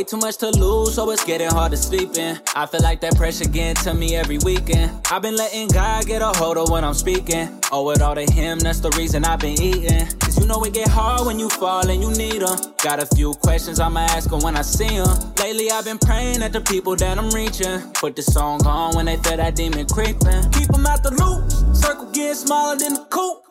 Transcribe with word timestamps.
Way 0.00 0.04
too 0.04 0.16
much 0.16 0.38
to 0.38 0.48
lose, 0.48 0.94
so 0.94 1.10
it's 1.10 1.22
getting 1.26 1.50
hard 1.50 1.72
to 1.72 1.76
sleep 1.76 2.16
in. 2.16 2.40
I 2.56 2.64
feel 2.64 2.80
like 2.80 3.02
that 3.02 3.16
pressure 3.16 3.44
getting 3.44 3.74
to 3.84 3.92
me 3.92 4.16
every 4.16 4.38
weekend. 4.38 4.98
I've 5.10 5.20
been 5.20 5.36
letting 5.36 5.68
God 5.68 6.06
get 6.06 6.22
a 6.22 6.28
hold 6.28 6.56
of 6.56 6.70
when 6.70 6.84
I'm 6.84 6.94
speaking. 6.94 7.60
Oh, 7.70 7.86
Owe 7.86 7.90
it 7.90 8.00
all 8.00 8.14
to 8.14 8.24
Him, 8.24 8.60
that's 8.60 8.80
the 8.80 8.88
reason 8.96 9.26
I've 9.26 9.40
been 9.40 9.60
eating. 9.60 10.06
Cause 10.20 10.40
you 10.40 10.46
know 10.46 10.64
it 10.64 10.72
get 10.72 10.88
hard 10.88 11.26
when 11.26 11.38
you 11.38 11.50
fall 11.50 11.86
and 11.86 12.00
you 12.02 12.10
need 12.12 12.40
Him. 12.40 12.56
Got 12.82 13.02
a 13.02 13.06
few 13.14 13.34
questions 13.44 13.78
I'ma 13.78 14.00
ask 14.00 14.32
Him 14.32 14.40
when 14.40 14.56
I 14.56 14.62
see 14.62 14.86
Him. 14.88 15.06
Lately 15.38 15.70
I've 15.70 15.84
been 15.84 15.98
praying 15.98 16.42
at 16.42 16.54
the 16.54 16.62
people 16.62 16.96
that 16.96 17.18
I'm 17.18 17.28
reaching. 17.32 17.92
Put 17.92 18.16
the 18.16 18.22
song 18.22 18.66
on 18.66 18.96
when 18.96 19.04
they 19.04 19.18
feel 19.18 19.36
that 19.36 19.54
demon 19.54 19.86
creeping. 19.86 20.50
Keep 20.52 20.72
'em 20.72 20.86
out 20.86 21.02
the 21.02 21.10
loop, 21.10 21.76
circle 21.76 22.10
getting 22.10 22.36
smaller 22.36 22.78
than 22.78 22.94
the 22.94 23.04
coop. 23.10 23.42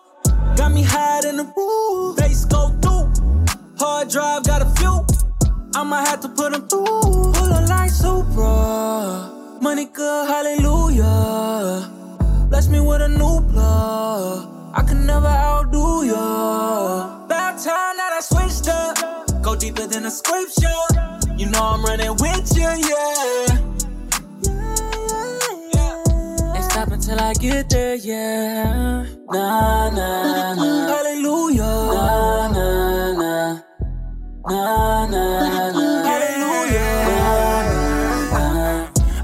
Got 0.58 0.72
me 0.72 0.81
high 0.81 1.22
in 1.30 1.38
the 1.38 1.45
roof, 1.56 2.18
bass 2.18 2.45
go 2.45 2.73
through. 2.81 3.06
Hard 3.78 4.09
drive 4.09 4.45
got 4.45 4.64
a 4.64 4.70
few. 4.81 5.19
I'ma 5.76 5.98
have 6.05 6.22
to 6.22 6.30
put 6.30 6.52
them 6.52 6.68
through. 6.68 6.86
Pull 6.86 7.52
a 7.54 7.62
like 7.70 7.91
Supra. 7.91 9.59
Money 9.62 9.86
good, 9.86 10.28
hallelujah. 10.28 11.90
Bless 12.50 12.68
me 12.70 12.80
with 12.80 13.02
a 13.02 13.09
new 13.09 13.42
plug. 13.52 14.50
I 14.73 14.84
can 14.84 15.05
never 15.05 15.28
outdo 15.28 16.04
ya. 16.05 17.26
About 17.26 17.59
time 17.64 17.98
that 17.98 18.14
I 18.18 18.22
switched 18.22 18.68
up. 18.68 19.42
Go 19.44 19.55
deeper 19.55 19.86
than 19.88 20.04
the 20.04 20.12
scripture. 20.12 20.68
You 21.38 21.45
know 21.52 21.62
I'm 21.64 21.84
running 21.84 22.12
with 22.17 22.52
you, 22.58 22.64
yeah. 22.64 23.58
Ain't 26.56 26.66
stop 26.72 26.90
until 26.90 27.20
I 27.20 27.34
get 27.34 27.70
there, 27.70 27.95
yeah. 27.95 29.06
Nah, 29.31 29.90
nah, 29.92 30.56
nah. 30.56 30.88
Hallelujah. 30.94 31.62
Nah, 31.64 32.47
nah. 32.52 32.59
Nah. 34.50 34.89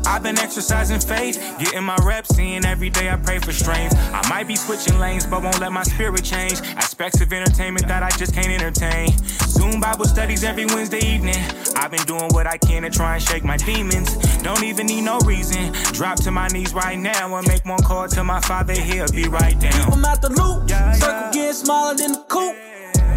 I've 0.08 0.24
been 0.24 0.38
exercising 0.40 1.00
faith, 1.00 1.42
getting 1.60 1.84
my 1.84 1.98
reps 2.04 2.38
in. 2.38 2.64
Every 2.64 2.90
day 2.90 3.10
I 3.10 3.16
pray 3.18 3.40
for 3.40 3.52
strength. 3.52 3.96
I 4.14 4.28
might 4.30 4.48
be 4.48 4.56
switching 4.56 5.00
lanes, 5.00 5.26
but 5.26 5.42
won't 5.44 5.60
let 5.60 5.72
my 5.72 5.84
spirit 5.84 6.24
change. 6.24 6.62
Aspects 6.78 7.22
of 7.22 7.34
entertainment 7.34 7.88
that 7.88 8.04
I 8.04 8.10
just 8.12 8.34
can't 8.34 8.48
entertain. 8.48 9.10
Zoom 9.48 9.82
Bible 9.82 10.06
studies 10.06 10.44
every 10.44 10.68
Wednesday 10.68 11.00
evening. 11.06 11.36
I've 11.76 11.92
been 11.92 12.06
doing 12.06 12.30
what 12.32 12.46
I 12.48 12.58
can 12.58 12.84
to 12.84 12.90
try 12.92 13.16
and 13.16 13.24
shake 13.24 13.44
my 13.44 13.58
demons. 13.58 14.16
Don't 14.38 14.64
even 14.64 14.86
need 14.86 15.02
no 15.02 15.18
reason. 15.26 15.74
Drop 15.92 16.18
to 16.22 16.32
my 16.32 16.48
knees 16.50 16.74
right 16.74 16.98
now 16.98 17.36
and 17.36 17.48
make 17.48 17.66
one 17.66 17.82
call 17.82 18.08
to 18.10 18.24
my 18.24 18.40
father. 18.42 18.74
He'll 18.74 19.12
be 19.12 19.28
right 19.28 19.60
down. 19.60 19.92
I'm 19.92 20.06
out 20.06 20.22
the 20.22 20.30
loop. 20.30 20.70
Yeah, 20.70 20.94
Circle 20.94 21.32
getting 21.34 21.54
smaller 21.54 21.96
than 21.96 22.12
the 22.14 22.24
coop. 22.30 22.56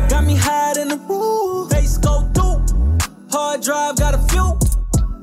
Got 0.08 0.24
me 0.24 0.36
high 0.36 0.80
in 0.80 0.88
the 0.88 0.96
roof. 0.96 1.57
Bass 1.88 1.96
go 1.98 2.20
through. 2.34 2.60
Hard 3.30 3.62
drive 3.62 3.96
got 3.96 4.14
a 4.14 4.18
few. 4.28 4.58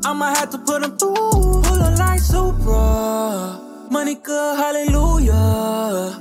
I'ma 0.03 0.33
have 0.33 0.49
to 0.49 0.57
put 0.57 0.81
them 0.81 0.97
through. 0.97 1.13
Pull 1.13 1.81
a 1.87 1.91
like 1.99 2.19
Supra. 2.19 3.59
Money 3.91 4.15
good, 4.15 4.57
hallelujah. 4.57 6.19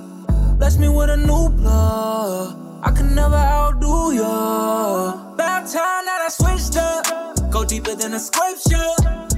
Bless 0.59 0.77
me 0.77 0.89
with 0.91 1.09
a 1.09 1.17
new 1.17 1.49
plug. 1.59 2.59
I 2.83 2.91
can 2.91 3.15
never 3.15 3.37
outdo 3.37 4.13
ya. 4.13 5.33
About 5.33 5.63
time 5.73 6.05
that 6.09 6.21
I 6.27 6.29
switched 6.29 6.77
up. 6.77 7.51
Go 7.51 7.65
deeper 7.65 7.95
than 7.95 8.11
the 8.11 8.19
scripture. 8.19 8.93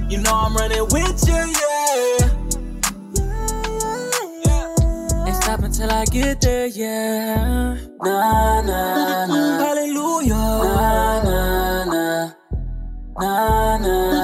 You 0.09 0.17
know 0.17 0.33
I'm 0.33 0.55
running 0.57 0.87
with 0.91 1.25
you, 1.25 1.53
yeah. 1.61 2.26
Stop 5.47 5.63
until 5.63 5.89
I 5.89 6.03
get 6.11 6.41
there, 6.41 6.67
yeah. 6.67 7.77
Nah, 8.03 8.61
nah, 8.67 9.25
nah. 9.27 9.57
Hallelujah. 9.63 10.35
Nah, 10.35 11.23
nah, 11.23 11.85
nah. 11.85 12.31
Nah, 13.15 13.77
nah, 13.77 14.11
nah. 14.11 14.16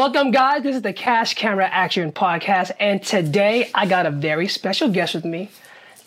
Welcome, 0.00 0.30
guys. 0.30 0.62
This 0.62 0.76
is 0.76 0.80
the 0.80 0.94
Cash 0.94 1.34
Camera 1.34 1.68
Action 1.70 2.10
Podcast, 2.10 2.70
and 2.80 3.02
today 3.02 3.70
I 3.74 3.84
got 3.84 4.06
a 4.06 4.10
very 4.10 4.48
special 4.48 4.88
guest 4.88 5.14
with 5.14 5.26
me, 5.26 5.50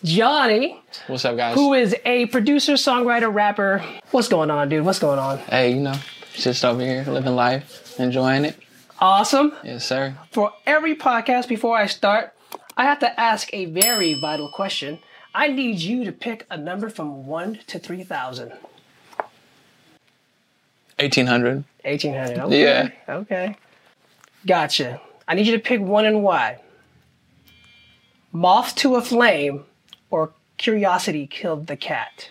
Johnny, 0.03 0.81
What's 1.05 1.25
up, 1.25 1.37
guys? 1.37 1.53
who 1.53 1.75
is 1.75 1.95
a 2.03 2.25
producer, 2.25 2.73
songwriter, 2.73 3.31
rapper. 3.31 3.85
What's 4.09 4.29
going 4.29 4.49
on, 4.49 4.67
dude? 4.69 4.83
What's 4.83 4.97
going 4.97 5.19
on? 5.19 5.37
hey, 5.37 5.75
you 5.75 5.79
know, 5.81 5.93
just 6.33 6.65
over 6.65 6.81
here 6.81 7.05
living 7.07 7.35
life, 7.35 7.99
enjoying 7.99 8.45
it. 8.45 8.57
Awesome. 8.97 9.53
Yes, 9.63 9.85
sir. 9.85 10.15
For 10.31 10.51
every 10.65 10.95
podcast, 10.95 11.47
before 11.47 11.77
I 11.77 11.85
start, 11.85 12.33
I 12.75 12.85
have 12.85 12.97
to 12.97 13.19
ask 13.19 13.47
a 13.53 13.65
very 13.65 14.15
vital 14.15 14.49
question. 14.49 15.01
I 15.35 15.49
need 15.49 15.81
you 15.81 16.03
to 16.03 16.11
pick 16.11 16.47
a 16.49 16.57
number 16.57 16.89
from 16.89 17.27
1 17.27 17.59
to 17.67 17.77
3,000. 17.77 18.53
1800. 20.97 21.63
1800. 21.83 22.39
Okay. 22.39 22.59
Yeah. 22.59 22.89
Okay. 23.07 23.55
Gotcha. 24.45 25.01
I 25.27 25.35
need 25.35 25.47
you 25.47 25.53
to 25.53 25.59
pick 25.63 25.79
one 25.81 26.05
and 26.05 26.23
why. 26.23 26.59
Moth 28.31 28.75
to 28.77 28.95
a 28.95 29.01
flame 29.01 29.63
or 30.09 30.31
curiosity 30.57 31.27
killed 31.27 31.67
the 31.67 31.77
cat. 31.77 32.29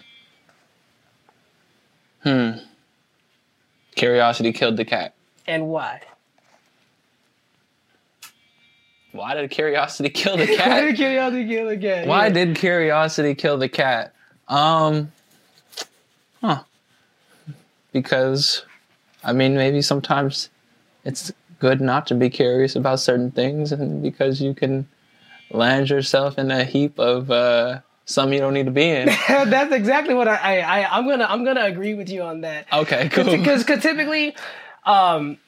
Hmm. 2.22 2.52
Curiosity 3.94 4.52
killed 4.52 4.76
the 4.76 4.84
cat. 4.84 5.14
And 5.46 5.68
why? 5.68 6.02
Why 9.12 9.34
did 9.34 9.50
curiosity 9.50 10.08
kill 10.10 10.36
the 10.36 10.46
cat? 10.46 10.68
Why 10.68 10.80
did 10.82 10.96
curiosity 10.96 11.46
kill 11.48 11.68
the 11.68 11.76
cat? 11.76 12.06
Why 12.06 12.26
Yeah. 12.26 12.32
did 12.32 12.56
curiosity 12.56 13.34
kill 13.34 13.58
the 13.58 13.68
cat? 13.68 14.14
Um, 14.48 15.12
huh. 16.40 16.62
Because, 17.92 18.64
I 19.22 19.32
mean, 19.32 19.54
maybe 19.54 19.82
sometimes 19.82 20.48
it's 21.04 21.32
good 21.62 21.80
not 21.80 22.06
to 22.08 22.14
be 22.16 22.28
curious 22.28 22.74
about 22.76 22.98
certain 23.00 23.30
things, 23.30 23.70
and 23.72 24.02
because 24.02 24.40
you 24.42 24.52
can 24.52 24.88
land 25.50 25.88
yourself 25.90 26.36
in 26.38 26.50
a 26.50 26.64
heap 26.64 26.98
of 26.98 27.30
uh, 27.30 27.80
some 28.04 28.32
you 28.32 28.40
don't 28.40 28.52
need 28.52 28.66
to 28.66 28.72
be 28.72 28.90
in. 28.90 29.06
That's 29.28 29.72
exactly 29.72 30.12
what 30.14 30.26
I, 30.26 30.34
I, 30.60 30.80
I 30.80 30.98
I'm 30.98 31.06
gonna 31.08 31.24
I'm 31.24 31.44
gonna 31.44 31.64
agree 31.64 31.94
with 31.94 32.10
you 32.10 32.22
on 32.22 32.40
that. 32.42 32.66
Okay, 32.72 33.08
cool. 33.10 33.24
because 33.36 33.64
typically 33.64 34.34
um 34.84 35.38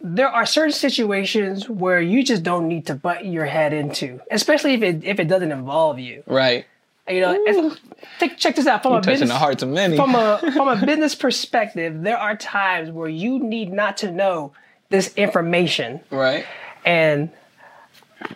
there 0.00 0.28
are 0.28 0.46
certain 0.46 0.72
situations 0.72 1.68
where 1.68 2.00
you 2.00 2.24
just 2.24 2.42
don't 2.42 2.66
need 2.68 2.86
to 2.86 2.94
butt 2.94 3.24
your 3.26 3.44
head 3.46 3.72
into 3.72 4.20
especially 4.30 4.74
if 4.74 4.82
it 4.82 5.04
if 5.04 5.18
it 5.20 5.28
doesn't 5.28 5.52
involve 5.52 5.98
you 5.98 6.22
Right. 6.26 6.66
you 7.08 7.20
know 7.20 7.74
take, 8.18 8.36
check 8.36 8.56
this 8.56 8.66
out 8.66 8.82
from 8.82 8.92
a 8.94 8.96
Touching 8.96 9.12
business 9.12 9.30
the 9.30 9.38
hearts 9.38 9.62
of 9.62 9.68
many. 9.68 9.96
from 9.96 10.14
a 10.14 10.38
from 10.56 10.68
a 10.68 10.84
business 10.84 11.14
perspective 11.14 12.02
there 12.02 12.18
are 12.18 12.36
times 12.36 12.90
where 12.90 13.08
you 13.08 13.38
need 13.38 13.72
not 13.72 13.96
to 13.98 14.10
know 14.10 14.52
this 14.92 15.12
information 15.16 16.00
right. 16.10 16.46
and 16.84 17.30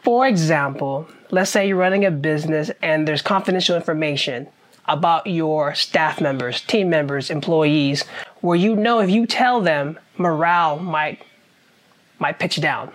for 0.03 0.27
example, 0.27 1.09
let's 1.31 1.51
say 1.51 1.69
you're 1.69 1.77
running 1.77 2.05
a 2.05 2.11
business 2.11 2.71
and 2.83 3.07
there's 3.07 3.23
confidential 3.23 3.77
information 3.77 4.49
about 4.87 5.27
your 5.27 5.75
staff 5.75 6.21
members, 6.21 6.61
team 6.61 6.89
members, 6.91 7.31
employees, 7.31 8.05
where 8.41 8.57
you 8.57 8.77
know 8.77 9.01
if 9.01 9.11
you 9.11 9.27
tell 9.27 9.61
them, 9.61 9.99
morale 10.17 10.79
might 10.79 11.23
might 12.19 12.39
pitch 12.39 12.61
down. 12.61 12.91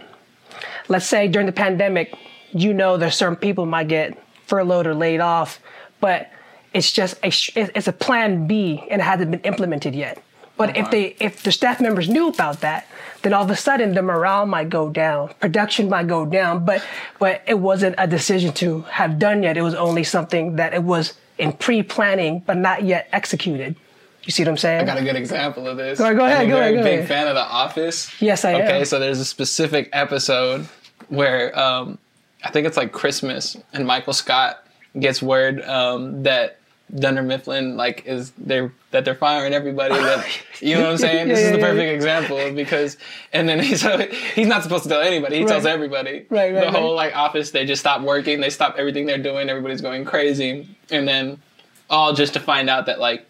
Let's 0.88 1.06
say 1.06 1.28
during 1.28 1.46
the 1.46 1.54
pandemic, 1.54 2.16
you 2.52 2.74
know 2.74 2.98
there's 2.98 3.16
certain 3.16 3.36
people 3.36 3.66
might 3.66 3.88
get 3.88 4.18
furloughed 4.48 4.88
or 4.88 4.96
laid 4.96 5.20
off, 5.20 5.60
but 6.00 6.30
it's 6.74 6.92
just 6.92 7.18
a 7.24 7.32
it's 7.56 7.88
a 7.88 7.94
plan 7.94 8.48
B 8.48 8.84
and 8.90 9.02
it 9.02 9.06
hasn't 9.06 9.32
been 9.32 9.42
implemented 9.42 9.94
yet. 9.96 10.24
But 10.62 10.78
if 10.78 10.92
they 10.92 11.16
if 11.20 11.42
the 11.42 11.52
staff 11.52 11.82
members 11.82 12.08
knew 12.08 12.28
about 12.28 12.62
that, 12.62 12.88
then 13.24 13.34
all 13.34 13.44
of 13.44 13.50
a 13.50 13.56
sudden 13.56 13.96
the 13.96 14.02
morale 14.02 14.46
might 14.46 14.70
go 14.70 14.90
down, 14.90 15.34
production 15.40 15.90
might 15.90 16.08
go 16.08 16.26
down, 16.26 16.66
but 16.66 16.84
but 17.18 17.42
it 17.48 17.60
wasn't 17.60 17.96
a 17.98 18.06
decision 18.06 18.54
to 18.54 18.82
have 18.82 19.18
done 19.18 19.42
yet. 19.42 19.58
It 19.58 19.64
was 19.64 19.74
only 19.74 20.04
something 20.04 20.58
that 20.58 20.74
it 20.74 20.84
was 20.84 21.14
in 21.40 21.54
pre-planning 21.54 22.44
but 22.46 22.58
not 22.58 22.84
yet 22.84 23.10
executed. 23.12 23.76
You 24.24 24.32
see 24.32 24.44
what 24.44 24.50
I'm 24.50 24.58
saying? 24.58 24.82
I 24.82 24.86
got 24.86 25.00
a 25.00 25.04
good 25.04 25.16
example 25.16 25.68
of 25.68 25.78
this. 25.78 25.98
Go 25.98 26.06
ahead, 26.06 26.18
go 26.18 26.26
ahead, 26.26 26.42
I'm 26.42 26.46
a 26.46 26.50
go 26.50 26.58
very 26.58 26.74
ahead, 26.74 26.84
go 26.84 26.90
big 26.92 27.00
ahead. 27.00 27.08
fan 27.08 27.28
of 27.28 27.34
The 27.34 27.42
Office. 27.42 28.22
Yes, 28.22 28.46
I 28.46 28.52
am. 28.52 28.62
Okay, 28.62 28.86
so 28.86 29.00
there's 29.00 29.20
a 29.20 29.26
specific 29.26 29.90
episode 29.94 30.68
where 31.10 31.58
um, 31.58 31.98
I 32.44 32.52
think 32.52 32.68
it's 32.68 32.78
like 32.78 32.92
Christmas, 32.92 33.58
and 33.74 33.88
Michael 33.88 34.14
Scott 34.14 34.64
gets 35.00 35.24
word 35.24 35.64
um, 35.64 36.22
that 36.22 36.60
Dunder 36.94 37.24
Mifflin 37.24 37.78
like 37.78 38.06
is 38.06 38.32
they 38.38 38.70
that 38.92 39.06
they're 39.06 39.16
firing 39.16 39.54
everybody. 39.54 39.96
That 39.96 40.28
you 40.62 40.76
know 40.76 40.84
what 40.84 40.92
I'm 40.92 40.98
saying? 40.98 41.28
Yeah, 41.28 41.34
this 41.34 41.46
is 41.46 41.52
the 41.52 41.58
perfect 41.58 41.94
example 41.94 42.54
because 42.54 42.98
and 43.34 43.48
then 43.50 43.60
he's 43.64 43.86
he's 44.34 44.48
not 44.48 44.64
supposed 44.64 44.84
to 44.84 44.90
tell 44.90 45.02
anybody. 45.02 45.40
He 45.40 45.46
tells 45.46 45.66
everybody. 45.66 46.26
Right, 46.30 46.54
right, 46.54 46.72
The 46.72 46.72
whole 46.72 46.96
like 46.96 47.16
office, 47.16 47.52
they 47.52 47.66
just 47.66 47.80
stop 47.80 48.02
working. 48.02 48.42
They 48.42 48.50
stop 48.50 48.76
everything 48.78 49.06
they're 49.06 49.18
doing. 49.18 49.50
Everybody's 49.50 49.82
going 49.82 50.06
crazy, 50.06 50.68
and 50.90 51.08
then 51.08 51.42
all 51.90 52.14
just 52.14 52.34
to 52.34 52.40
find 52.40 52.70
out 52.70 52.86
that 52.86 53.00
like 53.00 53.26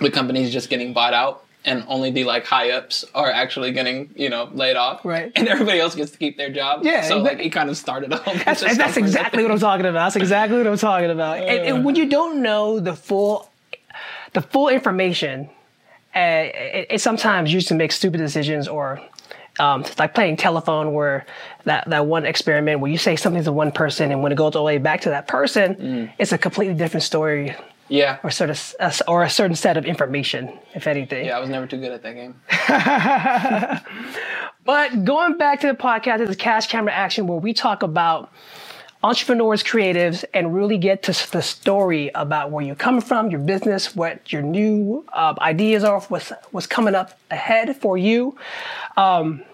the 0.00 0.10
company's 0.10 0.52
just 0.52 0.68
getting 0.70 0.92
bought 0.92 1.14
out. 1.14 1.44
And 1.64 1.84
only 1.88 2.10
the 2.10 2.24
like 2.24 2.46
high 2.46 2.70
ups 2.70 3.04
are 3.14 3.30
actually 3.30 3.72
getting, 3.72 4.10
you 4.14 4.30
know, 4.30 4.48
laid 4.54 4.76
off. 4.76 5.04
Right. 5.04 5.32
And 5.34 5.48
everybody 5.48 5.80
else 5.80 5.94
gets 5.94 6.12
to 6.12 6.16
keep 6.16 6.38
their 6.38 6.50
job. 6.50 6.82
Yeah, 6.82 7.02
So 7.02 7.16
like 7.16 7.32
exactly. 7.32 7.44
he 7.44 7.50
kind 7.50 7.68
of 7.68 7.76
started 7.76 8.12
a 8.12 8.16
whole 8.16 8.32
bunch 8.32 8.44
That's, 8.46 8.62
of 8.62 8.68
and 8.68 8.74
stuff 8.76 8.86
that's 8.86 8.96
exactly 8.96 9.42
what 9.42 9.52
I'm 9.52 9.58
talking 9.58 9.84
about. 9.84 10.06
That's 10.06 10.16
exactly 10.16 10.56
what 10.56 10.66
I'm 10.66 10.78
talking 10.78 11.10
about. 11.10 11.38
and, 11.38 11.48
and 11.48 11.78
uh. 11.78 11.80
when 11.82 11.96
you 11.96 12.06
don't 12.08 12.42
know 12.42 12.78
the 12.80 12.94
full, 12.94 13.47
the 14.38 14.42
full 14.42 14.68
information, 14.68 15.48
uh, 16.14 16.46
it, 16.78 16.86
it 16.90 17.00
sometimes 17.00 17.52
used 17.52 17.68
to 17.68 17.74
make 17.74 17.92
stupid 17.92 18.18
decisions 18.18 18.68
or. 18.68 19.00
Um, 19.60 19.80
it's 19.80 19.98
like 19.98 20.14
playing 20.14 20.36
telephone, 20.36 20.94
where 20.94 21.26
that, 21.64 21.90
that 21.90 22.06
one 22.06 22.24
experiment 22.24 22.78
where 22.78 22.92
you 22.92 22.96
say 22.96 23.16
something 23.16 23.42
to 23.42 23.50
one 23.50 23.72
person, 23.72 24.12
and 24.12 24.22
when 24.22 24.30
it 24.30 24.36
goes 24.36 24.54
all 24.54 24.62
the 24.62 24.62
way 24.62 24.78
back 24.78 25.00
to 25.00 25.08
that 25.10 25.26
person, 25.26 25.74
Mm. 25.74 26.12
it's 26.16 26.30
a 26.30 26.38
completely 26.38 26.76
different 26.76 27.02
story 27.02 27.56
Yeah. 27.88 28.18
or 28.22 28.30
sort 28.30 28.50
of 28.50 28.74
a, 28.78 28.92
or 29.08 29.24
a 29.24 29.28
certain 29.30 29.56
set 29.56 29.76
of 29.76 29.84
information, 29.84 30.56
if 30.74 30.86
anything. 30.86 31.26
Yeah, 31.26 31.38
I 31.38 31.40
was 31.40 31.50
never 31.50 31.66
too 31.66 31.78
good 31.78 31.90
at 31.90 32.02
that 32.04 32.14
game. 32.14 32.36
But 34.64 35.04
going 35.04 35.38
back 35.38 35.58
to 35.62 35.66
the 35.66 35.74
podcast, 35.74 36.20
is 36.20 36.36
Cash 36.36 36.68
Camera 36.68 36.92
Action, 36.92 37.26
where 37.26 37.38
we 37.38 37.52
talk 37.52 37.82
about 37.82 38.30
entrepreneurs, 39.02 39.62
creatives, 39.62 40.24
and 40.34 40.54
really 40.54 40.76
get 40.76 41.02
to 41.04 41.30
the 41.30 41.42
story 41.42 42.10
about 42.14 42.50
where 42.50 42.64
you're 42.64 42.74
coming 42.74 43.00
from, 43.00 43.30
your 43.30 43.40
business, 43.40 43.94
what 43.94 44.32
your 44.32 44.42
new 44.42 45.04
uh, 45.12 45.34
ideas 45.38 45.84
are, 45.84 46.00
what's 46.02 46.32
what's 46.50 46.66
coming 46.66 46.94
up 46.94 47.18
ahead 47.30 47.76
for 47.76 47.96
you. 47.96 48.36
Um, 48.96 49.44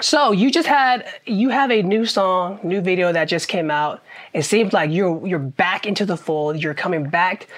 so 0.00 0.32
you 0.32 0.50
just 0.50 0.68
had 0.68 1.06
you 1.26 1.50
have 1.50 1.70
a 1.70 1.82
new 1.82 2.06
song, 2.06 2.60
new 2.62 2.80
video 2.80 3.12
that 3.12 3.26
just 3.26 3.48
came 3.48 3.70
out. 3.70 4.02
It 4.32 4.42
seems 4.42 4.72
like 4.72 4.90
you're 4.90 5.26
you're 5.26 5.38
back 5.38 5.86
into 5.86 6.04
the 6.04 6.16
fold. 6.16 6.62
You're 6.62 6.74
coming 6.74 7.08
back 7.08 7.48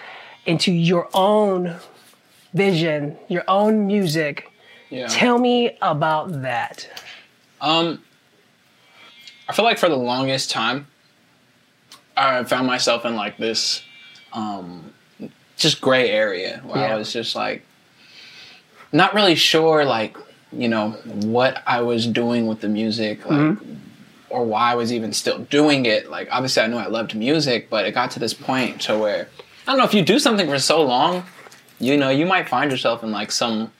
into 0.46 0.72
your 0.72 1.08
own 1.14 1.76
vision, 2.52 3.16
your 3.28 3.44
own 3.48 3.86
music. 3.86 4.50
Yeah. 4.90 5.08
Tell 5.08 5.38
me 5.38 5.76
about 5.82 6.42
that. 6.42 6.88
Um, 7.60 8.04
I 9.48 9.52
feel 9.52 9.64
like 9.64 9.78
for 9.78 9.88
the 9.88 9.96
longest 9.96 10.50
time, 10.50 10.86
I 12.16 12.44
found 12.44 12.66
myself 12.66 13.04
in 13.04 13.16
like 13.16 13.36
this, 13.38 13.82
um, 14.32 14.92
just 15.56 15.80
gray 15.80 16.10
area 16.10 16.60
where 16.64 16.78
Yeah. 16.78 16.94
I 16.94 16.96
was 16.96 17.12
just 17.12 17.34
like, 17.36 17.64
not 18.92 19.14
really 19.14 19.34
sure, 19.34 19.84
like, 19.84 20.16
you 20.52 20.68
know, 20.68 20.90
what 21.24 21.62
I 21.66 21.80
was 21.80 22.06
doing 22.06 22.46
with 22.46 22.60
the 22.60 22.68
music, 22.68 23.28
like, 23.28 23.58
or 24.30 24.44
why 24.44 24.72
I 24.72 24.74
was 24.76 24.92
even 24.92 25.12
still 25.12 25.38
doing 25.38 25.86
it. 25.86 26.10
Like, 26.10 26.28
obviously, 26.30 26.62
I 26.62 26.66
knew 26.68 26.76
I 26.76 26.86
loved 26.86 27.14
music, 27.16 27.68
but 27.70 27.86
it 27.86 27.92
got 27.92 28.10
to 28.12 28.20
this 28.20 28.34
point 28.34 28.80
to 28.82 28.96
where 28.96 29.28
I 29.66 29.72
don't 29.72 29.78
know 29.78 29.84
if 29.84 29.94
you 29.94 30.02
do 30.02 30.18
something 30.18 30.46
for 30.46 30.58
so 30.58 30.82
long, 30.82 31.24
you 31.80 31.96
know, 31.96 32.10
you 32.10 32.26
might 32.26 32.48
find 32.48 32.70
yourself 32.70 33.02
in 33.02 33.10
like 33.10 33.32
some 33.32 33.72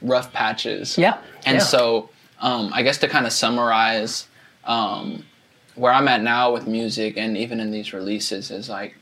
rough 0.00 0.32
patches. 0.32 0.96
Yeah. 0.96 1.18
And 1.44 1.56
yeah. 1.56 1.62
so, 1.62 2.10
um, 2.40 2.70
I 2.72 2.82
guess 2.82 2.98
to 2.98 3.08
kind 3.08 3.26
of 3.26 3.32
summarize 3.32 4.28
um, 4.64 5.24
where 5.74 5.92
I'm 5.92 6.08
at 6.08 6.22
now 6.22 6.52
with 6.52 6.66
music 6.66 7.16
and 7.16 7.36
even 7.36 7.60
in 7.60 7.70
these 7.70 7.92
releases 7.92 8.50
is 8.50 8.68
like 8.68 8.96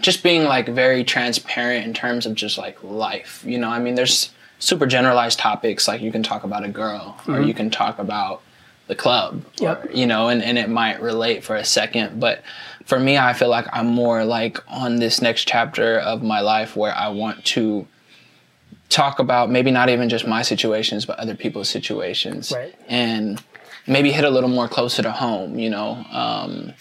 just 0.00 0.22
being 0.22 0.44
like 0.44 0.68
very 0.68 1.04
transparent 1.04 1.84
in 1.84 1.94
terms 1.94 2.26
of 2.26 2.34
just 2.34 2.58
like 2.58 2.82
life. 2.82 3.44
You 3.46 3.58
know, 3.58 3.68
I 3.68 3.78
mean, 3.78 3.94
there's 3.94 4.30
super 4.58 4.86
generalized 4.86 5.38
topics 5.38 5.88
like 5.88 6.00
you 6.00 6.12
can 6.12 6.22
talk 6.22 6.44
about 6.44 6.64
a 6.64 6.68
girl 6.68 7.16
or 7.26 7.34
mm-hmm. 7.34 7.44
you 7.44 7.54
can 7.54 7.70
talk 7.70 7.98
about 7.98 8.42
the 8.88 8.94
club, 8.96 9.44
Yep. 9.58 9.84
or, 9.84 9.92
you 9.92 10.06
know, 10.06 10.28
and, 10.28 10.42
and 10.42 10.58
it 10.58 10.68
might 10.68 11.00
relate 11.00 11.44
for 11.44 11.54
a 11.54 11.64
second. 11.64 12.18
But 12.18 12.42
for 12.84 12.98
me, 12.98 13.16
I 13.16 13.32
feel 13.34 13.48
like 13.48 13.66
I'm 13.72 13.86
more 13.86 14.24
like 14.24 14.58
on 14.68 14.96
this 14.96 15.22
next 15.22 15.46
chapter 15.46 15.98
of 15.98 16.22
my 16.22 16.40
life 16.40 16.74
where 16.74 16.94
I 16.94 17.08
want 17.08 17.44
to 17.46 17.86
talk 18.88 19.20
about 19.20 19.48
maybe 19.48 19.70
not 19.70 19.88
even 19.88 20.08
just 20.08 20.26
my 20.26 20.42
situations, 20.42 21.06
but 21.06 21.18
other 21.20 21.36
people's 21.36 21.70
situations. 21.70 22.52
Right. 22.52 22.74
And 22.88 23.40
maybe 23.86 24.12
hit 24.12 24.24
a 24.24 24.30
little 24.30 24.48
more 24.48 24.68
closer 24.68 25.02
to 25.02 25.12
home, 25.12 25.58
you 25.58 25.70
know. 25.70 26.04
Um, 26.10 26.74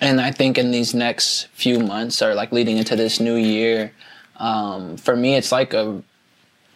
and 0.00 0.20
I 0.20 0.30
think 0.30 0.58
in 0.58 0.70
these 0.70 0.94
next 0.94 1.46
few 1.52 1.78
months 1.78 2.20
or 2.22 2.34
like 2.34 2.52
leading 2.52 2.76
into 2.76 2.96
this 2.96 3.20
new 3.20 3.36
year, 3.36 3.92
um, 4.36 4.96
for 4.96 5.16
me, 5.16 5.36
it's 5.36 5.52
like 5.52 5.72
a 5.72 6.02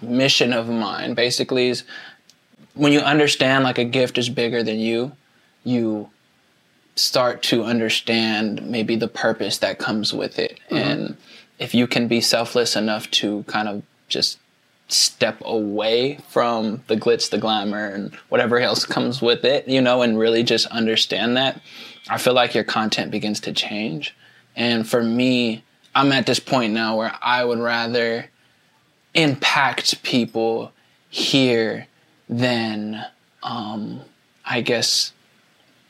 mission 0.00 0.52
of 0.52 0.68
mine 0.68 1.12
basically 1.14 1.68
is 1.68 1.84
when 2.74 2.92
you 2.92 3.00
understand 3.00 3.64
like 3.64 3.78
a 3.78 3.84
gift 3.84 4.16
is 4.16 4.28
bigger 4.30 4.62
than 4.62 4.78
you, 4.78 5.12
you 5.64 6.08
start 6.94 7.42
to 7.42 7.64
understand 7.64 8.62
maybe 8.62 8.96
the 8.96 9.08
purpose 9.08 9.58
that 9.58 9.78
comes 9.78 10.12
with 10.14 10.38
it. 10.38 10.58
And 10.70 11.16
if 11.58 11.74
you 11.74 11.86
can 11.86 12.08
be 12.08 12.20
selfless 12.20 12.76
enough 12.76 13.10
to 13.12 13.42
kind 13.44 13.68
of 13.68 13.82
just 14.08 14.38
step 14.92 15.40
away 15.44 16.18
from 16.28 16.82
the 16.86 16.96
glitz, 16.96 17.30
the 17.30 17.38
glamour, 17.38 17.86
and 17.86 18.14
whatever 18.28 18.58
else 18.58 18.84
comes 18.84 19.22
with 19.22 19.44
it, 19.44 19.68
you 19.68 19.80
know, 19.80 20.02
and 20.02 20.18
really 20.18 20.42
just 20.42 20.66
understand 20.66 21.36
that, 21.36 21.60
I 22.08 22.18
feel 22.18 22.34
like 22.34 22.54
your 22.54 22.64
content 22.64 23.10
begins 23.10 23.40
to 23.40 23.52
change. 23.52 24.14
And 24.56 24.88
for 24.88 25.02
me, 25.02 25.64
I'm 25.94 26.12
at 26.12 26.26
this 26.26 26.40
point 26.40 26.72
now 26.72 26.96
where 26.96 27.14
I 27.22 27.44
would 27.44 27.58
rather 27.58 28.30
impact 29.14 30.02
people 30.02 30.72
here 31.08 31.86
than, 32.28 33.04
um, 33.42 34.02
I 34.44 34.60
guess, 34.60 35.12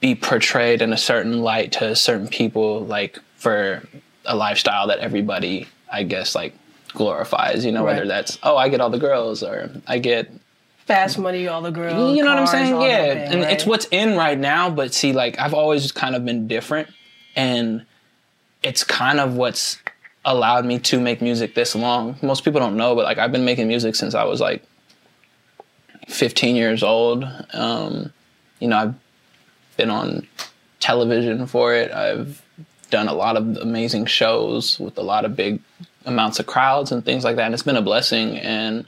be 0.00 0.14
portrayed 0.14 0.81
in 0.81 0.93
a 0.93 0.96
certain 0.96 1.43
light 1.43 1.73
to 1.73 1.94
certain 1.94 2.29
people, 2.29 2.85
like 2.87 3.19
for 3.37 3.87
a 4.25 4.35
lifestyle 4.35 4.87
that 4.87 4.99
everybody, 5.00 5.69
I 5.93 6.05
guess, 6.05 6.35
like 6.35 6.55
glorifies. 6.91 7.65
You 7.65 7.73
know, 7.73 7.85
Right. 7.85 7.95
whether 7.97 8.07
that's 8.07 8.39
oh, 8.43 8.57
I 8.57 8.69
get 8.69 8.81
all 8.81 8.91
the 8.91 8.99
girls, 8.99 9.43
or 9.43 9.71
I 9.87 9.99
get 9.99 10.31
Fast 10.87 11.19
money, 11.19 11.47
all 11.47 11.63
the 11.63 11.71
girls. 11.71 12.17
you 12.17 12.25
know 12.25 12.31
what 12.31 12.39
I'm 12.41 12.47
saying? 12.47 12.81
Yeah, 12.81 13.15
thing, 13.15 13.33
and 13.33 13.43
right? 13.43 13.53
it's 13.53 13.65
what's 13.65 13.87
in 13.93 14.17
right 14.17 14.39
now. 14.39 14.71
But 14.71 14.93
see, 14.93 15.13
like 15.13 15.39
I've 15.39 15.55
always 15.55 15.93
kind 15.93 16.15
of 16.17 16.25
been 16.25 16.49
different, 16.49 16.89
and 17.37 17.85
it's 18.63 18.83
kind 18.85 19.21
of 19.21 19.37
what's 19.37 19.79
allowed 20.25 20.65
me 20.67 20.79
to 20.81 21.01
make 21.01 21.23
music 21.23 21.55
this 21.55 21.75
long. 21.75 22.17
Most 22.23 22.44
people 22.44 22.61
don't 22.61 22.77
know, 22.77 22.94
but 22.94 23.05
like 23.05 23.19
I've 23.19 23.32
been 23.32 23.44
making 23.44 23.69
music 23.69 23.94
since 23.94 24.15
I 24.15 24.25
was 24.25 24.41
like 24.41 24.63
15 26.09 26.56
years 26.56 26.82
old. 26.82 27.25
Um, 27.53 28.13
you 28.59 28.69
know, 28.69 28.77
I've 28.77 28.94
been 29.77 29.91
on 29.91 30.27
television 30.81 31.47
for 31.47 31.75
it. 31.75 31.91
I've 31.93 32.43
done 32.91 33.09
a 33.09 33.15
lot 33.15 33.37
of 33.37 33.56
amazing 33.59 34.06
shows 34.06 34.79
with 34.81 34.99
a 34.99 35.03
lot 35.03 35.25
of 35.25 35.37
big 35.37 35.61
amounts 36.05 36.39
of 36.39 36.47
crowds 36.47 36.93
and 36.93 37.05
things 37.05 37.25
like 37.25 37.37
that. 37.37 37.45
And 37.47 37.55
it's 37.55 37.63
been 37.63 37.77
a 37.77 37.83
blessing. 37.83 38.39
And 38.39 38.87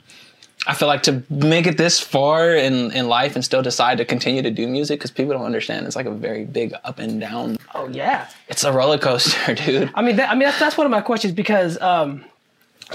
I 0.65 0.73
feel 0.73 0.87
like 0.87 1.03
to 1.03 1.23
make 1.29 1.67
it 1.67 1.77
this 1.77 1.99
far 1.99 2.53
in, 2.55 2.91
in 2.91 3.07
life 3.07 3.35
and 3.35 3.43
still 3.43 3.61
decide 3.61 3.97
to 3.97 4.05
continue 4.05 4.41
to 4.41 4.51
do 4.51 4.67
music 4.67 4.99
because 4.99 5.11
people 5.11 5.33
don't 5.33 5.45
understand 5.45 5.85
it's 5.85 5.95
like 5.95 6.05
a 6.05 6.11
very 6.11 6.45
big 6.45 6.73
up 6.83 6.99
and 6.99 7.19
down. 7.19 7.57
oh 7.75 7.87
yeah. 7.89 8.29
It's 8.47 8.63
a 8.63 8.71
roller 8.71 8.97
coaster, 8.97 9.55
dude. 9.65 9.91
I 9.93 10.01
mean, 10.01 10.15
that, 10.17 10.29
I 10.29 10.33
mean 10.33 10.43
that's, 10.43 10.59
that's 10.59 10.77
one 10.77 10.85
of 10.85 10.91
my 10.91 11.01
questions 11.01 11.33
because 11.33 11.79
um, 11.81 12.23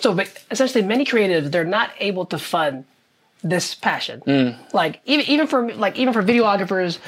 so 0.00 0.14
but 0.14 0.44
essentially 0.50 0.84
many 0.84 1.04
creatives 1.04 1.50
they're 1.50 1.64
not 1.64 1.90
able 1.98 2.24
to 2.26 2.38
fund 2.38 2.84
this 3.42 3.74
passion. 3.74 4.20
Mm. 4.26 4.56
Like 4.72 5.00
even 5.04 5.26
even 5.26 5.46
for 5.46 5.72
like 5.72 5.96
even 5.96 6.12
for 6.14 6.22
videographers, 6.22 6.98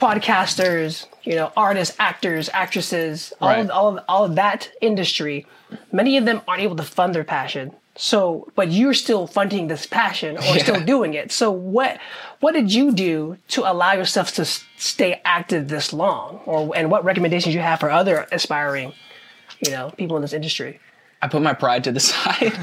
podcasters, 0.00 1.06
you 1.24 1.34
know, 1.34 1.52
artists, 1.56 1.94
actors, 1.98 2.48
actresses, 2.52 3.32
all 3.40 3.48
Right. 3.48 3.58
of, 3.60 3.70
all 3.70 3.88
of, 3.98 4.04
all 4.08 4.24
of 4.24 4.34
that 4.36 4.70
industry, 4.80 5.46
many 5.92 6.16
of 6.16 6.24
them 6.24 6.40
aren't 6.46 6.62
able 6.62 6.76
to 6.76 6.82
fund 6.82 7.14
their 7.14 7.24
passion. 7.24 7.72
So, 8.00 8.48
but 8.54 8.70
you're 8.70 8.94
still 8.94 9.26
funding 9.26 9.66
this 9.66 9.84
passion 9.84 10.36
or 10.36 10.58
still 10.60 10.80
doing 10.80 11.14
it. 11.14 11.32
So, 11.32 11.50
what 11.50 11.98
what 12.38 12.52
did 12.54 12.72
you 12.72 12.92
do 12.92 13.38
to 13.48 13.68
allow 13.68 13.92
yourself 13.94 14.32
to 14.34 14.44
stay 14.44 15.20
active 15.24 15.66
this 15.66 15.92
long, 15.92 16.40
or 16.46 16.76
and 16.76 16.92
what 16.92 17.04
recommendations 17.04 17.56
you 17.56 17.60
have 17.60 17.80
for 17.80 17.90
other 17.90 18.28
aspiring, 18.30 18.92
you 19.58 19.72
know, 19.72 19.90
people 19.98 20.14
in 20.14 20.22
this 20.22 20.32
industry? 20.32 20.78
I 21.20 21.26
put 21.26 21.42
my 21.42 21.54
pride 21.54 21.82
to 21.84 21.92
the 21.92 21.98
side. 22.12 22.56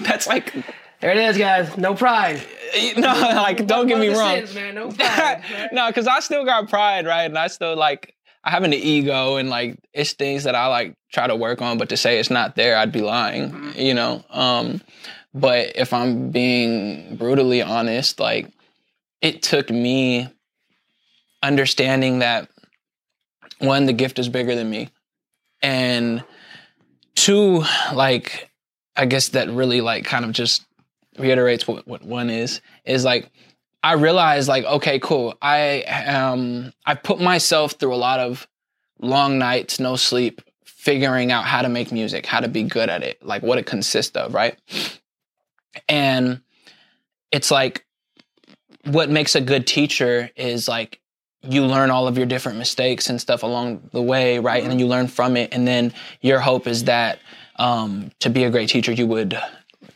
That's 0.00 0.26
like, 0.26 0.54
There 1.00 1.10
it 1.10 1.18
is, 1.18 1.36
guys. 1.36 1.76
No 1.76 1.94
pride. 1.94 2.42
no, 2.96 3.08
like, 3.08 3.66
don't 3.66 3.86
get 3.86 3.98
me 3.98 4.08
wrong. 4.08 4.36
is, 4.36 4.54
man. 4.54 4.74
No 4.74 4.90
pride. 4.90 5.42
no, 5.72 5.88
because 5.88 6.06
I 6.06 6.20
still 6.20 6.44
got 6.44 6.68
pride, 6.68 7.06
right? 7.06 7.24
And 7.24 7.38
I 7.38 7.48
still 7.48 7.76
like 7.76 8.14
I 8.42 8.50
have 8.50 8.62
an 8.62 8.74
ego 8.74 9.36
and 9.36 9.48
like 9.48 9.78
it's 9.92 10.12
things 10.12 10.44
that 10.44 10.54
I 10.54 10.66
like 10.66 10.96
try 11.12 11.26
to 11.26 11.36
work 11.36 11.62
on, 11.62 11.78
but 11.78 11.88
to 11.90 11.96
say 11.96 12.18
it's 12.18 12.30
not 12.30 12.56
there, 12.56 12.76
I'd 12.76 12.92
be 12.92 13.00
lying, 13.00 13.72
you 13.76 13.94
know. 13.94 14.24
Um, 14.30 14.82
but 15.32 15.72
if 15.76 15.92
I'm 15.92 16.30
being 16.30 17.16
brutally 17.16 17.62
honest, 17.62 18.20
like 18.20 18.50
it 19.20 19.42
took 19.42 19.70
me 19.70 20.28
understanding 21.42 22.20
that 22.20 22.48
one, 23.58 23.86
the 23.86 23.92
gift 23.92 24.18
is 24.18 24.28
bigger 24.28 24.54
than 24.54 24.68
me, 24.68 24.90
and 25.62 26.22
two, 27.14 27.64
like, 27.92 28.50
I 28.96 29.06
guess 29.06 29.30
that 29.30 29.48
really 29.48 29.80
like 29.80 30.04
kind 30.04 30.24
of 30.24 30.32
just 30.32 30.64
reiterates 31.18 31.66
what, 31.66 31.86
what 31.86 32.02
one 32.02 32.30
is, 32.30 32.60
is 32.84 33.04
like, 33.04 33.30
I 33.82 33.94
realized 33.94 34.48
like, 34.48 34.64
okay, 34.64 34.98
cool. 34.98 35.34
I 35.42 35.82
um 35.82 36.72
I 36.86 36.94
put 36.94 37.20
myself 37.20 37.72
through 37.72 37.94
a 37.94 37.96
lot 37.96 38.18
of 38.18 38.48
long 38.98 39.38
nights, 39.38 39.78
no 39.78 39.96
sleep, 39.96 40.40
figuring 40.64 41.30
out 41.30 41.44
how 41.44 41.60
to 41.62 41.68
make 41.68 41.92
music, 41.92 42.24
how 42.24 42.40
to 42.40 42.48
be 42.48 42.62
good 42.62 42.88
at 42.88 43.02
it, 43.02 43.22
like 43.22 43.42
what 43.42 43.58
it 43.58 43.66
consists 43.66 44.16
of, 44.16 44.32
right? 44.32 44.58
And 45.88 46.40
it's 47.30 47.50
like 47.50 47.84
what 48.84 49.10
makes 49.10 49.34
a 49.34 49.40
good 49.40 49.66
teacher 49.66 50.30
is 50.36 50.68
like 50.68 51.00
you 51.42 51.64
learn 51.66 51.90
all 51.90 52.06
of 52.08 52.16
your 52.16 52.26
different 52.26 52.58
mistakes 52.58 53.10
and 53.10 53.20
stuff 53.20 53.42
along 53.42 53.90
the 53.92 54.02
way, 54.02 54.38
right? 54.38 54.62
And 54.62 54.70
then 54.70 54.78
you 54.78 54.86
learn 54.86 55.08
from 55.08 55.36
it. 55.36 55.52
And 55.52 55.66
then 55.66 55.92
your 56.20 56.40
hope 56.40 56.66
is 56.66 56.84
that 56.84 57.18
um, 57.56 58.10
to 58.20 58.30
be 58.30 58.44
a 58.44 58.50
great 58.50 58.68
teacher, 58.68 58.92
you 58.92 59.06
would 59.06 59.38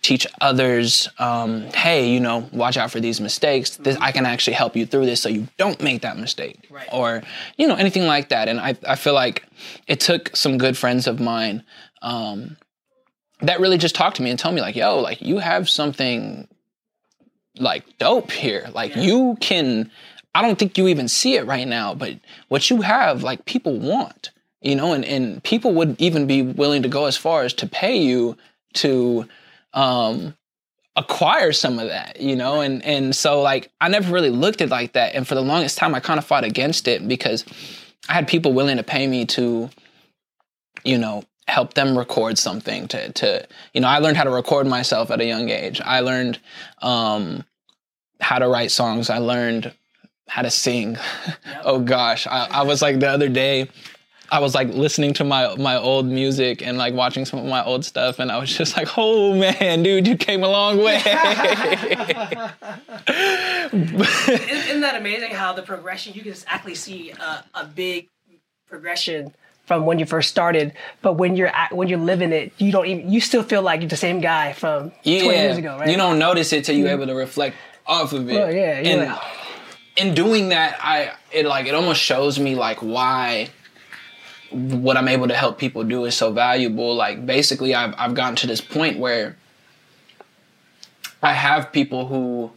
teach 0.09 0.27
others, 0.41 1.07
um, 1.19 1.62
hey, 1.75 2.09
you 2.09 2.19
know, 2.19 2.49
watch 2.50 2.79
out 2.79 2.91
for 2.91 2.99
these 2.99 3.21
mistakes. 3.21 3.77
This, 3.77 3.99
I 4.00 4.11
can 4.11 4.25
actually 4.25 4.55
help 4.55 4.75
you 4.75 4.87
through 4.87 5.05
this 5.05 5.21
so 5.21 5.29
you 5.29 5.47
don't 5.59 5.81
make 5.83 6.00
that 6.00 6.17
mistake. 6.17 6.67
Right. 6.71 6.88
Or, 6.91 7.23
you 7.59 7.69
know, 7.69 7.75
anything 7.75 8.07
like 8.07 8.31
that. 8.31 8.49
And 8.49 8.59
I, 8.59 8.75
I 8.87 8.97
feel 8.97 9.12
like 9.12 9.45
it 9.87 10.00
took 10.00 10.35
some 10.35 10.57
good 10.57 10.79
friends 10.79 11.07
of 11.07 11.21
mine 11.21 11.62
um, 12.00 12.57
that 13.43 13.61
really 13.61 13.77
just 13.77 13.95
talked 13.95 14.17
to 14.17 14.23
me 14.23 14.31
and 14.31 14.38
told 14.38 14.55
me, 14.55 14.62
like, 14.62 14.77
yo, 14.77 14.99
like, 14.99 15.21
you 15.21 15.38
have 15.38 15.69
something 15.69 16.49
like 17.59 17.85
dope 17.99 18.31
here. 18.31 18.71
Like, 18.73 18.97
you 18.97 19.37
can, 19.41 19.91
I 20.35 20.41
don't 20.41 20.59
think 20.59 20.79
you 20.79 20.88
even 20.88 21.09
see 21.09 21.37
it 21.37 21.45
right 21.45 21.69
now, 21.69 21.95
but 21.95 22.15
what 22.49 22.71
you 22.71 22.81
have, 22.81 23.23
like, 23.23 23.45
people 23.45 23.79
want. 23.79 24.31
You 24.62 24.75
know, 24.75 24.93
and, 24.93 25.05
and 25.05 25.43
people 25.45 25.75
would 25.75 26.00
even 26.00 26.27
be 26.27 26.41
willing 26.43 26.83
to 26.83 26.88
go 26.88 27.05
as 27.05 27.17
far 27.17 27.45
as 27.45 27.53
to 27.55 27.67
pay 27.67 27.99
you 27.99 28.37
to 28.75 29.29
um 29.75 30.35
acquire 30.97 31.53
some 31.53 31.79
of 31.79 31.89
that 31.89 32.21
you 32.21 32.35
know? 32.35 32.61
And 32.61 32.85
and 32.85 33.15
so 33.15 33.41
like 33.41 33.71
i 33.81 33.89
never 33.89 34.13
really 34.13 34.31
looked 34.31 34.61
at 34.61 34.69
it 34.69 34.71
like 34.71 34.93
that. 34.95 35.15
And 35.15 35.27
for 35.27 35.35
the 35.35 35.43
longest 35.43 35.79
time 35.79 35.95
i 35.95 36.01
kind 36.01 36.19
of 36.19 36.25
fought 36.25 36.45
against 36.45 36.89
it 36.89 37.07
because 37.07 37.45
i 38.09 38.15
had 38.15 38.27
people 38.29 38.53
willing 38.53 38.79
to 38.79 38.83
pay 38.83 39.07
me 39.07 39.25
to 39.27 39.71
you 40.85 40.99
know 40.99 41.25
help 41.47 41.75
them 41.75 41.97
record 41.97 42.37
something 42.37 42.87
to 42.89 43.11
to 43.13 43.47
you 43.73 43.81
know 43.81 43.89
i 43.89 43.99
learned 43.99 44.17
how 44.17 44.25
to 44.25 44.31
record 44.31 44.67
myself 44.67 45.11
at 45.11 45.21
a 45.21 45.25
young 45.25 45.49
age. 45.49 45.81
I 45.81 46.01
learned 46.01 46.39
um 46.83 47.45
how 48.21 48.39
to 48.39 48.49
write 48.49 48.71
songs. 48.71 49.11
I 49.11 49.19
learned 49.19 49.73
how 50.29 50.43
to 50.43 50.51
sing. 50.51 50.99
Oh 51.65 51.81
gosh 51.81 52.27
I, 52.27 52.47
I 52.51 52.63
was 52.63 52.83
like 52.83 53.01
the 53.01 53.09
other 53.09 53.29
day 53.29 53.69
I 54.30 54.40
was 54.40 54.54
like 54.54 54.68
listening 54.68 55.14
to 55.14 55.25
my 55.25 55.54
my 55.56 55.76
old 55.76 56.06
music 56.06 56.62
and 56.62 56.76
like 56.76 56.94
watching 56.94 57.25
some 57.25 57.38
of 57.38 57.47
my 57.47 57.64
old 57.64 57.85
stuff, 57.85 58.18
and 58.18 58.30
I 58.30 58.38
was 58.38 58.54
just 58.54 58.76
like, 58.76 58.88
"Oh 58.97 59.35
man, 59.35 59.82
dude, 59.82 60.06
you 60.06 60.16
came 60.16 60.44
a 60.44 60.49
long 60.49 60.78
way." 60.78 60.97
Isn't 64.16 64.80
that 64.82 64.97
amazing 64.97 65.30
how 65.30 65.52
the 65.52 65.62
progression 65.62 66.14
you 66.14 66.23
can 66.23 66.35
actually 66.47 66.75
see 66.75 67.11
a, 67.11 67.44
a 67.54 67.64
big 67.64 68.08
progression 68.68 69.35
from 69.64 69.85
when 69.85 69.99
you 69.99 70.06
first 70.06 70.30
started, 70.30 70.73
but 71.02 71.14
when 71.14 71.37
you're 71.37 71.49
at, 71.49 71.75
when 71.75 71.88
you're 71.88 71.99
living 71.99 72.32
it, 72.32 72.52
you 72.58 72.73
don't 72.73 72.87
even 72.87 73.11
you 73.11 73.20
still 73.20 73.42
feel 73.42 73.62
like 73.62 73.80
you're 73.80 73.88
the 73.88 73.97
same 73.97 74.20
guy 74.20 74.52
from 74.52 74.92
yeah, 75.04 75.23
20 75.23 75.38
years 75.38 75.58
ago, 75.58 75.78
right? 75.78 75.88
You 75.88 75.97
don't 75.97 76.18
notice 76.18 76.52
it 76.52 76.64
till 76.64 76.75
you're 76.75 76.88
mm-hmm. 76.88 77.02
able 77.02 77.06
to 77.06 77.14
reflect 77.14 77.56
off 77.87 78.12
of 78.12 78.28
it. 78.28 78.35
Well, 78.35 78.52
yeah, 78.52 78.78
and 78.78 79.11
like- 79.11 79.23
in 79.97 80.14
doing 80.14 80.50
that, 80.50 80.78
I 80.82 81.12
it 81.32 81.47
like 81.47 81.66
it 81.66 81.75
almost 81.75 82.00
shows 82.00 82.38
me 82.38 82.54
like 82.54 82.78
why 82.78 83.49
what 84.50 84.97
I'm 84.97 85.09
able 85.09 85.28
to 85.28 85.35
help 85.35 85.59
people 85.59 85.85
do 85.85 86.05
is 86.05 86.14
so 86.14 86.33
valuable. 86.33 86.95
Like 86.95 87.25
basically, 87.26 87.75
I've 87.75 87.95
I've 87.99 88.14
gotten 88.14 88.37
to 88.37 88.47
this 88.47 88.61
point 88.61 88.99
where 88.99 89.37
I 91.23 91.33
have 91.33 91.73
people 91.73 92.07
who 92.07 92.50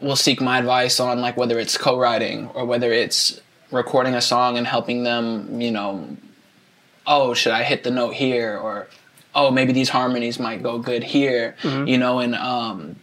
will 0.00 0.16
seek 0.16 0.40
my 0.40 0.58
advice 0.58 1.00
on 1.00 1.20
like 1.20 1.36
whether 1.36 1.58
it's 1.58 1.76
co-writing 1.76 2.48
or 2.54 2.64
whether 2.64 2.92
it's 2.92 3.40
recording 3.70 4.14
a 4.14 4.20
song 4.20 4.56
and 4.56 4.66
helping 4.66 5.02
them, 5.02 5.60
you 5.60 5.72
know, 5.72 6.16
oh, 7.06 7.34
should 7.34 7.52
I 7.52 7.64
hit 7.64 7.82
the 7.84 7.90
note 7.90 8.14
here? 8.14 8.56
Or 8.56 8.86
oh, 9.34 9.50
maybe 9.50 9.72
these 9.72 9.88
harmonies 9.88 10.38
might 10.38 10.62
go 10.62 10.78
good 10.78 11.02
here, 11.02 11.56
you 11.88 11.98
know, 11.98 12.20
and 12.20 12.34
um 12.34 12.96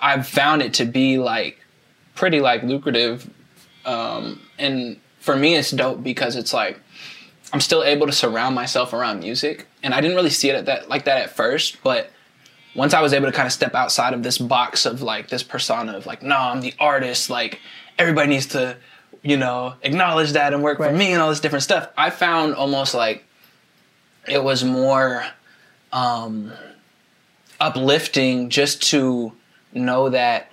I've 0.00 0.26
found 0.26 0.62
it 0.62 0.74
to 0.74 0.84
be 0.84 1.18
like 1.18 1.58
pretty 2.14 2.40
like 2.40 2.62
lucrative. 2.62 3.28
Um 3.84 4.40
and 4.58 4.98
for 5.20 5.36
me 5.36 5.56
it's 5.56 5.72
dope 5.72 6.02
because 6.02 6.36
it's 6.36 6.54
like 6.54 6.80
I'm 7.52 7.60
still 7.60 7.82
able 7.84 8.06
to 8.06 8.12
surround 8.12 8.54
myself 8.54 8.92
around 8.92 9.20
music 9.20 9.66
and 9.82 9.94
I 9.94 10.00
didn't 10.00 10.16
really 10.16 10.30
see 10.30 10.50
it 10.50 10.56
at 10.56 10.66
that 10.66 10.88
like 10.88 11.04
that 11.04 11.22
at 11.22 11.30
first, 11.30 11.78
but 11.82 12.10
once 12.74 12.92
I 12.92 13.00
was 13.00 13.12
able 13.14 13.26
to 13.26 13.32
kind 13.32 13.46
of 13.46 13.52
step 13.52 13.74
outside 13.74 14.12
of 14.12 14.22
this 14.22 14.36
box 14.36 14.84
of 14.84 15.00
like 15.00 15.28
this 15.28 15.42
persona 15.42 15.96
of 15.96 16.04
like, 16.06 16.22
no, 16.22 16.36
I'm 16.36 16.60
the 16.60 16.74
artist, 16.78 17.30
like 17.30 17.60
everybody 17.98 18.28
needs 18.28 18.46
to, 18.48 18.76
you 19.22 19.36
know, 19.38 19.74
acknowledge 19.82 20.32
that 20.32 20.52
and 20.52 20.62
work 20.62 20.78
Right. 20.78 20.90
for 20.90 20.96
me 20.96 21.12
and 21.12 21.22
all 21.22 21.30
this 21.30 21.40
different 21.40 21.62
stuff. 21.62 21.88
I 21.96 22.10
found 22.10 22.54
almost 22.54 22.94
like 22.94 23.24
it 24.28 24.42
was 24.42 24.64
more 24.64 25.24
um 25.92 26.52
uplifting 27.60 28.50
just 28.50 28.82
to 28.90 29.32
know 29.72 30.10
that 30.10 30.50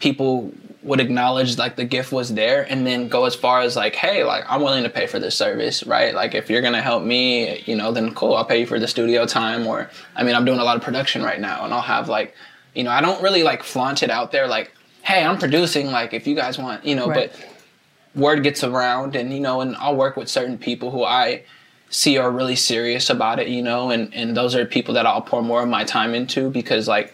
people 0.00 0.52
would 0.86 1.00
acknowledge 1.00 1.58
like 1.58 1.74
the 1.74 1.84
gift 1.84 2.12
was 2.12 2.32
there 2.34 2.62
and 2.70 2.86
then 2.86 3.08
go 3.08 3.24
as 3.24 3.34
far 3.34 3.60
as 3.60 3.74
like 3.74 3.94
hey 3.96 4.22
like 4.24 4.44
i'm 4.48 4.62
willing 4.62 4.84
to 4.84 4.88
pay 4.88 5.06
for 5.06 5.18
this 5.18 5.34
service 5.34 5.84
right 5.84 6.14
like 6.14 6.32
if 6.34 6.48
you're 6.48 6.62
gonna 6.62 6.80
help 6.80 7.02
me 7.02 7.60
you 7.66 7.74
know 7.74 7.90
then 7.90 8.14
cool 8.14 8.34
i'll 8.36 8.44
pay 8.44 8.60
you 8.60 8.66
for 8.66 8.78
the 8.78 8.86
studio 8.86 9.26
time 9.26 9.66
or 9.66 9.90
i 10.14 10.22
mean 10.22 10.34
i'm 10.36 10.44
doing 10.44 10.60
a 10.60 10.64
lot 10.64 10.76
of 10.76 10.82
production 10.82 11.22
right 11.22 11.40
now 11.40 11.64
and 11.64 11.74
i'll 11.74 11.80
have 11.80 12.08
like 12.08 12.34
you 12.74 12.84
know 12.84 12.90
i 12.90 13.00
don't 13.00 13.20
really 13.20 13.42
like 13.42 13.62
flaunt 13.64 14.02
it 14.04 14.10
out 14.10 14.30
there 14.30 14.46
like 14.46 14.70
hey 15.02 15.24
i'm 15.24 15.36
producing 15.38 15.86
like 15.90 16.14
if 16.14 16.24
you 16.26 16.36
guys 16.36 16.56
want 16.58 16.84
you 16.84 16.94
know 16.94 17.08
Right. 17.08 17.32
but 17.32 18.20
word 18.20 18.42
gets 18.44 18.62
around 18.62 19.16
and 19.16 19.32
you 19.32 19.40
know 19.40 19.60
and 19.60 19.74
i'll 19.76 19.96
work 19.96 20.16
with 20.16 20.28
certain 20.28 20.56
people 20.56 20.90
who 20.92 21.02
i 21.04 21.42
see 21.90 22.16
are 22.18 22.30
really 22.30 22.56
serious 22.56 23.10
about 23.10 23.38
it 23.40 23.48
you 23.48 23.62
know 23.62 23.90
and 23.90 24.14
and 24.14 24.36
those 24.36 24.54
are 24.54 24.64
people 24.64 24.94
that 24.94 25.04
i'll 25.06 25.20
pour 25.22 25.42
more 25.42 25.62
of 25.62 25.68
my 25.68 25.84
time 25.84 26.14
into 26.14 26.48
because 26.50 26.86
like 26.86 27.12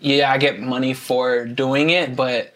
yeah 0.00 0.32
i 0.32 0.36
get 0.38 0.58
money 0.60 0.94
for 0.94 1.44
doing 1.46 1.90
it 1.90 2.14
but 2.16 2.53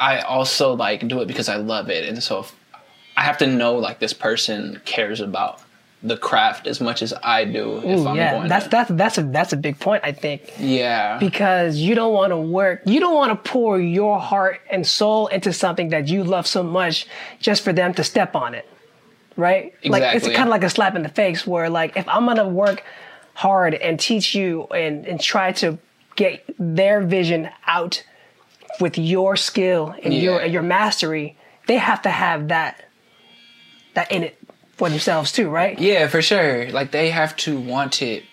i 0.00 0.20
also 0.20 0.74
like 0.74 1.06
do 1.08 1.20
it 1.20 1.26
because 1.26 1.48
i 1.48 1.56
love 1.56 1.90
it 1.90 2.08
and 2.08 2.22
so 2.22 2.40
if 2.40 2.54
i 3.16 3.22
have 3.22 3.38
to 3.38 3.46
know 3.46 3.74
like 3.76 3.98
this 3.98 4.12
person 4.12 4.80
cares 4.84 5.20
about 5.20 5.60
the 6.02 6.16
craft 6.16 6.66
as 6.66 6.80
much 6.80 7.02
as 7.02 7.14
i 7.22 7.44
do 7.44 7.78
if 7.78 7.98
Ooh, 7.98 8.06
i'm 8.06 8.16
yeah, 8.16 8.32
going 8.32 8.48
that's 8.48 8.64
to, 8.64 8.70
that's 8.70 8.90
that's 8.90 9.18
a 9.18 9.22
that's 9.22 9.52
a 9.52 9.56
big 9.56 9.80
point. 9.80 10.04
I 10.04 10.12
think 10.12 10.52
yeah 10.58 11.18
because 11.18 11.76
you 11.78 11.94
don't 11.94 12.12
want 12.12 12.30
to 12.32 12.36
work, 12.36 12.82
you 12.84 13.00
don't 13.00 13.14
want 13.14 13.30
to 13.32 13.50
pour 13.50 13.80
your 13.80 14.20
heart 14.20 14.60
and 14.70 14.86
soul 14.86 15.26
into 15.28 15.52
something 15.52 15.88
that 15.88 16.08
you 16.08 16.22
love 16.22 16.46
so 16.46 16.62
much 16.62 17.06
just 17.40 17.62
for 17.62 17.72
them 17.72 17.94
to 17.94 18.04
step 18.04 18.36
on 18.36 18.54
it, 18.54 18.68
right? 19.36 19.72
Exactly. 19.82 19.90
Like 19.90 20.14
it's 20.16 20.26
kind 20.26 20.42
of 20.42 20.48
like 20.48 20.64
a 20.64 20.70
slap 20.70 20.94
in 20.94 21.02
the 21.02 21.08
face 21.08 21.46
where 21.46 21.70
like 21.70 21.96
if 21.96 22.06
I'm 22.08 22.26
gonna 22.26 22.46
work 22.46 22.84
hard 23.34 23.74
and 23.74 23.98
teach 23.98 24.34
you 24.34 24.64
and 24.66 25.06
and 25.06 25.18
try 25.18 25.52
to 25.52 25.78
get 26.14 26.44
their 26.58 27.02
vision 27.02 27.48
out 27.66 28.04
with 28.80 28.98
your 28.98 29.36
skill 29.36 29.94
and 30.02 30.12
your 30.14 30.40
and 30.40 30.52
your 30.52 30.62
mastery, 30.62 31.36
they 31.66 31.76
have 31.76 32.02
to 32.02 32.10
have 32.10 32.48
that 32.48 32.84
that 33.94 34.10
in 34.12 34.22
it 34.24 34.38
for 34.76 34.88
themselves 34.90 35.32
too, 35.32 35.48
right? 35.48 35.78
Yeah, 35.78 36.06
for 36.08 36.20
sure. 36.22 36.70
Like 36.70 36.90
they 36.90 37.10
have 37.10 37.34
to 37.38 37.58
want 37.58 38.02
it 38.02 38.24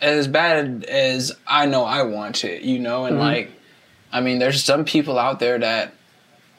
as 0.00 0.26
bad 0.26 0.84
as 0.84 1.32
I 1.46 1.66
know 1.66 1.84
I 1.84 2.02
want 2.02 2.44
it, 2.44 2.62
you 2.62 2.78
know, 2.78 3.04
and 3.04 3.16
mm-hmm. 3.16 3.24
like 3.24 3.50
I 4.12 4.20
mean 4.20 4.38
there's 4.38 4.62
some 4.62 4.84
people 4.84 5.18
out 5.18 5.40
there 5.40 5.58
that 5.58 5.94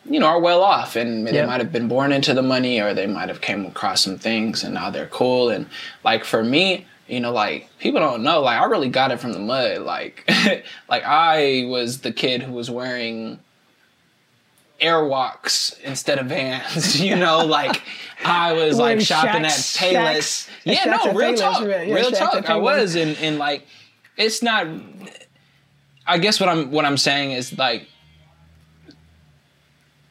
you 0.08 0.20
know 0.20 0.28
are 0.28 0.40
well 0.40 0.62
off 0.62 0.96
and 0.96 1.26
they 1.26 1.34
Yeah. 1.36 1.48
might 1.48 1.62
have 1.62 1.72
been 1.72 1.88
born 1.88 2.12
into 2.12 2.34
the 2.34 2.44
money 2.44 2.80
or 2.80 2.94
they 2.94 3.08
might 3.08 3.30
have 3.30 3.42
came 3.42 3.66
across 3.66 4.02
some 4.04 4.18
things 4.20 4.64
and 4.64 4.76
now 4.76 4.92
they're 4.92 5.08
cool 5.08 5.50
and 5.50 5.66
like 6.04 6.24
for 6.24 6.44
me 6.44 6.86
you 7.08 7.20
know 7.20 7.32
like 7.32 7.70
people 7.80 8.00
don't 8.00 8.24
know 8.24 8.42
like 8.42 8.60
i 8.60 8.66
really 8.66 8.90
got 8.90 9.12
it 9.12 9.20
from 9.20 9.32
the 9.34 9.40
mud 9.40 9.80
like 9.82 10.24
like 10.90 11.04
i 11.04 11.66
was 11.68 12.00
the 12.02 12.12
kid 12.12 12.42
who 12.42 12.52
was 12.54 12.70
wearing 12.70 13.40
airwalks 14.82 15.80
instead 15.82 16.20
of 16.20 16.28
vans 16.28 17.00
you 17.04 17.16
know 17.16 17.46
like 17.46 17.82
i 18.24 18.54
was 18.54 18.78
like 18.80 19.00
shopping 19.00 19.44
Shaqs- 19.44 19.82
at 19.82 19.94
payless 19.94 20.18
Shaqs- 20.18 20.50
yeah 20.66 20.86
no 20.86 21.14
real 21.14 21.34
Payless, 21.34 21.40
talk 21.40 21.62
right, 21.62 21.88
yeah, 21.88 21.96
real 21.96 22.12
talk. 22.12 22.50
i 22.50 22.58
was 22.58 22.96
and, 22.96 23.18
and 23.18 23.38
like 23.38 23.66
it's 24.18 24.42
not 24.44 24.68
i 26.06 26.18
guess 26.18 26.40
what 26.40 26.50
i'm 26.50 26.72
what 26.72 26.86
i'm 26.86 26.98
saying 26.98 27.32
is 27.32 27.58
like 27.58 27.88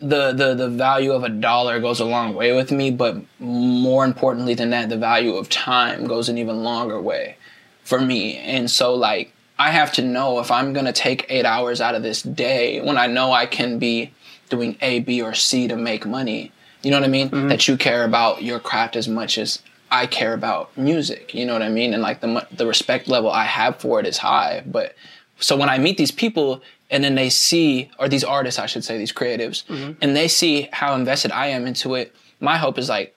the, 0.08 0.32
the 0.32 0.54
the 0.54 0.68
value 0.68 1.12
of 1.12 1.24
a 1.24 1.28
dollar 1.28 1.80
goes 1.80 2.00
a 2.00 2.04
long 2.04 2.34
way 2.34 2.54
with 2.54 2.70
me, 2.70 2.90
but 2.90 3.16
more 3.38 4.04
importantly 4.04 4.54
than 4.54 4.70
that, 4.70 4.88
the 4.88 4.96
value 4.96 5.34
of 5.34 5.48
time 5.48 6.06
goes 6.06 6.28
an 6.28 6.38
even 6.38 6.62
longer 6.62 7.00
way 7.00 7.36
for 7.82 8.00
me. 8.00 8.36
And 8.36 8.70
so 8.70 8.94
like 8.94 9.32
I 9.58 9.70
have 9.70 9.92
to 9.94 10.02
know 10.02 10.40
if 10.40 10.50
I'm 10.50 10.72
gonna 10.72 10.92
take 10.92 11.26
eight 11.28 11.44
hours 11.44 11.80
out 11.80 11.94
of 11.94 12.02
this 12.02 12.22
day 12.22 12.80
when 12.80 12.98
I 12.98 13.06
know 13.06 13.32
I 13.32 13.46
can 13.46 13.78
be 13.78 14.12
doing 14.50 14.76
A, 14.80 15.00
B, 15.00 15.22
or 15.22 15.34
C 15.34 15.68
to 15.68 15.76
make 15.76 16.06
money. 16.06 16.52
You 16.82 16.90
know 16.90 16.98
what 16.98 17.06
I 17.06 17.08
mean? 17.08 17.30
Mm-hmm. 17.30 17.48
That 17.48 17.66
you 17.66 17.76
care 17.76 18.04
about 18.04 18.42
your 18.42 18.60
craft 18.60 18.96
as 18.96 19.08
much 19.08 19.38
as 19.38 19.62
I 19.90 20.06
care 20.06 20.34
about 20.34 20.76
music. 20.76 21.34
You 21.34 21.46
know 21.46 21.52
what 21.52 21.62
I 21.62 21.68
mean? 21.68 21.94
And 21.94 22.02
like 22.02 22.20
the 22.20 22.46
the 22.52 22.66
respect 22.66 23.08
level 23.08 23.30
I 23.30 23.44
have 23.44 23.80
for 23.80 24.00
it 24.00 24.06
is 24.06 24.18
high. 24.18 24.62
But 24.66 24.94
so 25.38 25.56
when 25.56 25.68
I 25.68 25.78
meet 25.78 25.96
these 25.96 26.12
people 26.12 26.62
and 26.94 27.02
then 27.04 27.14
they 27.16 27.28
see, 27.28 27.90
or 27.98 28.08
these 28.08 28.24
artists, 28.24 28.58
I 28.58 28.66
should 28.66 28.84
say, 28.84 28.96
these 28.96 29.12
creatives, 29.12 29.64
and 30.00 30.16
they 30.16 30.28
see 30.28 30.68
how 30.72 30.94
invested 30.94 31.30
I 31.32 31.48
am 31.48 31.66
into 31.66 31.94
it, 31.96 32.14
my 32.40 32.56
hope 32.56 32.78
is 32.78 32.88
like, 32.88 33.14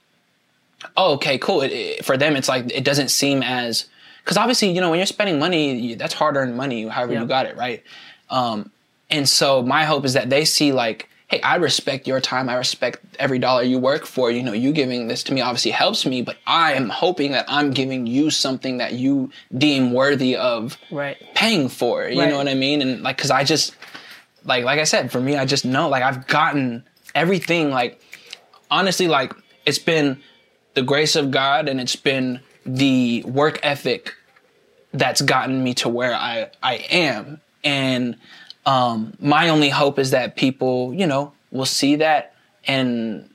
oh, 0.96 1.13
okay, 1.13 1.38
cool. 1.38 1.62
It, 1.62 1.72
it- 1.72 2.05
for 2.05 2.17
them, 2.17 2.36
it's 2.36 2.50
like 2.50 2.72
it 2.72 2.84
doesn't 2.84 3.10
seem 3.10 3.41
as 3.43 3.86
because 4.24 4.38
obviously, 4.38 4.72
you 4.72 4.81
know, 4.81 4.89
when 4.89 5.00
you're 5.00 5.05
spending 5.05 5.39
money, 5.39 5.74
you, 5.79 5.96
that's 5.96 6.13
hard 6.13 6.36
earned 6.36 6.57
money, 6.57 6.86
however 6.88 7.13
Yeah. 7.13 7.22
you 7.22 7.27
got 7.27 7.46
it, 7.46 7.55
right? 7.55 7.81
Um, 8.29 8.72
and 9.10 9.27
so 9.29 9.62
my 9.62 9.86
hope 9.86 10.03
is 10.05 10.13
that 10.13 10.29
they 10.29 10.43
see 10.43 10.74
like, 10.74 11.07
hey, 11.27 11.41
I 11.41 11.57
respect 11.57 12.07
your 12.07 12.22
time. 12.22 12.48
I 12.50 12.55
respect 12.55 13.00
every 13.19 13.38
dollar 13.38 13.62
you 13.63 13.77
work 13.79 14.05
for. 14.05 14.31
You 14.31 14.41
know, 14.43 14.53
you 14.53 14.72
giving 14.72 15.07
this 15.07 15.24
to 15.24 15.34
me 15.34 15.41
obviously 15.41 15.72
helps 15.72 16.05
me, 16.05 16.22
but 16.22 16.38
I 16.48 16.74
am 16.74 16.88
hoping 16.89 17.31
that 17.34 17.46
I'm 17.50 17.72
giving 17.72 18.07
you 18.07 18.29
something 18.29 18.77
that 18.77 18.93
you 18.93 19.29
deem 19.55 19.91
worthy 19.91 20.38
of 20.38 20.77
Right. 20.89 21.17
paying 21.36 21.67
for. 21.67 22.07
You 22.07 22.19
Right. 22.22 22.29
know 22.29 22.38
what 22.38 22.48
I 22.48 22.53
mean? 22.53 22.81
And 22.81 23.03
like, 23.03 23.17
cause 23.17 23.29
I 23.29 23.43
just, 23.43 23.75
like, 24.46 24.63
like 24.63 24.79
I 24.79 24.86
said, 24.86 25.12
for 25.12 25.19
me, 25.19 25.36
I 25.36 25.46
just 25.46 25.65
know, 25.65 25.89
like, 25.89 26.01
I've 26.03 26.27
gotten 26.27 26.86
everything, 27.13 27.72
like, 27.72 28.00
honestly, 28.72 29.07
like, 29.10 29.34
it's 29.65 29.79
been 29.79 30.22
the 30.75 30.81
grace 30.81 31.17
of 31.17 31.29
God 31.31 31.67
and 31.67 31.81
it's 31.81 31.96
been 31.98 32.39
the 32.65 33.24
work 33.24 33.60
ethic 33.63 34.13
that's 34.93 35.22
gotten 35.22 35.62
me 35.62 35.74
to 35.74 35.89
where 35.89 36.13
I, 36.13 36.51
I 36.63 36.75
am. 36.89 37.41
And, 37.65 38.15
um, 38.67 39.13
my 39.19 39.50
only 39.50 39.69
hope 39.69 39.97
is 39.97 40.12
that 40.12 40.36
people, 40.36 40.93
you 40.93 41.07
know, 41.07 41.31
will 41.51 41.65
see 41.65 41.95
that 41.95 42.36
and 42.65 43.29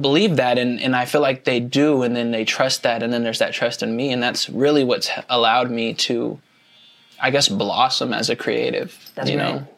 believe 0.00 0.36
that 0.36 0.58
and, 0.58 0.80
and 0.80 0.94
I 0.94 1.04
feel 1.04 1.20
like 1.20 1.44
they 1.44 1.60
do 1.60 2.02
and 2.02 2.14
then 2.14 2.32
they 2.32 2.44
trust 2.44 2.82
that 2.82 3.02
and 3.02 3.12
then 3.12 3.22
there's 3.22 3.38
that 3.38 3.52
trust 3.52 3.82
in 3.82 3.94
me 3.96 4.12
and 4.12 4.22
that's 4.22 4.50
really 4.50 4.84
what's 4.84 5.08
allowed 5.28 5.70
me 5.70 5.94
to 5.94 6.38
I 7.20 7.30
guess 7.30 7.48
blossom 7.48 8.12
as 8.12 8.28
a 8.28 8.36
creative. 8.36 8.98
That's 9.14 9.30
you 9.30 9.38
right. 9.38 9.54
know? 9.54 9.68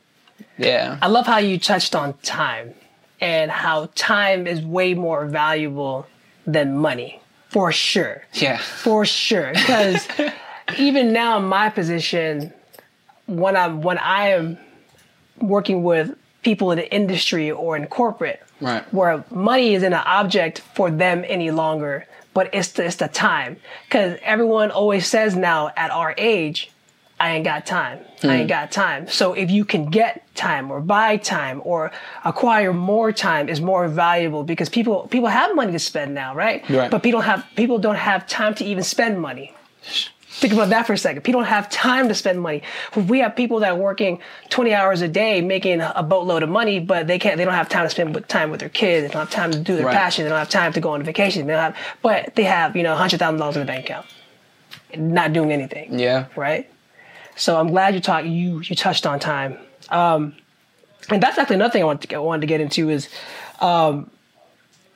Yeah. 0.58 0.98
I 1.02 1.08
love 1.08 1.26
how 1.26 1.38
you 1.38 1.58
touched 1.58 1.94
on 1.94 2.14
time 2.22 2.74
and 3.20 3.50
how 3.50 3.90
time 3.94 4.46
is 4.46 4.62
way 4.62 4.94
more 4.94 5.26
valuable 5.26 6.06
than 6.46 6.76
money, 6.76 7.20
for 7.48 7.72
sure. 7.72 8.24
Yeah. 8.34 8.58
For 8.58 9.04
sure. 9.04 9.52
Because 9.52 10.06
even 10.78 11.12
now 11.12 11.38
in 11.38 11.44
my 11.44 11.68
position, 11.68 12.52
when 13.26 13.56
I'm 13.56 13.82
when 13.82 13.98
I 13.98 14.30
am 14.30 14.58
working 15.38 15.82
with 15.82 16.16
people 16.42 16.72
in 16.72 16.78
the 16.78 16.92
industry 16.92 17.50
or 17.50 17.76
in 17.76 17.86
corporate, 17.86 18.42
Right. 18.60 18.82
where 18.92 19.24
money 19.30 19.74
isn't 19.74 19.92
an 19.92 20.02
object 20.06 20.60
for 20.74 20.90
them 20.90 21.24
any 21.26 21.50
longer, 21.50 22.06
but 22.32 22.48
it's 22.52 22.72
the, 22.72 22.84
it's 22.84 22.96
the 22.96 23.08
time. 23.08 23.56
Because 23.88 24.18
everyone 24.22 24.70
always 24.70 25.06
says 25.06 25.34
now 25.34 25.72
at 25.76 25.90
our 25.90 26.14
age, 26.16 26.70
I 27.22 27.30
ain't 27.36 27.44
got 27.44 27.66
time. 27.66 28.00
I 28.24 28.34
ain't 28.34 28.42
hmm. 28.42 28.48
got 28.48 28.72
time. 28.72 29.06
So 29.06 29.32
if 29.32 29.48
you 29.48 29.64
can 29.64 29.90
get 29.90 30.26
time 30.34 30.72
or 30.72 30.80
buy 30.80 31.16
time 31.18 31.60
or 31.64 31.92
acquire 32.24 32.72
more 32.72 33.12
time 33.12 33.48
is 33.48 33.60
more 33.60 33.86
valuable 33.86 34.42
because 34.42 34.68
people 34.68 35.06
people 35.08 35.28
have 35.28 35.54
money 35.54 35.70
to 35.70 35.78
spend 35.78 36.14
now, 36.14 36.34
right? 36.34 36.68
Right. 36.68 36.90
But 36.90 37.04
people 37.04 37.20
have 37.20 37.46
people 37.54 37.78
don't 37.78 37.94
have 37.94 38.26
time 38.26 38.56
to 38.56 38.64
even 38.64 38.82
spend 38.82 39.20
money. 39.20 39.54
Think 40.42 40.54
about 40.54 40.70
that 40.70 40.88
for 40.88 40.92
a 40.92 40.98
second. 40.98 41.22
People 41.22 41.40
don't 41.42 41.48
have 41.50 41.70
time 41.70 42.08
to 42.08 42.14
spend 42.16 42.40
money. 42.42 42.62
We 42.96 43.20
have 43.20 43.36
people 43.36 43.60
that 43.60 43.70
are 43.74 43.76
working 43.78 44.18
20 44.50 44.74
hours 44.74 45.00
a 45.00 45.06
day 45.06 45.40
making 45.40 45.80
a 45.80 46.02
boatload 46.02 46.42
of 46.42 46.48
money, 46.48 46.80
but 46.80 47.06
they 47.06 47.20
can't, 47.20 47.36
they 47.36 47.44
don't 47.44 47.54
have 47.54 47.68
time 47.68 47.86
to 47.86 47.90
spend 47.90 48.28
time 48.28 48.50
with 48.50 48.58
their 48.58 48.68
kids. 48.68 49.06
They 49.06 49.12
don't 49.12 49.20
have 49.20 49.30
time 49.30 49.52
to 49.52 49.60
do 49.60 49.76
their 49.76 49.86
Right. 49.86 49.94
passion. 49.96 50.24
They 50.24 50.30
don't 50.30 50.40
have 50.40 50.48
time 50.48 50.72
to 50.72 50.80
go 50.80 50.90
on 50.90 51.02
vacation. 51.04 51.46
They 51.46 51.52
don't 51.52 51.62
have, 51.62 51.76
but 52.02 52.34
they 52.34 52.42
have, 52.42 52.74
you 52.74 52.82
know, 52.82 52.92
$100,000 52.92 53.54
in 53.54 53.60
the 53.60 53.66
bank 53.66 53.84
account, 53.84 54.06
not 54.96 55.32
doing 55.32 55.52
anything 55.52 55.96
Yeah. 55.96 56.24
right? 56.34 56.68
So 57.36 57.56
I'm 57.60 57.68
glad 57.68 57.94
you 57.94 58.00
talked. 58.00 58.26
You 58.26 58.62
you 58.64 58.74
touched 58.74 59.06
on 59.06 59.20
time, 59.20 59.58
um, 59.90 60.34
and 61.08 61.22
that's 61.22 61.38
actually 61.38 61.54
another 61.56 61.70
thing 61.72 61.82
I 61.82 61.86
wanted 61.86 62.02
to 62.02 62.08
get, 62.08 62.20
wanted 62.20 62.40
to 62.40 62.46
get 62.48 62.60
into 62.60 62.90
is, 62.90 63.08
um, 63.60 64.10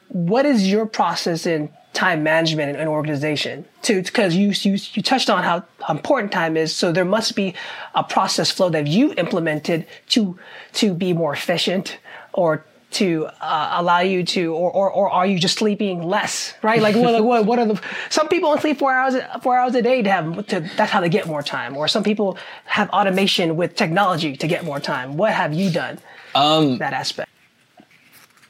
what 0.09 0.45
is 0.45 0.69
your 0.69 0.87
process 0.87 1.47
in 1.47 1.71
time 1.97 2.23
management 2.23 2.77
and, 2.77 2.89
organization? 2.89 3.65
To 3.83 4.03
because 4.03 4.37
you 4.37 4.53
you 4.63 4.79
you 4.95 5.03
touched 5.03 5.31
on 5.31 5.43
how 5.43 5.65
important 5.89 6.31
time 6.31 6.57
is. 6.57 6.77
So 6.77 6.93
there 6.93 7.05
must 7.05 7.35
be 7.35 7.55
a 7.95 8.05
process 8.05 8.51
flow 8.51 8.69
that 8.71 8.87
you 8.87 9.15
implemented 9.17 9.87
to 10.11 10.39
to 10.75 10.95
be 10.95 11.13
more 11.13 11.33
efficient 11.33 11.99
or 12.33 12.65
to 12.93 13.29
uh, 13.41 13.71
allow 13.81 14.01
you 14.01 14.25
to, 14.25 14.55
or, 14.55 14.71
or 14.71 14.91
or 14.91 15.11
are 15.11 15.27
you 15.27 15.39
just 15.39 15.59
sleeping 15.59 16.03
less, 16.03 16.55
right? 16.63 16.81
Like 16.81 16.95
what, 16.95 17.25
what 17.25 17.47
what 17.47 17.59
are 17.59 17.67
the? 17.67 17.81
Some 18.11 18.29
people 18.29 18.51
only 18.51 18.61
sleep 18.61 18.79
four 18.79 18.93
hours 18.93 19.15
four 19.43 19.57
hours 19.59 19.75
a 19.75 19.83
day 19.83 20.03
to 20.03 20.11
have 20.11 20.47
to. 20.47 20.61
That's 20.77 20.93
how 20.93 21.01
they 21.01 21.09
get 21.09 21.27
more 21.27 21.43
time. 21.43 21.77
Or 21.77 21.89
some 21.89 22.05
people 22.05 22.39
have 22.65 22.89
automation 22.91 23.57
with 23.57 23.75
technology 23.75 24.37
to 24.37 24.47
get 24.47 24.65
more 24.65 24.81
time. 24.81 25.17
What 25.17 25.33
have 25.33 25.53
you 25.53 25.71
done? 25.71 25.99
Um, 26.35 26.79
that 26.79 26.93
aspect. 26.93 27.31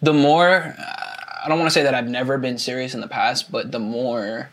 The 0.02 0.12
more 0.12 0.76
I 1.46 1.48
don't 1.48 1.60
want 1.60 1.70
to 1.70 1.74
say 1.74 1.84
that 1.84 1.94
I've 1.94 2.08
never 2.08 2.38
been 2.38 2.58
serious 2.58 2.92
in 2.92 3.00
the 3.00 3.06
past, 3.06 3.52
but 3.52 3.70
the 3.70 3.78
more 3.78 4.50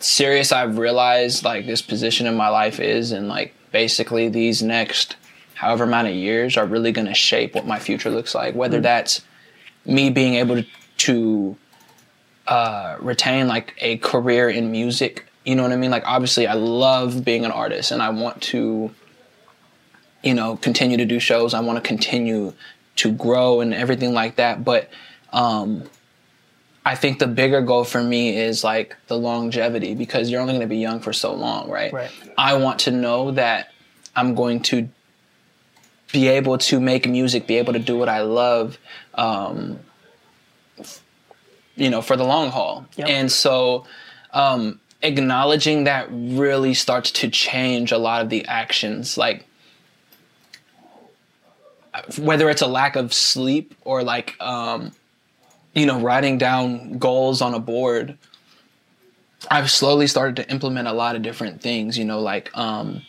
serious 0.00 0.52
I've 0.52 0.76
realized 0.76 1.44
like 1.44 1.64
this 1.64 1.80
position 1.80 2.26
in 2.26 2.36
my 2.36 2.50
life 2.50 2.78
is 2.78 3.10
and 3.10 3.26
like 3.26 3.54
basically 3.72 4.28
these 4.28 4.62
next 4.62 5.16
however 5.54 5.84
amount 5.84 6.08
of 6.08 6.14
years 6.14 6.58
are 6.58 6.66
really 6.66 6.92
going 6.92 7.06
to 7.06 7.14
shape 7.14 7.54
what 7.54 7.66
my 7.66 7.78
future 7.78 8.10
looks 8.10 8.34
like 8.34 8.54
whether 8.54 8.80
that's 8.80 9.22
me 9.84 10.08
being 10.08 10.34
able 10.34 10.62
to, 10.62 10.66
to 10.98 11.56
uh, 12.46 12.96
retain 13.00 13.48
like 13.48 13.74
a 13.78 13.96
career 13.96 14.48
in 14.48 14.70
music 14.70 15.24
you 15.44 15.56
know 15.56 15.62
what 15.62 15.72
i 15.72 15.76
mean? 15.76 15.90
Like 15.90 16.06
obviously 16.06 16.46
i 16.46 16.52
love 16.52 17.24
being 17.24 17.44
an 17.44 17.50
artist 17.50 17.90
and 17.90 18.02
i 18.02 18.10
want 18.10 18.40
to 18.42 18.94
you 20.22 20.34
know 20.34 20.56
continue 20.58 20.98
to 20.98 21.06
do 21.06 21.18
shows. 21.18 21.54
I 21.54 21.60
want 21.60 21.82
to 21.82 21.88
continue 21.88 22.52
to 22.96 23.10
grow 23.10 23.60
and 23.60 23.72
everything 23.74 24.12
like 24.12 24.36
that 24.36 24.62
but 24.64 24.90
um 25.32 25.84
I 26.88 26.94
think 26.94 27.18
the 27.18 27.26
bigger 27.26 27.60
goal 27.60 27.84
for 27.84 28.02
me 28.02 28.34
is 28.38 28.64
like 28.64 28.96
the 29.08 29.18
longevity 29.18 29.94
because 29.94 30.30
you're 30.30 30.40
only 30.40 30.54
going 30.54 30.62
to 30.62 30.66
be 30.66 30.78
young 30.78 31.00
for 31.00 31.12
so 31.12 31.34
long, 31.34 31.68
right? 31.68 31.92
Right. 31.92 32.10
I 32.38 32.54
want 32.54 32.78
to 32.80 32.90
know 32.90 33.32
that 33.32 33.72
I'm 34.16 34.34
going 34.34 34.60
to 34.60 34.88
be 36.12 36.28
able 36.28 36.56
to 36.56 36.80
make 36.80 37.06
music, 37.06 37.46
be 37.46 37.58
able 37.58 37.74
to 37.74 37.78
do 37.78 37.98
what 37.98 38.08
I 38.08 38.22
love, 38.22 38.78
um, 39.12 39.80
you 41.76 41.90
know, 41.90 42.00
for 42.00 42.16
the 42.16 42.24
long 42.24 42.48
haul. 42.50 42.86
Yep. 42.96 43.08
And 43.08 43.30
so, 43.30 43.84
um, 44.32 44.80
acknowledging 45.02 45.84
that 45.84 46.08
really 46.10 46.72
starts 46.72 47.10
to 47.10 47.28
change 47.28 47.92
a 47.92 47.98
lot 47.98 48.22
of 48.22 48.30
the 48.30 48.46
actions, 48.46 49.18
like 49.18 49.46
whether 52.16 52.48
it's 52.48 52.62
a 52.62 52.66
lack 52.66 52.96
of 52.96 53.12
sleep 53.12 53.74
or 53.82 54.02
like, 54.02 54.34
um, 54.40 54.92
you 55.78 55.86
know, 55.86 56.00
writing 56.00 56.38
down 56.38 56.98
goals 56.98 57.40
on 57.40 57.54
a 57.54 57.60
board. 57.60 58.18
I've 59.50 59.70
slowly 59.70 60.08
started 60.08 60.36
to 60.36 60.50
implement 60.50 60.88
a 60.88 60.92
lot 60.92 61.14
of 61.14 61.22
different 61.22 61.60
things, 61.60 61.96
you 61.96 62.04
know, 62.04 62.20
like 62.20 62.50
um, 62.56 63.02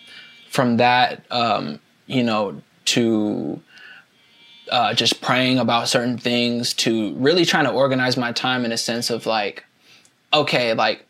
from 0.50 0.78
that, 0.78 1.24
um, 1.32 1.80
you 2.06 2.24
know, 2.24 2.62
to 2.86 3.60
uh, 4.72 4.94
just 4.94 5.22
praying 5.22 5.58
about 5.58 5.90
certain 5.90 6.18
things 6.18 6.74
to 6.76 7.16
really 7.16 7.44
trying 7.44 7.66
to 7.66 7.72
organize 7.72 8.18
my 8.18 8.32
time 8.32 8.66
in 8.66 8.72
a 8.72 8.78
sense 8.78 9.10
of 9.10 9.26
like, 9.26 9.66
okay, 10.32 10.74
like 10.76 11.06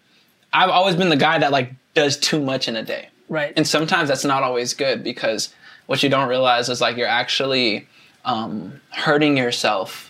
I've 0.54 0.70
always 0.70 0.96
been 0.96 1.10
the 1.10 1.18
guy 1.18 1.40
that 1.40 1.52
like 1.52 1.74
does 1.94 2.18
too 2.18 2.42
much 2.42 2.70
in 2.70 2.78
a 2.78 2.84
day. 2.84 3.10
Right. 3.28 3.54
And 3.58 3.68
sometimes 3.68 4.08
that's 4.08 4.24
not 4.24 4.44
always 4.44 4.74
good 4.74 5.04
because 5.04 5.54
what 5.88 6.02
you 6.02 6.10
don't 6.10 6.30
realize 6.30 6.70
is 6.70 6.80
like 6.80 6.96
you're 6.96 7.08
actually 7.08 7.88
um, 8.24 8.80
hurting 8.92 9.38
yourself 9.38 10.09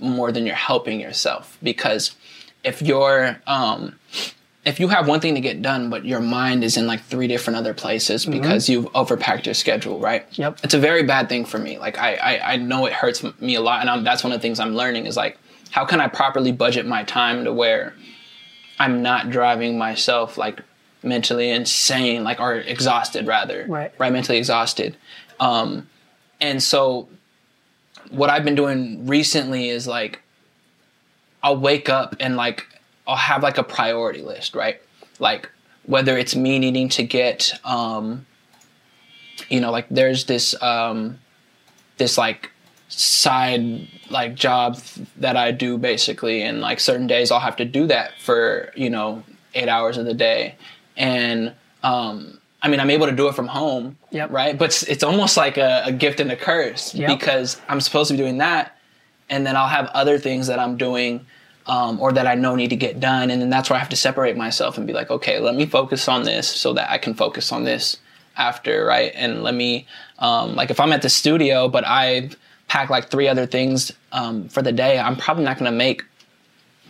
more 0.00 0.32
than 0.32 0.46
you're 0.46 0.54
helping 0.54 1.00
yourself. 1.00 1.58
Because 1.62 2.14
if 2.64 2.82
you're 2.82 3.40
um, 3.46 3.98
if 4.64 4.80
you 4.80 4.88
have 4.88 5.08
one 5.08 5.20
thing 5.20 5.34
to 5.34 5.40
get 5.40 5.62
done 5.62 5.88
but 5.88 6.04
your 6.04 6.20
mind 6.20 6.62
is 6.62 6.76
in 6.76 6.86
like 6.86 7.02
three 7.04 7.26
different 7.26 7.56
other 7.56 7.72
places 7.72 8.26
because 8.26 8.68
you've 8.68 8.84
overpacked 8.86 9.46
your 9.46 9.54
schedule 9.54 9.98
right? 9.98 10.26
Yep. 10.38 10.60
it's 10.62 10.74
a 10.74 10.78
very 10.78 11.04
bad 11.04 11.28
thing 11.28 11.44
for 11.44 11.58
me. 11.58 11.78
Like 11.78 11.96
i 11.98 12.14
i, 12.16 12.52
I 12.52 12.56
know 12.56 12.86
it 12.86 12.92
hurts 12.92 13.24
me 13.40 13.54
a 13.54 13.60
lot 13.60 13.80
and 13.80 13.88
I'm, 13.88 14.04
that's 14.04 14.22
one 14.22 14.32
of 14.32 14.38
the 14.38 14.42
things 14.42 14.60
i'm 14.60 14.74
learning 14.74 15.06
is 15.06 15.16
like 15.16 15.38
how 15.70 15.84
can 15.84 16.00
i 16.00 16.08
properly 16.08 16.52
budget 16.52 16.86
my 16.86 17.04
time 17.04 17.44
to 17.44 17.52
where 17.52 17.94
i'm 18.78 19.02
not 19.02 19.30
driving 19.30 19.78
myself 19.78 20.36
like 20.36 20.60
mentally 21.02 21.50
insane 21.50 22.24
like 22.24 22.40
or 22.40 22.56
exhausted 22.56 23.26
rather. 23.26 23.64
Right. 23.68 23.92
right? 23.98 24.12
Mentally 24.12 24.38
exhausted. 24.38 24.96
Um 25.40 25.88
and 26.40 26.62
so 26.62 27.08
what 28.10 28.30
I've 28.30 28.44
been 28.44 28.54
doing 28.54 29.06
recently 29.06 29.68
is 29.68 29.86
like 29.86 30.20
I'll 31.42 31.56
wake 31.56 31.88
up 31.88 32.16
and 32.20 32.36
like 32.36 32.66
I'll 33.06 33.16
have 33.16 33.42
like 33.42 33.58
a 33.58 33.62
priority 33.62 34.22
list, 34.22 34.54
right? 34.54 34.80
Like 35.18 35.50
whether 35.84 36.18
it's 36.18 36.36
me 36.36 36.58
needing 36.58 36.88
to 36.90 37.02
get 37.02 37.52
um 37.64 38.26
you 39.48 39.60
know 39.60 39.70
like 39.70 39.86
there's 39.88 40.26
this 40.26 40.60
um 40.62 41.18
this 41.96 42.18
like 42.18 42.50
side 42.88 43.88
like 44.10 44.34
job 44.34 44.78
that 45.16 45.36
I 45.36 45.50
do 45.50 45.78
basically 45.78 46.42
and 46.42 46.60
like 46.60 46.80
certain 46.80 47.06
days 47.06 47.30
I'll 47.30 47.40
have 47.40 47.56
to 47.56 47.64
do 47.64 47.86
that 47.86 48.12
for 48.20 48.72
you 48.76 48.90
know 48.90 49.22
8 49.54 49.68
hours 49.68 49.96
of 49.96 50.04
the 50.04 50.14
day 50.14 50.56
and 50.96 51.54
um 51.82 52.37
I 52.62 52.68
mean 52.68 52.80
I'm 52.80 52.90
able 52.90 53.06
to 53.06 53.12
do 53.12 53.28
it 53.28 53.34
from 53.34 53.46
home 53.46 53.96
Yep. 54.10 54.30
right 54.30 54.58
but 54.58 54.66
it's, 54.66 54.82
it's 54.84 55.04
almost 55.04 55.36
like 55.36 55.56
a, 55.56 55.82
a 55.86 55.92
gift 55.92 56.20
and 56.20 56.30
a 56.32 56.36
curse 56.36 56.94
Yep. 56.94 57.08
because 57.18 57.60
I'm 57.68 57.80
supposed 57.80 58.08
to 58.08 58.14
be 58.14 58.18
doing 58.18 58.38
that 58.38 58.76
and 59.30 59.46
then 59.46 59.56
I'll 59.56 59.68
have 59.68 59.86
other 59.94 60.18
things 60.18 60.46
that 60.46 60.58
I'm 60.58 60.76
doing 60.76 61.24
um, 61.66 62.00
or 62.00 62.12
that 62.12 62.26
I 62.26 62.34
know 62.34 62.54
need 62.54 62.70
to 62.70 62.76
get 62.76 62.98
done, 62.98 63.30
and 63.30 63.42
then 63.42 63.50
that's 63.50 63.68
where 63.68 63.76
I 63.76 63.78
have 63.78 63.90
to 63.90 63.96
separate 63.96 64.38
myself 64.38 64.78
and 64.78 64.86
be 64.86 64.94
like, 64.94 65.10
okay, 65.10 65.38
let 65.38 65.54
me 65.54 65.66
focus 65.66 66.08
on 66.08 66.22
this 66.22 66.48
so 66.48 66.72
that 66.72 66.90
I 66.90 66.96
can 66.96 67.12
focus 67.12 67.52
on 67.52 67.64
this 67.64 67.98
after, 68.38 68.86
right? 68.86 69.12
And 69.14 69.42
let 69.42 69.52
me, 69.54 69.86
um, 70.18 70.56
like, 70.56 70.70
if 70.70 70.80
I'm 70.80 70.92
at 70.92 71.02
the 71.02 71.10
studio, 71.10 71.68
but 71.68 71.86
I've 71.86 72.36
packed 72.68 72.90
like 72.90 73.10
three 73.10 73.28
other 73.28 73.44
things 73.44 73.92
um, 74.12 74.48
for 74.48 74.62
the 74.62 74.72
day, 74.72 74.98
I'm 74.98 75.14
probably 75.16 75.44
not 75.44 75.58
gonna 75.58 75.70
make 75.70 76.04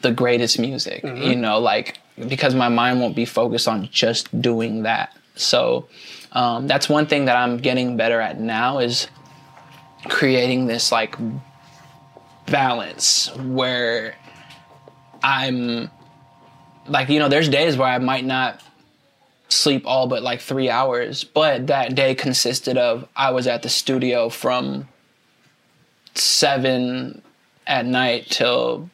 the 0.03 0.13
greatest 0.13 0.61
music, 0.61 1.03
you 1.03 1.35
know, 1.35 1.59
like 1.59 1.99
because 2.29 2.55
my 2.55 2.69
mind 2.69 3.01
won't 3.01 3.17
be 3.17 3.25
focused 3.25 3.67
on 3.67 3.89
just 3.91 4.41
doing 4.41 4.85
that. 4.85 5.13
So 5.39 5.89
um, 6.33 6.67
that's 6.67 6.89
one 6.89 7.07
thing 7.07 7.27
that 7.27 7.37
I'm 7.37 7.59
getting 7.59 7.97
better 7.97 8.21
at 8.21 8.41
now 8.41 8.79
is 8.79 9.09
creating 10.09 10.67
this 10.67 10.93
like 10.93 11.17
balance 12.47 13.35
where 13.37 14.15
I'm 15.23 15.91
like, 16.87 17.09
you 17.09 17.19
know, 17.19 17.29
there's 17.29 17.49
days 17.49 17.77
where 17.77 17.89
I 17.89 17.99
might 17.99 18.25
not 18.25 18.63
sleep 19.49 19.85
all 19.87 20.07
but 20.07 20.23
like 20.23 20.41
three 20.41 20.71
hours, 20.71 21.25
but 21.25 21.69
that 21.69 21.95
day 21.95 22.15
consisted 22.15 22.77
of 22.77 23.09
I 23.17 23.31
was 23.31 23.47
at 23.47 23.63
the 23.63 23.69
studio 23.69 24.29
from 24.29 24.89
seven 26.15 27.23
at 27.67 27.87
night 27.87 28.27
till 28.29 28.91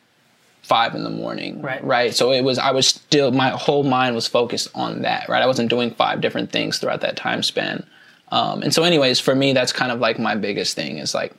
five 0.64 0.94
in 0.94 1.05
the 1.05 1.11
morning. 1.11 1.61
Right. 1.61 1.85
Right. 1.85 2.14
So 2.14 2.33
it 2.33 2.42
was, 2.42 2.59
I 2.59 2.70
was 2.72 2.88
still, 2.88 3.31
my 3.31 3.50
whole 3.50 3.85
mind 3.85 4.14
was 4.14 4.27
focused 4.27 4.68
on 4.74 5.03
that, 5.03 5.29
right? 5.29 5.42
I 5.42 5.46
wasn't 5.46 5.68
doing 5.68 5.90
five 5.90 6.20
different 6.20 6.50
things 6.50 6.79
throughout 6.79 7.03
that 7.03 7.16
time 7.16 7.42
span. 7.42 7.87
Um, 8.33 8.62
and 8.62 8.72
so, 8.74 8.83
anyways, 8.83 9.20
for 9.20 9.35
me, 9.35 9.53
that's 9.53 9.72
kind 9.72 9.92
of 9.92 10.00
like 10.00 10.18
my 10.18 10.35
biggest 10.35 10.74
thing 10.74 10.98
is 10.98 11.14
like 11.14 11.35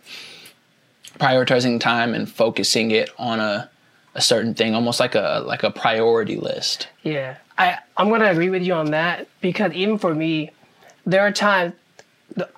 prioritizing 1.19 1.79
time 1.79 2.13
and 2.13 2.29
focusing 2.29 2.91
it 2.91 3.09
on 3.17 3.39
a, 3.39 3.69
a 4.13 4.21
certain 4.21 4.53
thing, 4.53 4.75
almost 4.75 4.99
like 4.99 5.15
a 5.15 5.43
like 5.45 5.63
a 5.63 5.71
priority 5.71 6.37
list. 6.37 6.87
Yeah, 7.03 7.37
I 7.57 7.79
I'm 7.97 8.09
gonna 8.09 8.29
agree 8.29 8.49
with 8.49 8.61
you 8.61 8.73
on 8.73 8.91
that 8.91 9.27
because 9.41 9.73
even 9.73 9.97
for 9.97 10.13
me, 10.13 10.51
there 11.05 11.21
are 11.21 11.31
times 11.31 11.73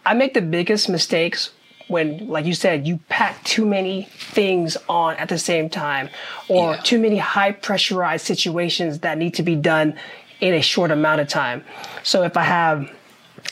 I 0.05 0.13
make 0.13 0.33
the 0.33 0.41
biggest 0.41 0.89
mistakes 0.89 1.51
when, 1.87 2.27
like 2.27 2.45
you 2.45 2.53
said, 2.53 2.87
you 2.87 2.99
pack 3.09 3.43
too 3.43 3.65
many 3.65 4.03
things 4.11 4.77
on 4.89 5.15
at 5.15 5.29
the 5.29 5.37
same 5.37 5.69
time, 5.69 6.09
or 6.49 6.73
Yeah. 6.73 6.81
too 6.83 6.99
many 6.99 7.17
high 7.17 7.51
pressurized 7.51 8.25
situations 8.25 8.99
that 8.99 9.17
need 9.17 9.33
to 9.35 9.43
be 9.43 9.55
done 9.55 9.95
in 10.41 10.53
a 10.53 10.61
short 10.61 10.91
amount 10.91 11.21
of 11.21 11.27
time. 11.27 11.63
So 12.03 12.23
if 12.23 12.37
I 12.37 12.43
have 12.43 12.89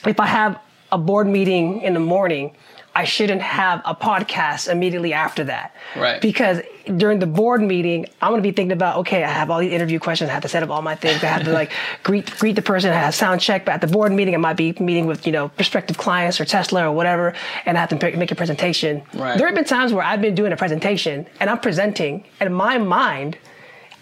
if 0.05 0.19
I 0.19 0.25
have 0.27 0.59
a 0.91 0.97
board 0.97 1.27
meeting 1.27 1.81
in 1.81 1.93
the 1.93 1.99
morning, 1.99 2.51
I 2.97 3.03
shouldn't 3.03 3.41
have 3.41 3.81
a 3.83 3.93
podcast 3.93 4.71
immediately 4.71 5.11
after 5.11 5.43
that. 5.43 5.75
Right. 5.97 6.21
Because 6.21 6.61
during 6.95 7.19
the 7.19 7.25
board 7.27 7.61
meeting, 7.61 8.05
I'm 8.21 8.31
gonna 8.31 8.41
be 8.41 8.51
thinking 8.53 8.71
about, 8.71 8.97
okay, 8.99 9.21
I 9.23 9.29
have 9.29 9.51
all 9.51 9.59
these 9.59 9.73
interview 9.73 9.99
questions, 9.99 10.29
I 10.29 10.33
have 10.33 10.43
to 10.43 10.47
set 10.47 10.63
up 10.63 10.69
all 10.69 10.81
my 10.81 10.95
things, 10.95 11.21
I 11.21 11.27
have 11.27 11.43
to 11.43 11.51
like 11.51 11.71
greet 12.03 12.31
greet 12.39 12.55
the 12.55 12.61
person, 12.61 12.91
I 12.91 12.95
have 12.95 13.13
sound 13.13 13.41
check, 13.41 13.65
but 13.65 13.73
at 13.73 13.81
the 13.81 13.87
board 13.87 14.13
meeting 14.13 14.33
I 14.33 14.37
might 14.37 14.55
be 14.55 14.71
meeting 14.79 15.07
with, 15.07 15.25
you 15.25 15.33
know, 15.33 15.49
prospective 15.49 15.97
clients 15.97 16.39
or 16.39 16.45
Tesla 16.45 16.87
or 16.87 16.91
whatever, 16.93 17.33
and 17.65 17.77
I 17.77 17.81
have 17.81 17.89
to 17.89 17.97
pick- 17.97 18.15
make 18.17 18.31
a 18.31 18.35
presentation. 18.35 19.03
Right. 19.13 19.37
There 19.37 19.45
have 19.45 19.55
been 19.55 19.65
times 19.65 19.91
where 19.91 20.03
I've 20.03 20.21
been 20.21 20.35
doing 20.35 20.53
a 20.53 20.57
presentation 20.57 21.27
and 21.41 21.49
I'm 21.49 21.59
presenting, 21.59 22.23
and 22.39 22.47
in 22.47 22.53
my 22.53 22.77
mind, 22.77 23.37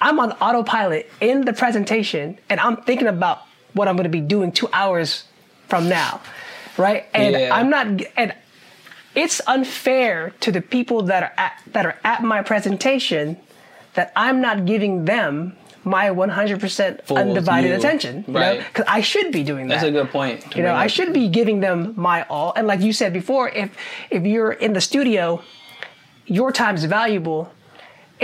I'm 0.02 0.20
on 0.20 0.34
autopilot 0.34 1.10
in 1.20 1.46
the 1.46 1.54
presentation 1.54 2.38
and 2.50 2.60
I'm 2.60 2.78
thinking 2.84 3.08
about 3.08 3.42
what 3.74 3.88
I'm 3.88 3.96
going 3.96 4.04
to 4.04 4.10
be 4.10 4.22
doing 4.22 4.52
two 4.52 4.70
hours 4.72 5.24
from 5.70 5.90
now. 5.90 6.22
Right. 6.78 7.06
And 7.14 7.34
Yeah. 7.34 7.56
I'm 7.56 7.70
not, 7.70 7.88
and 8.18 8.36
it's 9.16 9.42
unfair 9.48 10.34
to 10.42 10.52
the 10.52 10.62
people 10.62 11.04
that 11.04 11.24
are 11.24 11.34
at, 11.38 11.62
that 11.72 11.86
are 11.86 11.98
at 12.04 12.24
my 12.24 12.42
presentation 12.42 13.38
that 13.94 14.12
I'm 14.16 14.42
not 14.42 14.66
giving 14.66 15.06
them 15.06 15.56
my 15.84 16.10
100% 16.10 17.04
Full 17.06 17.18
undivided 17.18 17.70
view. 17.70 17.78
attention. 17.78 18.24
You 18.28 18.34
Right. 18.34 18.60
Because 18.60 18.86
I 18.88 19.02
should 19.02 19.32
be 19.32 19.44
doing 19.44 19.68
that. 19.68 19.76
That's 19.76 19.88
a 19.88 19.92
good 19.92 20.10
point. 20.10 20.56
You 20.56 20.64
know, 20.64 20.74
I 20.74 20.86
up. 20.86 20.92
should 20.92 21.14
be 21.14 21.28
giving 21.28 21.60
them 21.60 21.94
my 21.98 22.24
all. 22.24 22.54
And 22.56 22.68
like 22.68 22.82
you 22.82 22.94
said 22.94 23.14
before, 23.14 23.50
if 23.50 23.76
if 24.10 24.24
you're 24.24 24.54
in 24.54 24.74
the 24.74 24.82
studio, 24.82 25.44
your 26.26 26.52
time 26.52 26.76
is 26.76 26.86
valuable. 26.86 27.52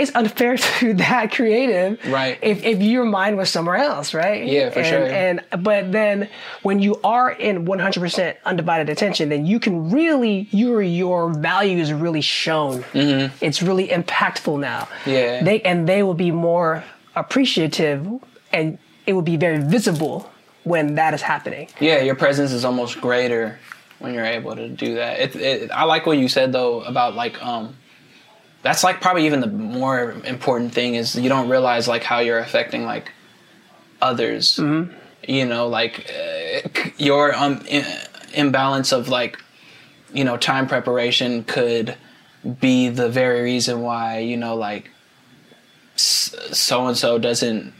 It's 0.00 0.12
unfair 0.14 0.56
to 0.78 0.94
that 0.94 1.32
creative, 1.32 1.98
Right. 2.06 2.38
If 2.42 2.64
if 2.64 2.80
your 2.80 3.04
mind 3.04 3.36
was 3.36 3.50
somewhere 3.50 3.76
else, 3.76 4.14
right? 4.14 4.46
Yeah, 4.46 4.70
for 4.70 4.78
and, 4.80 4.88
sure. 4.88 5.06
And 5.06 5.62
but 5.62 5.92
then 5.92 6.28
when 6.62 6.80
you 6.80 7.00
are 7.04 7.30
in 7.30 7.66
100% 7.66 8.36
undivided 8.44 8.88
attention, 8.88 9.28
then 9.28 9.46
you 9.46 9.60
can 9.60 9.90
really 9.90 10.48
your 10.50 10.82
your 10.82 11.32
value 11.32 11.78
is 11.78 11.92
really 11.92 12.22
shown. 12.22 12.84
It's 12.94 13.62
really 13.62 13.88
impactful 13.88 14.58
now. 14.58 14.88
Mm-hmm. 15.04 15.10
Yeah. 15.10 15.42
They 15.44 15.60
and 15.62 15.88
they 15.88 16.02
will 16.02 16.14
be 16.14 16.30
more 16.30 16.82
appreciative, 17.14 18.06
and 18.52 18.78
it 19.06 19.12
will 19.12 19.22
be 19.22 19.36
very 19.36 19.58
visible 19.58 20.30
when 20.64 20.94
that 20.94 21.14
is 21.14 21.22
happening. 21.22 21.68
Yeah, 21.80 22.00
your 22.00 22.14
presence 22.14 22.52
is 22.52 22.64
almost 22.64 23.00
greater 23.00 23.58
when 23.98 24.14
you're 24.14 24.24
able 24.24 24.56
to 24.56 24.68
do 24.68 24.94
that. 24.96 25.20
It, 25.20 25.36
it, 25.36 25.70
I 25.70 25.84
like 25.84 26.06
what 26.06 26.18
you 26.18 26.28
said 26.28 26.52
though 26.52 26.80
about 26.82 27.14
like 27.14 27.42
um, 27.44 27.76
that's 28.62 28.84
like 28.84 29.00
probably 29.00 29.26
even 29.26 29.40
the 29.40 29.46
more 29.46 30.12
important 30.24 30.72
thing 30.74 30.94
is 30.94 31.14
you 31.16 31.28
don't 31.28 31.48
realize 31.48 31.88
like 31.88 32.02
how 32.02 32.18
you're 32.20 32.38
affecting 32.38 32.84
like 32.84 33.12
others. 34.02 34.56
Mm-hmm. 34.56 34.94
You 35.28 35.46
know, 35.46 35.68
like 35.68 36.10
uh, 36.10 36.68
your 36.96 37.34
um, 37.34 37.62
i- 37.70 38.06
imbalance 38.34 38.92
of 38.92 39.08
like 39.08 39.38
you 40.12 40.24
know 40.24 40.36
time 40.36 40.66
preparation 40.66 41.44
could 41.44 41.96
be 42.60 42.88
the 42.88 43.08
very 43.08 43.42
reason 43.42 43.82
why 43.82 44.18
you 44.18 44.36
know 44.36 44.56
like 44.56 44.90
so 45.96 46.86
and 46.86 46.96
so 46.96 47.18
doesn't 47.18 47.74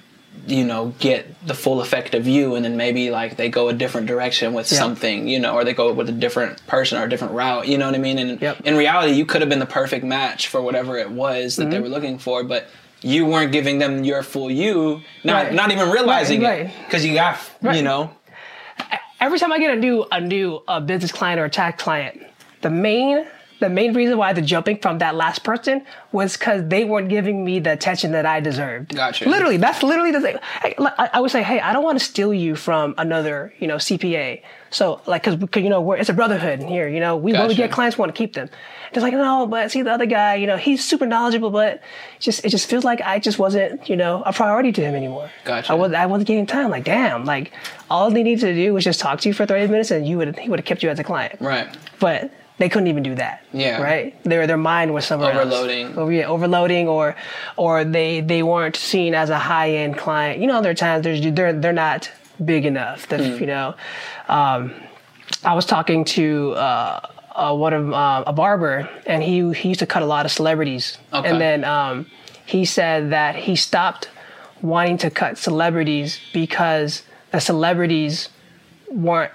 you 0.46 0.64
know 0.64 0.94
get 0.98 1.26
the 1.46 1.54
full 1.54 1.80
effect 1.80 2.14
of 2.14 2.26
you 2.26 2.54
and 2.54 2.64
then 2.64 2.76
maybe 2.76 3.10
like 3.10 3.36
they 3.36 3.48
go 3.48 3.68
a 3.68 3.72
different 3.72 4.06
direction 4.06 4.52
with 4.54 4.70
Yeah. 4.72 4.78
something 4.78 5.28
you 5.28 5.38
know 5.38 5.54
or 5.54 5.64
they 5.64 5.74
go 5.74 5.92
with 5.92 6.08
a 6.08 6.12
different 6.12 6.66
person 6.66 6.98
or 6.98 7.04
a 7.04 7.08
different 7.08 7.34
route 7.34 7.68
you 7.68 7.76
know 7.76 7.86
what 7.86 7.94
i 7.94 7.98
mean 7.98 8.18
and 8.18 8.40
Yep. 8.40 8.62
in 8.64 8.76
reality 8.76 9.12
you 9.12 9.26
could 9.26 9.42
have 9.42 9.50
been 9.50 9.58
the 9.58 9.66
perfect 9.66 10.04
match 10.04 10.48
for 10.48 10.62
whatever 10.62 10.96
it 10.96 11.10
was 11.10 11.56
that 11.56 11.64
Mm-hmm. 11.64 11.70
they 11.72 11.80
were 11.80 11.88
looking 11.88 12.18
for 12.18 12.42
but 12.42 12.68
you 13.02 13.26
weren't 13.26 13.52
giving 13.52 13.78
them 13.78 14.02
your 14.04 14.22
full 14.22 14.50
you 14.50 15.02
not 15.24 15.44
Right. 15.46 15.54
not 15.54 15.72
even 15.72 15.90
realizing 15.90 16.40
Right, 16.42 16.66
it 16.66 16.70
because 16.86 17.04
you 17.04 17.14
got 17.14 17.38
you 17.74 17.82
know 17.82 18.10
every 19.20 19.38
time 19.38 19.52
I 19.52 19.58
get 19.58 19.76
a 19.76 19.80
new 19.80 20.06
a 20.10 20.20
new 20.20 20.62
uh, 20.66 20.80
business 20.80 21.12
client 21.12 21.38
or 21.40 21.44
a 21.44 21.50
tax 21.50 21.82
client, 21.82 22.22
the 22.62 22.70
main 22.70 23.26
the 23.60 23.68
main 23.70 23.94
reason 23.94 24.18
why 24.18 24.32
the 24.32 24.42
jumping 24.42 24.78
from 24.78 24.98
that 24.98 25.14
last 25.14 25.44
person 25.44 25.84
was 26.12 26.36
because 26.36 26.66
they 26.68 26.84
weren't 26.84 27.08
giving 27.08 27.44
me 27.44 27.60
the 27.60 27.72
attention 27.72 28.12
that 28.12 28.26
I 28.26 28.40
deserved. 28.40 28.94
Gotcha. 28.94 29.28
Literally, 29.28 29.56
that's 29.58 29.82
literally 29.82 30.10
the 30.10 30.20
thing. 30.20 30.36
I, 30.62 31.10
I- 31.14 31.20
would 31.20 31.30
say, 31.30 31.42
hey, 31.42 31.60
I 31.60 31.72
don't 31.72 31.84
want 31.84 31.98
to 31.98 32.04
steal 32.04 32.34
you 32.34 32.56
from 32.56 32.94
another, 32.98 33.52
you 33.58 33.68
know, 33.68 33.76
CPA. 33.76 34.42
So, 34.70 35.00
like, 35.06 35.24
because 35.24 35.62
you 35.62 35.68
know, 35.68 35.80
we're, 35.80 35.96
it's 35.96 36.08
a 36.08 36.12
brotherhood 36.14 36.62
here. 36.62 36.88
You 36.88 37.00
know, 37.00 37.16
we 37.16 37.32
when 37.32 37.42
we 37.42 37.48
Gotcha. 37.48 37.56
get 37.56 37.72
clients, 37.72 37.96
we 37.98 38.02
want 38.02 38.14
to 38.14 38.18
keep 38.18 38.34
them. 38.34 38.48
It's 38.92 39.02
like, 39.02 39.12
no, 39.12 39.46
but 39.46 39.70
see 39.70 39.82
the 39.82 39.92
other 39.92 40.06
guy, 40.06 40.36
you 40.36 40.46
know, 40.46 40.56
he's 40.56 40.82
super 40.84 41.06
knowledgeable, 41.06 41.50
but 41.50 41.80
just 42.18 42.44
it 42.44 42.48
just 42.50 42.68
feels 42.70 42.84
like 42.84 43.00
I 43.02 43.18
just 43.18 43.38
wasn't, 43.38 43.88
you 43.88 43.96
know, 43.96 44.22
a 44.24 44.32
priority 44.32 44.72
to 44.72 44.80
him 44.80 44.94
anymore. 44.94 45.30
Gotcha. 45.44 45.72
I 45.72 45.74
was 45.74 45.92
I 45.92 46.06
wasn't 46.06 46.28
getting 46.28 46.46
time. 46.46 46.70
Like, 46.70 46.84
damn, 46.84 47.24
like 47.24 47.52
all 47.90 48.10
they 48.10 48.22
needed 48.22 48.40
to 48.42 48.54
do 48.54 48.72
was 48.74 48.84
just 48.84 49.00
talk 49.00 49.20
to 49.20 49.28
you 49.28 49.34
for 49.34 49.44
30 49.44 49.66
minutes 49.68 49.90
and 49.90 50.06
you 50.06 50.16
would 50.18 50.38
he 50.38 50.48
would 50.48 50.58
have 50.60 50.66
kept 50.66 50.82
you 50.82 50.88
as 50.88 50.98
a 50.98 51.04
client. 51.04 51.40
right 51.40 51.68
But 51.98 52.30
they 52.60 52.68
couldn't 52.68 52.86
even 52.88 53.02
do 53.02 53.14
that. 53.16 53.42
Yeah. 53.52 53.80
Right? 53.82 54.22
Their 54.22 54.46
their 54.46 54.56
mind 54.72 54.94
was 54.94 55.04
somewhere 55.06 55.32
Overloading. 55.32 55.86
else. 55.86 55.96
Over, 55.96 56.12
yeah, 56.12 56.26
overloading 56.26 56.86
or 56.88 57.16
or 57.56 57.84
they 57.84 58.20
they 58.20 58.42
weren't 58.44 58.76
seen 58.76 59.14
as 59.14 59.30
a 59.30 59.38
high 59.38 59.70
end 59.82 59.96
client. 59.96 60.40
You 60.40 60.46
know, 60.46 60.60
there 60.62 60.70
are 60.70 60.74
times 60.86 61.02
there's 61.04 61.20
they're 61.34 61.52
they're 61.54 61.72
not 61.72 62.10
big 62.44 62.64
enough. 62.66 63.08
That 63.08 63.20
Hmm. 63.20 63.40
you 63.40 63.46
know. 63.46 63.74
Um, 64.28 64.72
I 65.42 65.54
was 65.54 65.64
talking 65.64 66.04
to 66.16 66.52
uh, 66.52 67.00
uh, 67.34 67.54
one 67.56 67.72
of 67.72 67.92
uh, 67.92 68.24
a 68.26 68.32
barber, 68.32 68.88
and 69.06 69.22
he 69.22 69.52
he 69.54 69.68
used 69.68 69.80
to 69.80 69.86
cut 69.86 70.02
a 70.02 70.06
lot 70.06 70.26
of 70.26 70.32
celebrities, 70.32 70.98
Okay. 71.12 71.28
and 71.28 71.40
then 71.40 71.64
um, 71.64 72.06
he 72.46 72.64
said 72.64 73.10
that 73.10 73.36
he 73.36 73.56
stopped 73.56 74.10
wanting 74.60 74.98
to 74.98 75.08
cut 75.10 75.38
celebrities 75.38 76.20
because 76.34 77.02
the 77.32 77.40
celebrities 77.40 78.28
weren't 78.90 79.32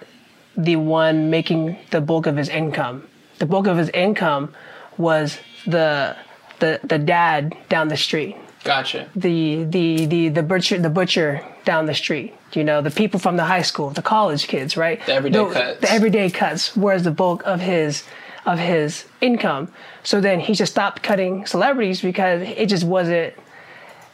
the 0.58 0.76
one 0.76 1.30
making 1.32 1.78
the 1.92 2.00
bulk 2.02 2.28
of 2.28 2.36
his 2.38 2.50
income. 2.50 3.08
The 3.40 3.46
bulk 3.46 3.68
of 3.68 3.78
his 3.78 3.90
income 3.90 4.54
was 4.98 5.38
the 5.66 6.16
the 6.60 6.80
the 6.84 6.98
dad 6.98 7.56
down 7.68 7.90
the 7.90 7.98
street 7.98 8.38
gotcha 8.64 9.10
the 9.16 9.66
the 9.66 10.06
the 10.06 10.30
the 10.30 10.44
butcher 10.44 10.80
the 10.80 10.90
butcher 10.90 11.46
down 11.66 11.88
the 11.88 11.94
street. 11.94 12.34
You 12.54 12.64
know, 12.64 12.82
the 12.82 12.92
people 12.92 13.20
from 13.20 13.36
the 13.36 13.44
high 13.44 13.64
school, 13.64 13.90
the 13.90 14.02
college 14.02 14.48
kids, 14.48 14.78
right? 14.78 15.06
The 15.06 15.14
everyday 15.14 15.50
cuts. 15.52 15.82
The 15.82 15.92
everyday 15.92 16.30
cuts. 16.30 16.76
Whereas 16.78 17.04
the 17.04 17.12
bulk 17.12 17.44
of 17.46 17.60
his 17.60 18.04
of 18.46 18.60
his 18.60 19.06
income. 19.20 19.74
So 20.04 20.22
then 20.22 20.40
he 20.40 20.54
just 20.54 20.72
stopped 20.72 21.04
cutting 21.04 21.46
celebrities 21.46 22.02
because 22.02 22.44
it 22.44 22.68
just 22.70 22.86
wasn't 22.86 23.34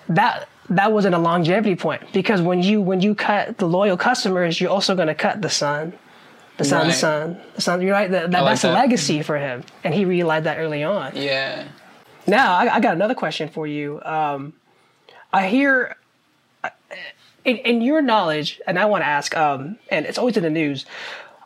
that 0.10 0.48
that 0.70 0.92
wasn't 0.92 1.14
a 1.14 1.20
longevity 1.20 1.76
point 1.76 2.02
because 2.14 2.42
when 2.42 2.64
you 2.64 2.82
when 2.82 3.02
you 3.02 3.14
cut 3.14 3.58
the 3.58 3.68
loyal 3.68 3.98
customers, 3.98 4.60
you're 4.60 4.72
also 4.72 4.96
going 4.96 5.10
to 5.10 5.16
cut 5.16 5.42
the 5.42 5.50
son, 5.50 5.94
the 6.64 6.70
son, 6.70 6.80
the 6.82 6.86
Right. 6.88 6.96
son, 6.96 7.42
the 7.56 7.62
son. 7.62 7.82
You're 7.82 7.94
right. 7.94 8.10
That, 8.12 8.32
like 8.32 8.44
that's 8.44 8.64
a 8.64 8.68
that. 8.68 8.74
legacy 8.74 9.22
for 9.24 9.38
him, 9.38 9.64
and 9.84 9.94
he 9.94 10.06
realized 10.06 10.46
that 10.46 10.58
early 10.58 10.84
on. 10.84 11.12
Yeah. 11.16 11.68
Now 12.28 12.54
I, 12.56 12.76
I 12.76 12.80
got 12.80 12.94
another 12.96 13.16
question 13.16 13.50
for 13.50 13.66
you. 13.68 14.02
Um, 14.04 14.54
I 15.34 15.48
hear, 15.48 15.96
in, 17.46 17.58
in 17.58 17.82
your 17.82 18.02
knowledge, 18.02 18.62
and 18.68 18.78
I 18.78 18.86
want 18.86 19.02
to 19.04 19.08
ask, 19.08 19.36
um, 19.36 19.78
and 19.90 20.06
it's 20.06 20.18
always 20.18 20.38
in 20.38 20.44
the 20.44 20.50
news. 20.50 20.86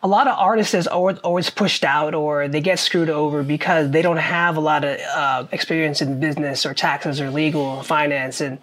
A 0.04 0.08
lot 0.08 0.28
of 0.28 0.38
artists 0.38 0.73
is 0.75 0.86
always, 0.88 1.17
always 1.19 1.49
pushed 1.49 1.84
out, 1.84 2.13
or 2.13 2.47
they 2.47 2.62
get 2.62 2.78
screwed 2.80 3.10
over 3.10 3.41
because 3.41 3.89
they 3.91 4.01
don't 4.04 4.17
have 4.17 4.56
a 4.58 4.60
lot 4.60 4.84
of 4.84 4.99
uh, 4.99 5.47
experience 5.51 6.01
in 6.01 6.19
business 6.19 6.65
or 6.65 6.73
taxes 6.75 7.19
or 7.19 7.32
legal 7.32 7.82
finance. 7.82 8.39
And 8.41 8.60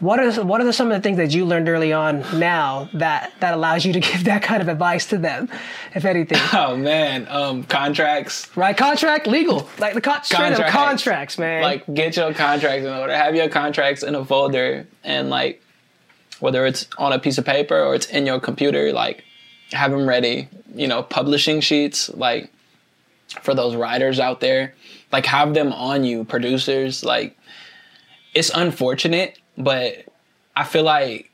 what 0.00 0.18
are 0.18 0.44
what 0.44 0.60
are 0.60 0.72
some 0.72 0.90
of 0.90 0.96
the 0.96 1.02
things 1.02 1.18
that 1.18 1.32
you 1.32 1.44
learned 1.44 1.68
early 1.68 1.92
on 1.92 2.20
now 2.38 2.88
that 2.94 3.32
that 3.40 3.54
allows 3.54 3.84
you 3.84 3.92
to 3.92 4.00
give 4.10 4.24
that 4.24 4.42
kind 4.42 4.60
of 4.62 4.68
advice 4.68 5.06
to 5.06 5.18
them, 5.18 5.48
if 5.94 6.04
anything? 6.04 6.38
Oh 6.52 6.76
man, 6.76 7.26
um, 7.28 7.62
contracts. 7.64 8.54
right, 8.56 8.76
contract, 8.76 9.26
legal, 9.26 9.68
like 9.78 9.94
the 9.94 10.00
con- 10.00 10.20
Contracts. 10.30 10.72
contracts, 10.72 11.38
man. 11.38 11.62
Like 11.62 11.84
get 11.92 12.16
your 12.16 12.32
contracts 12.34 12.84
in 12.86 12.92
order. 12.92 13.14
Have 13.14 13.34
your 13.34 13.48
contracts 13.48 14.02
in 14.02 14.14
a 14.14 14.24
folder 14.24 14.86
and 15.04 15.30
like 15.30 15.62
whether 16.40 16.64
it's 16.66 16.86
on 16.98 17.12
a 17.12 17.18
piece 17.18 17.36
of 17.38 17.44
paper 17.44 17.78
or 17.78 17.94
it's 17.94 18.06
in 18.06 18.24
your 18.26 18.40
computer, 18.40 18.92
like 18.92 19.24
have 19.72 19.90
them 19.90 20.08
ready. 20.08 20.48
You 20.74 20.86
know, 20.88 21.02
publishing 21.02 21.60
sheets, 21.60 22.08
like 22.10 22.50
for 23.42 23.54
those 23.54 23.74
writers 23.76 24.18
out 24.18 24.40
there, 24.40 24.74
like 25.12 25.26
have 25.26 25.52
them 25.54 25.72
on 25.72 26.04
you. 26.04 26.24
Producers, 26.24 27.04
like 27.04 27.36
it's 28.34 28.50
unfortunate, 28.54 29.38
but 29.62 30.04
I 30.56 30.64
feel 30.64 30.82
like 30.82 31.30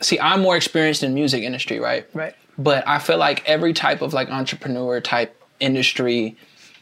see, 0.00 0.18
I'm 0.18 0.40
more 0.40 0.56
experienced 0.56 1.02
in 1.02 1.14
music 1.14 1.42
industry, 1.42 1.78
right? 1.78 2.06
right. 2.14 2.34
but 2.58 2.86
I 2.86 2.98
feel 2.98 3.18
like 3.18 3.48
every 3.48 3.72
type 3.72 4.02
of 4.02 4.12
like 4.12 4.28
entrepreneur 4.30 5.00
type 5.00 5.40
industry, 5.60 6.36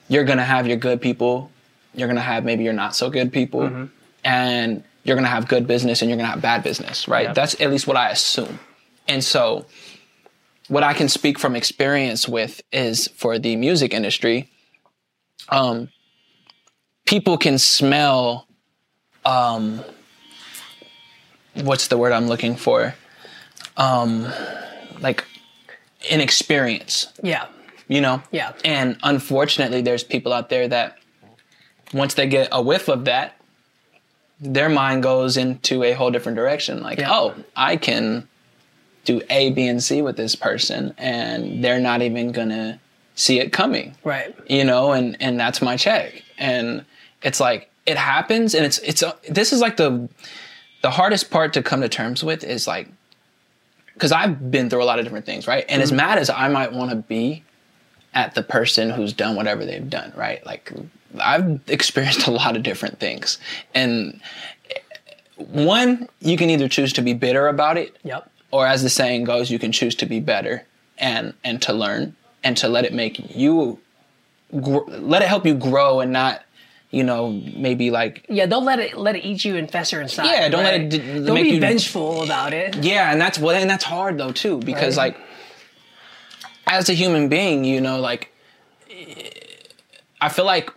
you're 0.09 0.25
gonna 0.25 0.45
have 0.45 0.67
your 0.67 0.77
good 0.77 1.01
people, 1.01 1.51
you're 1.95 2.09
gonna 2.09 2.21
have 2.21 2.45
maybe 2.45 2.65
your 2.65 2.73
not 2.73 2.97
so 2.97 3.11
good 3.11 3.33
people, 3.33 3.89
and 4.25 4.83
you're 5.05 5.17
gonna 5.17 5.29
have 5.29 5.49
good 5.49 5.67
business 5.67 6.03
and 6.03 6.11
you're 6.11 6.17
gonna 6.17 6.31
have 6.31 6.43
bad 6.43 6.63
business, 6.63 7.09
right? 7.09 7.25
Yeah. 7.29 7.33
That's 7.33 7.61
at 7.61 7.71
least 7.71 7.87
what 7.87 7.97
I 7.97 8.11
assume. 8.11 8.59
And 9.09 9.23
so, 9.23 9.67
what 10.69 10.83
I 10.83 10.95
can 10.95 11.09
speak 11.09 11.39
from 11.39 11.57
experience 11.57 12.29
with 12.29 12.63
is 12.73 13.09
for 13.09 13.39
the 13.39 13.57
music 13.57 13.93
industry, 13.93 14.51
um, 15.49 15.89
people 17.05 17.37
can 17.37 17.59
smell, 17.59 18.47
um, 19.25 19.83
what's 21.55 21.89
the 21.89 21.97
word 21.99 22.13
I'm 22.13 22.29
looking 22.29 22.57
for? 22.57 22.95
Um, 23.77 24.27
like 25.01 25.25
inexperience, 26.11 27.09
Yeah. 27.23 27.47
you 27.89 28.01
know? 28.01 28.23
Yeah. 28.31 28.53
And 28.65 28.97
unfortunately, 29.03 29.83
there's 29.83 30.05
people 30.05 30.33
out 30.33 30.49
there 30.49 30.69
that 30.69 30.99
once 31.93 32.15
they 32.15 32.27
get 32.27 32.49
a 32.53 32.61
whiff 32.63 32.89
of 32.89 33.05
that, 33.05 33.37
their 34.41 34.69
mind 34.69 35.03
goes 35.03 35.37
into 35.37 35.83
a 35.85 35.93
whole 35.93 36.11
different 36.11 36.37
direction. 36.37 36.83
Like, 36.83 36.99
Yeah. 36.99 37.13
oh, 37.13 37.35
I 37.55 37.77
can 37.77 38.29
do 39.05 39.21
A, 39.31 39.51
B, 39.51 39.67
and 39.67 39.83
C 39.83 40.03
with 40.03 40.17
this 40.17 40.35
person, 40.35 40.95
and 40.99 41.63
they're 41.63 41.81
not 41.81 42.03
even 42.03 42.33
gonna 42.33 42.79
see 43.15 43.39
it 43.41 43.53
coming 43.53 43.95
Right. 44.05 44.35
you 44.49 44.65
know, 44.65 44.93
and 44.93 45.17
and 45.21 45.39
that's 45.39 45.61
my 45.61 45.77
check. 45.77 46.23
And 46.39 46.85
it's 47.23 47.41
like 47.41 47.71
it 47.87 47.97
happens, 47.97 48.55
and 48.55 48.65
it's 48.65 48.79
it's 48.79 49.03
a, 49.03 49.15
this 49.29 49.53
is 49.53 49.61
like 49.61 49.77
the 49.77 50.09
the 50.83 50.91
hardest 50.91 51.31
part 51.31 51.53
to 51.55 51.63
come 51.63 51.81
to 51.81 51.89
terms 51.89 52.23
with 52.23 52.45
is 52.45 52.67
like 52.67 52.89
because 53.95 54.13
I've 54.13 54.51
been 54.51 54.69
through 54.69 54.83
a 54.83 54.85
lot 54.85 54.99
of 54.99 55.05
different 55.05 55.27
things, 55.27 55.47
right? 55.47 55.65
And 55.69 55.83
as 55.83 55.91
mm-hmm. 55.91 55.99
mad 55.99 56.19
as 56.19 56.29
I 56.29 56.49
might 56.49 56.73
want 56.73 56.91
to 56.91 56.97
be 56.97 57.45
at 58.15 58.35
the 58.35 58.43
person 58.43 58.91
who's 58.91 59.13
done 59.13 59.37
whatever 59.37 59.65
they've 59.65 59.89
done, 59.89 60.13
right? 60.17 60.45
Like 60.45 60.73
I've 61.21 61.61
experienced 61.69 62.27
a 62.27 62.31
lot 62.31 62.57
of 62.57 62.63
different 62.63 62.99
things, 62.99 63.39
and 63.75 64.21
one 65.37 66.09
you 66.21 66.37
can 66.37 66.51
either 66.51 66.69
choose 66.69 66.93
to 66.95 67.03
be 67.03 67.15
bitter 67.15 67.49
about 67.49 67.77
it 67.77 67.97
Yep. 68.05 68.31
or 68.51 68.67
as 68.67 68.83
the 68.83 68.91
saying 68.91 69.25
goes, 69.25 69.51
you 69.51 69.59
can 69.59 69.73
choose 69.73 69.95
to 69.97 70.07
be 70.07 70.21
better 70.21 70.65
and 70.99 71.35
and 71.45 71.63
to 71.63 71.73
learn 71.73 72.17
and 72.45 72.57
to 72.57 72.69
let 72.69 72.85
it 72.85 72.93
make 72.93 73.35
you 73.35 73.79
gr- 74.61 74.89
let 74.89 75.23
it 75.23 75.29
help 75.29 75.47
you 75.47 75.55
grow 75.55 76.01
and 76.01 76.13
not 76.13 76.43
you 76.93 77.03
know 77.03 77.31
maybe 77.57 77.91
like 77.91 78.25
Yeah, 78.29 78.47
don't 78.47 78.65
let 78.65 78.79
it 78.79 78.97
let 78.97 79.17
it 79.17 79.25
eat 79.25 79.45
you 79.45 79.57
and 79.57 79.69
fester 79.71 80.01
inside. 80.01 80.27
Yeah, 80.27 80.49
don't 80.49 80.63
let 80.65 80.75
it 80.81 80.89
d- 80.91 80.99
don't 80.99 81.35
make 81.35 81.45
be 81.45 81.51
you- 81.57 81.61
vengeful 81.61 82.23
about 82.23 82.53
it. 82.53 82.77
yeah 82.85 83.11
and 83.11 83.21
that's 83.21 83.39
what 83.39 83.57
and 83.57 83.69
that's 83.69 83.85
hard 83.85 84.19
though 84.19 84.33
too 84.33 84.59
because 84.59 84.97
Right. 84.97 85.15
like 85.15 85.23
as 86.67 86.89
a 86.89 86.95
human 86.95 87.29
being 87.29 87.65
you 87.65 87.81
know 87.81 87.99
like 88.01 88.33
i 90.21 90.29
feel 90.29 90.45
like 90.45 90.71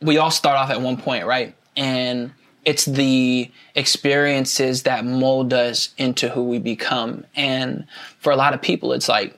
we 0.00 0.18
all 0.18 0.30
start 0.30 0.56
off 0.56 0.70
at 0.70 0.80
one 0.80 0.96
point 0.96 1.26
right 1.26 1.54
and 1.76 2.32
it's 2.64 2.84
the 2.84 3.50
experiences 3.74 4.84
that 4.84 5.04
mold 5.04 5.52
us 5.52 5.92
into 5.98 6.28
who 6.28 6.44
we 6.44 6.58
become 6.58 7.24
and 7.34 7.84
for 8.18 8.32
a 8.32 8.36
lot 8.36 8.54
of 8.54 8.62
people 8.62 8.92
it's 8.92 9.08
like 9.08 9.36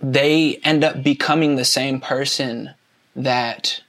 they 0.00 0.56
end 0.64 0.84
up 0.84 1.02
becoming 1.02 1.56
the 1.56 1.64
same 1.64 2.00
person 2.00 2.70
that 3.16 3.80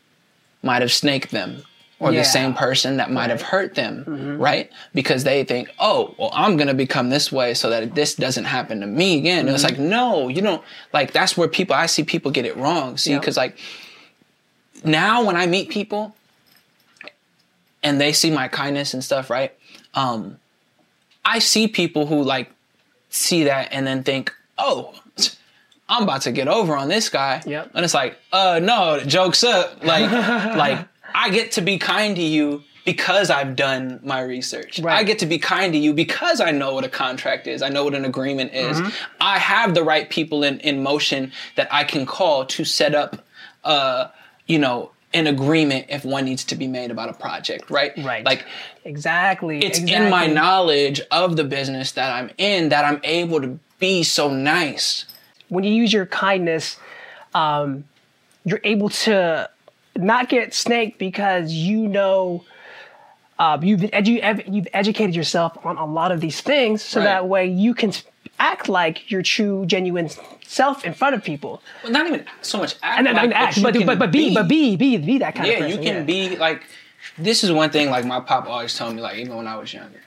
might 0.66 0.82
have 0.82 0.92
snaked 0.92 1.32
them 1.32 1.64
or 2.00 2.12
Yeah. 2.12 2.20
the 2.20 2.26
same 2.26 2.54
person 2.54 2.98
that 2.98 3.10
might 3.10 3.30
have 3.30 3.42
hurt 3.42 3.76
them, 3.76 4.38
right? 4.38 4.70
Because 4.94 5.24
they 5.24 5.44
think, 5.46 5.70
oh, 5.80 6.14
well, 6.18 6.30
I'm 6.34 6.58
going 6.58 6.68
to 6.68 6.74
become 6.74 7.10
this 7.10 7.32
way 7.32 7.54
so 7.54 7.70
that 7.70 7.96
this 7.96 8.16
doesn't 8.16 8.44
happen 8.46 8.82
to 8.82 8.88
me 8.88 9.18
again. 9.18 9.46
And 9.48 9.56
it's 9.56 9.64
like, 9.64 9.80
no, 9.80 10.28
you 10.28 10.42
don't, 10.42 10.62
like, 10.92 11.14
that's 11.14 11.38
where 11.38 11.48
people, 11.48 11.74
I 11.76 11.86
see 11.86 12.04
people 12.04 12.32
get 12.32 12.46
it 12.46 12.58
wrong. 12.58 12.98
See, 12.98 13.16
because 13.16 13.38
like 13.38 13.58
now 14.84 15.24
when 15.24 15.38
I 15.38 15.46
meet 15.46 15.70
people 15.70 16.14
and 17.82 18.02
they 18.02 18.12
see 18.12 18.32
my 18.32 18.48
kindness 18.50 18.94
and 18.94 19.04
stuff, 19.04 19.30
right? 19.30 19.54
Um, 19.94 20.38
I 21.24 21.40
see 21.40 21.68
people 21.68 22.08
who 22.08 22.24
like 22.24 22.52
see 23.10 23.46
that 23.46 23.70
and 23.72 23.88
then 23.88 24.04
think, 24.04 24.34
oh, 24.58 24.94
I'm 25.88 26.04
about 26.04 26.22
to 26.24 26.32
get 26.32 26.48
over 26.48 26.76
on 26.76 26.88
this 26.88 27.10
guy. 27.10 27.42
Yep. 27.46 27.72
And 27.74 27.84
it's 27.86 27.94
like, 27.94 28.18
uh, 28.32 28.60
no, 28.62 29.00
joke's 29.06 29.44
up. 29.44 29.84
Like, 29.84 30.12
like 30.58 30.88
I 31.14 31.30
get 31.30 31.54
to 31.54 31.62
be 31.62 31.78
kind 31.78 32.16
to 32.16 32.22
you 32.22 32.64
because 32.86 33.30
I've 33.30 33.56
done 33.56 34.00
my 34.04 34.22
research. 34.22 34.80
Right. 34.80 34.98
I 34.98 35.04
get 35.04 35.20
to 35.20 35.26
be 35.26 35.40
kind 35.40 35.74
to 35.74 35.80
you 35.80 35.94
because 35.94 36.40
I 36.40 36.52
know 36.52 36.74
what 36.74 36.86
a 36.86 36.90
contract 36.90 37.48
is. 37.48 37.62
I 37.62 37.70
know 37.70 37.84
what 37.84 37.96
an 37.96 38.06
agreement 38.06 38.54
is. 38.54 38.78
Mm-hmm. 38.80 38.90
I 39.20 39.40
have 39.40 39.74
the 39.74 39.84
right 39.84 40.10
people 40.10 40.44
in, 40.44 40.60
in 40.60 40.84
motion 40.84 41.32
that 41.56 41.68
I 41.72 41.84
can 41.84 42.06
call 42.06 42.46
to 42.46 42.64
set 42.64 42.94
up, 42.94 43.26
uh, 43.64 44.10
you 44.46 44.60
know, 44.60 44.92
an 45.16 45.28
agreement 45.28 45.86
if 45.90 46.04
one 46.04 46.26
needs 46.26 46.44
to 46.44 46.56
be 46.56 46.68
made 46.68 46.92
about 46.92 47.10
a 47.10 47.14
project, 47.14 47.72
right? 47.72 47.94
Right. 47.98 48.26
Like 48.26 48.46
Exactly. 48.84 49.60
it's 49.60 49.80
exactly. 49.80 50.06
in 50.06 50.12
my 50.12 50.28
knowledge 50.28 51.02
of 51.10 51.38
the 51.38 51.44
business 51.44 51.94
that 51.94 52.12
I'm 52.12 52.30
in 52.38 52.70
that 52.70 52.86
I'm 52.86 53.00
able 53.04 53.42
to 53.42 53.58
be 53.80 54.04
so 54.04 54.30
nice. 54.30 55.06
When 55.50 55.64
you 55.64 55.74
use 55.74 55.92
your 55.94 56.06
kindness, 56.06 56.78
um, 57.34 57.84
you're 58.44 58.62
able 58.64 58.90
to 58.90 59.50
not 59.96 60.30
get 60.30 60.54
snaked 60.54 61.00
because 61.00 61.52
you 61.52 61.88
know 61.88 62.44
uh, 63.40 63.58
you've 63.62 63.82
edu- 63.82 64.54
you've 64.54 64.68
educated 64.74 65.16
yourself 65.16 65.58
on 65.66 65.78
a 65.78 65.86
lot 65.86 66.12
of 66.12 66.22
these 66.22 66.42
things, 66.42 66.82
so 66.82 67.00
Right. 67.00 67.06
that 67.06 67.28
way 67.28 67.46
you 67.48 67.74
can 67.74 67.92
act 68.40 68.70
like 68.70 69.10
your 69.12 69.22
true, 69.22 69.66
genuine 69.66 70.10
self 70.46 70.86
in 70.86 70.94
front 70.94 71.16
of 71.16 71.24
people. 71.24 71.62
Well, 71.84 71.92
not 71.92 72.08
even 72.08 72.26
so 72.42 72.58
much 72.58 72.76
act, 72.82 73.00
And 73.08 73.16
like, 73.16 73.32
act, 73.32 73.58
you 73.58 73.64
but, 73.64 73.74
but 73.86 74.00
but 74.00 74.12
be, 74.12 74.34
but 74.34 74.48
be 74.48 74.76
be 74.76 74.98
be 74.98 75.18
that 75.20 75.36
kind 75.36 75.48
yeah, 75.48 75.54
of 75.54 75.60
person. 75.62 75.84
Yeah, 75.84 75.90
you 75.90 75.96
can 75.98 76.06
be 76.06 76.38
like. 76.38 76.64
This 77.18 77.44
is 77.44 77.52
one 77.52 77.70
thing 77.70 77.90
like 77.92 78.04
my 78.04 78.20
pop 78.20 78.48
always 78.48 78.76
told 78.76 78.96
me 78.96 79.02
like 79.02 79.18
even 79.18 79.38
when 79.38 79.48
I 79.48 79.58
was 79.58 79.74
younger. 79.74 80.02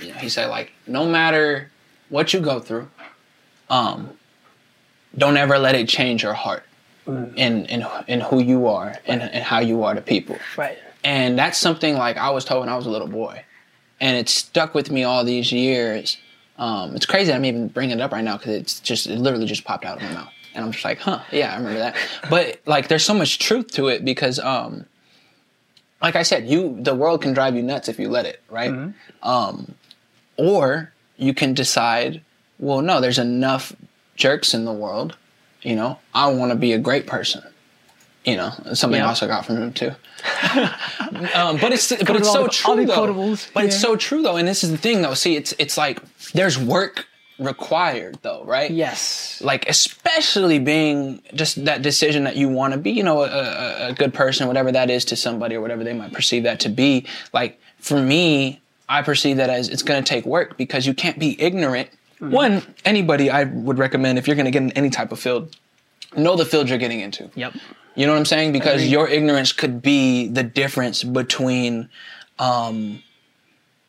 You 0.00 0.08
know, 0.08 0.14
he 0.14 0.28
said 0.28 0.50
like 0.50 0.72
no 0.86 1.04
matter 1.06 1.70
what 2.10 2.32
you 2.32 2.40
go 2.40 2.60
through, 2.60 2.88
um, 3.70 4.10
don't 5.16 5.36
ever 5.36 5.58
let 5.58 5.74
it 5.74 5.88
change 5.88 6.22
your 6.22 6.34
heart 6.34 6.64
Mm. 7.06 7.36
in 7.36 7.66
in 7.66 7.86
in 8.06 8.20
who 8.22 8.42
you 8.42 8.66
are 8.66 8.96
and, 9.04 9.20
and 9.20 9.44
how 9.44 9.58
you 9.58 9.84
are 9.84 9.94
to 9.94 10.00
people. 10.00 10.38
right. 10.56 10.78
And 11.04 11.38
that's 11.38 11.58
something 11.58 11.98
like 11.98 12.16
I 12.16 12.30
was 12.30 12.46
told 12.46 12.60
when 12.60 12.70
I 12.70 12.76
was 12.76 12.86
a 12.86 12.90
little 12.90 13.08
boy, 13.08 13.44
and 14.00 14.16
it 14.16 14.30
stuck 14.30 14.74
with 14.74 14.90
me 14.90 15.04
all 15.04 15.22
these 15.22 15.52
years. 15.52 16.16
Um, 16.56 16.96
it's 16.96 17.04
crazy 17.04 17.30
I'm 17.30 17.44
even 17.44 17.68
bringing 17.68 17.98
it 17.98 18.02
up 18.02 18.12
right 18.12 18.24
now 18.24 18.38
because 18.38 18.54
it's 18.54 18.80
just 18.80 19.06
it 19.06 19.18
literally 19.18 19.44
just 19.44 19.64
popped 19.64 19.84
out 19.84 19.98
of 19.98 20.02
my 20.02 20.12
mouth, 20.14 20.30
and 20.54 20.64
I'm 20.64 20.72
just 20.72 20.82
like, 20.82 20.98
huh, 20.98 21.20
yeah, 21.30 21.52
I 21.52 21.56
remember 21.58 21.78
that. 21.80 21.96
but 22.30 22.62
like, 22.64 22.88
there's 22.88 23.04
so 23.04 23.12
much 23.12 23.38
truth 23.38 23.72
to 23.72 23.88
it 23.88 24.02
because, 24.02 24.38
um, 24.38 24.86
like 26.00 26.16
I 26.16 26.22
said, 26.22 26.48
you 26.48 26.74
the 26.80 26.94
world 26.94 27.20
can 27.20 27.34
drive 27.34 27.54
you 27.54 27.62
nuts 27.62 27.90
if 27.90 27.98
you 27.98 28.08
let 28.08 28.24
it, 28.24 28.40
right? 28.48 28.72
Um, 29.22 29.74
or 30.38 30.90
you 31.18 31.34
can 31.34 31.52
decide, 31.52 32.22
well, 32.58 32.80
no, 32.80 33.02
there's 33.02 33.18
enough 33.18 33.74
jerks 34.16 34.54
in 34.54 34.64
the 34.64 34.72
world. 34.72 35.16
You 35.62 35.76
know, 35.76 35.98
I 36.12 36.28
want 36.28 36.52
to 36.52 36.56
be 36.56 36.72
a 36.72 36.78
great 36.78 37.06
person 37.06 37.42
you 38.24 38.36
know, 38.36 38.50
something 38.72 38.98
Yeah. 38.98 39.06
I 39.06 39.08
also 39.08 39.26
got 39.26 39.44
from 39.44 39.58
him 39.58 39.72
too. 39.72 39.88
um, 41.34 41.58
but 41.58 41.72
it's 41.72 41.90
but 41.90 42.16
it's 42.16 42.32
so 42.32 42.48
true 42.48 42.86
though. 42.86 42.96
quotables, 42.96 43.52
But 43.52 43.66
it's 43.66 43.78
so 43.80 43.96
true 43.96 44.22
though, 44.22 44.36
and 44.36 44.48
this 44.48 44.64
is 44.64 44.70
the 44.70 44.78
thing 44.78 45.02
though. 45.02 45.14
See, 45.14 45.36
it's 45.36 45.54
it's 45.58 45.76
like 45.76 46.00
there's 46.32 46.58
work 46.58 47.06
required 47.38 48.18
though, 48.22 48.42
right? 48.44 48.70
Yes. 48.70 49.42
like 49.42 49.68
especially 49.68 50.58
being 50.58 51.20
just 51.34 51.64
that 51.66 51.82
decision 51.82 52.24
that 52.24 52.36
you 52.36 52.48
want 52.48 52.72
to 52.72 52.78
be 52.78 52.92
you 52.92 53.02
know 53.02 53.22
a, 53.22 53.28
a, 53.28 53.88
a 53.88 53.92
good 53.92 54.14
person 54.14 54.46
whatever 54.46 54.72
that 54.72 54.88
is 54.88 55.04
to 55.06 55.16
somebody 55.16 55.56
or 55.56 55.60
whatever 55.60 55.84
they 55.84 55.92
might 55.92 56.12
perceive 56.12 56.44
that 56.44 56.60
to 56.60 56.68
be 56.68 57.04
like 57.32 57.60
for 57.78 58.00
me 58.00 58.60
i 58.88 59.02
perceive 59.02 59.38
that 59.38 59.50
as 59.50 59.68
it's 59.68 59.82
going 59.82 60.02
to 60.02 60.08
take 60.08 60.24
work 60.24 60.56
because 60.56 60.86
you 60.86 60.94
can't 60.94 61.18
be 61.18 61.40
ignorant 61.42 61.90
one 62.20 62.62
anybody 62.84 63.30
i 63.30 63.44
would 63.44 63.78
recommend 63.78 64.18
if 64.18 64.26
you're 64.26 64.36
going 64.36 64.44
to 64.44 64.50
get 64.50 64.62
in 64.62 64.72
any 64.72 64.90
type 64.90 65.12
of 65.12 65.18
field 65.18 65.56
know 66.16 66.36
the 66.36 66.44
field 66.44 66.68
you're 66.68 66.78
getting 66.78 67.00
into 67.00 67.30
Yep. 67.34 67.54
you 67.96 68.06
know 68.06 68.12
what 68.12 68.18
I'm 68.18 68.24
saying? 68.24 68.52
Because 68.52 68.86
your 68.86 69.08
ignorance 69.08 69.52
could 69.52 69.82
be 69.82 70.28
the 70.28 70.42
difference 70.42 71.02
between 71.04 71.88
um, 72.38 73.02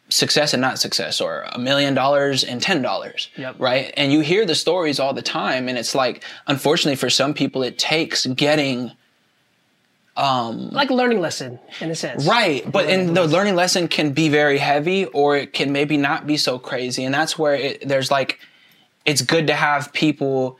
success 0.10 0.54
and 0.54 0.62
not 0.62 0.80
success, 0.80 1.20
or 1.22 1.46
a 1.52 1.58
million 1.60 1.94
dollars 1.94 2.44
and 2.44 2.62
ten 2.62 2.82
dollars. 2.82 3.30
Yep. 3.38 3.56
Right? 3.60 3.94
And 3.98 4.12
you 4.12 4.22
hear 4.22 4.46
the 4.46 4.56
stories 4.56 5.00
all 5.00 5.14
the 5.14 5.22
time, 5.22 5.68
and 5.68 5.78
it's 5.78 5.96
like, 5.96 6.24
unfortunately, 6.48 6.96
for 6.96 7.10
some 7.10 7.34
people, 7.34 7.64
it 7.64 7.78
takes 7.80 8.26
getting 8.28 8.92
Um, 10.18 10.70
like 10.70 10.92
a 10.92 10.94
learning 10.94 11.20
lesson 11.20 11.60
in 11.82 11.92
a 11.92 11.96
sense. 11.96 12.26
right. 12.26 12.70
But 12.70 12.90
and 12.90 13.16
the 13.18 13.26
learning 13.26 13.56
lesson 13.56 13.90
can 13.90 14.14
be 14.14 14.30
very 14.30 14.58
heavy, 14.58 15.06
or 15.06 15.36
it 15.36 15.52
can 15.52 15.72
maybe 15.74 15.98
not 15.98 16.26
be 16.26 16.38
so 16.38 16.58
crazy, 16.58 17.04
and 17.04 17.14
that's 17.14 17.38
where 17.38 17.56
it, 17.56 17.88
there's 17.88 18.10
like, 18.10 18.40
it's 19.06 19.22
good 19.22 19.48
to 19.48 19.54
have 19.54 19.92
people 19.92 20.58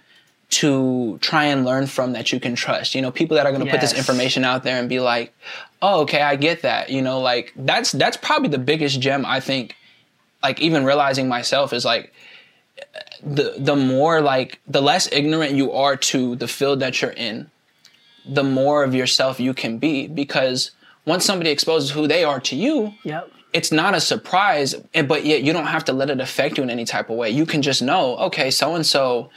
to 0.48 1.18
try 1.20 1.46
and 1.46 1.66
learn 1.66 1.88
from 1.88 2.14
that 2.14 2.32
you 2.32 2.40
can 2.40 2.56
trust. 2.56 2.96
You 2.96 3.02
know, 3.02 3.12
people 3.12 3.36
that 3.36 3.46
are 3.46 3.52
going 3.52 3.66
to 3.66 3.72
put 3.72 3.82
this 3.82 3.94
information 3.94 4.44
out 4.44 4.64
there 4.64 4.78
and 4.78 4.88
be 4.90 5.00
like, 5.00 5.34
"Oh, 5.82 6.02
okay, 6.02 6.22
I 6.22 6.36
get 6.36 6.62
that." 6.62 6.90
You 6.90 7.02
know, 7.02 7.20
like 7.22 7.54
that's 7.56 7.92
that's 7.92 8.18
probably 8.18 8.50
the 8.50 8.60
biggest 8.60 9.00
gem 9.00 9.26
I 9.26 9.40
think. 9.40 9.76
Like 10.44 10.62
even 10.62 10.86
realizing 10.86 11.28
myself 11.28 11.74
is 11.74 11.86
like 11.86 12.14
the 13.24 13.56
the 13.58 13.76
more 13.76 14.22
like 14.22 14.60
the 14.68 14.82
less 14.82 15.12
ignorant 15.12 15.54
you 15.54 15.72
are 15.72 15.96
to 15.96 16.36
the 16.36 16.48
field 16.48 16.82
that 16.82 17.02
you're 17.02 17.12
in, 17.12 17.50
the 18.28 18.44
more 18.44 18.84
of 18.84 18.94
yourself 18.96 19.40
you 19.40 19.54
can 19.54 19.78
be 19.78 20.08
because 20.08 20.72
once 21.06 21.26
somebody 21.26 21.50
exposes 21.52 21.92
who 21.92 22.08
they 22.08 22.24
are 22.24 22.40
to 22.40 22.56
you, 22.56 22.94
Yep. 23.04 23.32
it's 23.54 23.72
not 23.72 23.94
a 23.94 24.02
surprise, 24.02 24.74
but 25.08 25.26
yet 25.26 25.44
you 25.44 25.54
don't 25.54 25.68
have 25.68 25.86
to 25.86 25.94
let 25.94 26.10
it 26.10 26.20
affect 26.20 26.58
you 26.58 26.64
in 26.64 26.70
any 26.70 26.86
type 26.86 27.10
of 27.10 27.16
way. 27.18 27.30
You 27.30 27.46
can 27.46 27.62
just 27.62 27.82
know, 27.82 28.18
okay, 28.18 28.50
so 28.52 28.76
and 28.76 28.86
so 28.86 29.30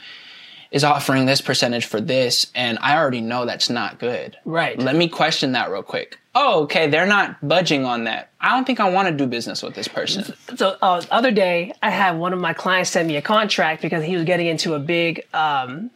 is 0.71 0.83
offering 0.83 1.25
this 1.25 1.41
percentage 1.41 1.85
for 1.85 1.99
this, 1.99 2.51
and 2.53 2.77
I 2.81 2.95
already 2.95 3.21
know 3.21 3.45
that's 3.45 3.71
not 3.71 3.97
good. 3.97 4.37
Right. 4.45 4.77
Let 4.79 4.95
me 4.95 5.07
question 5.09 5.53
that 5.53 5.71
real 5.71 5.81
quick. 5.81 6.19
Oh, 6.35 6.61
okay, 6.63 6.87
they're 6.87 7.07
not 7.07 7.37
budging 7.47 7.85
on 7.85 8.03
that. 8.03 8.29
I 8.39 8.51
don't 8.51 8.65
think 8.65 8.79
I 8.79 8.87
want 8.89 9.07
to 9.07 9.13
do 9.13 9.25
business 9.25 9.63
with 9.63 9.73
this 9.73 9.87
person. 9.87 10.31
So 10.57 10.77
uh, 10.81 11.01
other 11.09 11.31
day, 11.31 11.73
I 11.81 11.89
had 11.89 12.17
one 12.19 12.33
of 12.33 12.39
my 12.39 12.53
clients 12.53 12.91
send 12.91 13.07
me 13.07 13.17
a 13.17 13.21
contract 13.21 13.81
because 13.81 14.03
he 14.03 14.15
was 14.15 14.25
getting 14.25 14.45
into 14.45 14.75
a 14.75 14.79
big. 14.79 15.25
Um, 15.33 15.89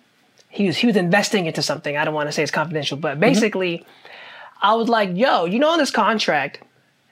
he 0.53 0.67
was 0.67 0.77
he 0.77 0.87
was 0.87 0.95
investing 0.95 1.45
into 1.45 1.61
something. 1.61 1.97
I 1.97 2.05
don't 2.05 2.13
want 2.13 2.27
to 2.27 2.31
say 2.31 2.43
it's 2.43 2.51
confidential, 2.51 2.97
but 2.97 3.13
mm-hmm. 3.13 3.21
basically, 3.21 3.85
I 4.61 4.75
was 4.75 4.87
like, 4.87 5.09
"Yo, 5.13 5.45
you 5.45 5.59
know, 5.59 5.69
on 5.69 5.79
this 5.79 5.91
contract, 5.91 6.59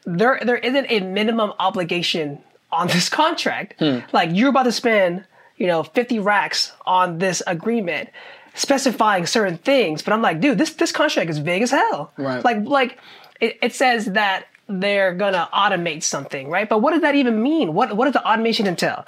there 0.06 0.40
there 0.44 0.58
isn't 0.58 0.86
a 0.90 1.00
minimum 1.02 1.54
obligation 1.60 2.42
on 2.72 2.88
this 2.88 3.10
contract. 3.22 3.76
Hmm. 3.80 4.00
Like 4.12 4.30
you're 4.34 4.50
about 4.50 4.64
to 4.64 4.72
spend, 4.72 5.26
you 5.58 5.68
know, 5.68 5.84
fifty 5.84 6.20
racks 6.20 6.72
on 6.86 7.20
this 7.20 7.42
agreement." 7.46 8.10
specifying 8.54 9.26
certain 9.26 9.58
things 9.58 10.02
but 10.02 10.12
i'm 10.12 10.22
like 10.22 10.42
dude 10.42 10.58
this 10.58 10.74
this 10.74 10.92
contract 10.92 11.30
is 11.30 11.38
vague 11.38 11.62
as 11.62 11.72
hell 11.72 12.12
Right. 12.18 12.44
like 12.44 12.66
like 12.66 12.98
it, 13.40 13.58
it 13.62 13.74
says 13.74 14.08
that 14.08 14.46
they're 14.80 15.14
gonna 15.14 15.50
automate 15.54 16.04
something, 16.04 16.50
right? 16.50 16.70
But 16.70 16.80
what 16.80 16.92
does 16.92 17.02
that 17.02 17.16
even 17.16 17.42
mean? 17.42 17.74
What 17.74 17.96
what 17.98 18.06
does 18.06 18.14
the 18.14 18.26
automation 18.26 18.68
entail? 18.68 19.06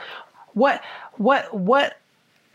What 0.53 0.81
what 1.17 1.53
what 1.53 1.97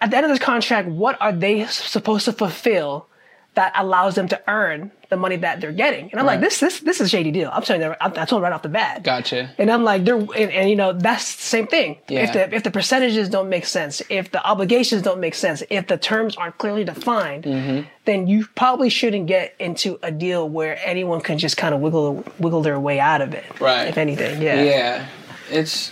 at 0.00 0.10
the 0.10 0.16
end 0.16 0.26
of 0.26 0.30
this 0.30 0.38
contract, 0.38 0.88
what 0.88 1.20
are 1.20 1.32
they 1.32 1.66
supposed 1.66 2.24
to 2.26 2.32
fulfill 2.32 3.06
that 3.54 3.72
allows 3.74 4.14
them 4.14 4.28
to 4.28 4.40
earn 4.48 4.92
the 5.08 5.16
money 5.16 5.34
that 5.34 5.60
they're 5.60 5.72
getting? 5.72 6.08
And 6.12 6.20
I'm 6.20 6.26
like, 6.26 6.38
this 6.40 6.60
this 6.60 6.78
this 6.80 7.00
is 7.00 7.06
a 7.06 7.08
shady 7.08 7.32
deal. 7.32 7.50
I'm 7.52 7.62
telling 7.62 7.82
you, 7.82 7.88
I, 8.00 8.06
I 8.06 8.08
told 8.24 8.28
them 8.30 8.42
right 8.42 8.52
off 8.52 8.62
the 8.62 8.68
bat. 8.68 9.02
Gotcha. 9.02 9.50
And 9.58 9.68
I'm 9.70 9.82
like, 9.82 10.04
they're 10.04 10.14
and, 10.18 10.30
and 10.36 10.70
you 10.70 10.76
know 10.76 10.92
that's 10.92 11.34
the 11.34 11.42
same 11.42 11.66
thing. 11.66 11.96
If 12.06 12.10
Yeah. 12.10 12.46
the 12.46 12.54
if 12.54 12.62
the 12.62 12.70
percentages 12.70 13.28
don't 13.28 13.48
make 13.48 13.66
sense, 13.66 14.00
if 14.08 14.30
the 14.30 14.44
obligations 14.46 15.02
don't 15.02 15.18
make 15.18 15.34
sense, 15.34 15.64
if 15.70 15.88
the 15.88 15.96
terms 15.98 16.36
aren't 16.36 16.58
clearly 16.58 16.84
defined, 16.84 17.44
Mm-hmm. 17.44 17.88
then 18.04 18.28
you 18.28 18.46
probably 18.54 18.90
shouldn't 18.90 19.26
get 19.26 19.56
into 19.58 19.98
a 20.04 20.12
deal 20.12 20.48
where 20.48 20.78
anyone 20.84 21.20
can 21.20 21.38
just 21.38 21.56
kind 21.56 21.74
of 21.74 21.80
wiggle 21.80 22.22
wiggle 22.38 22.62
their 22.62 22.78
way 22.78 23.00
out 23.00 23.20
of 23.22 23.34
it. 23.34 23.44
Right. 23.60 23.88
If 23.88 23.98
anything, 23.98 24.40
yeah. 24.42 24.62
Yeah, 24.62 25.06
it's 25.50 25.90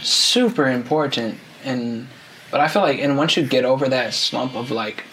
super 0.00 0.68
important, 0.68 1.38
and 1.64 2.06
but 2.50 2.60
I 2.60 2.68
feel 2.68 2.82
like, 2.82 2.98
and 2.98 3.16
once 3.16 3.36
you 3.36 3.46
get 3.46 3.64
over 3.64 3.88
that 3.88 4.14
slump 4.14 4.54
of 4.54 4.70
like 4.70 5.04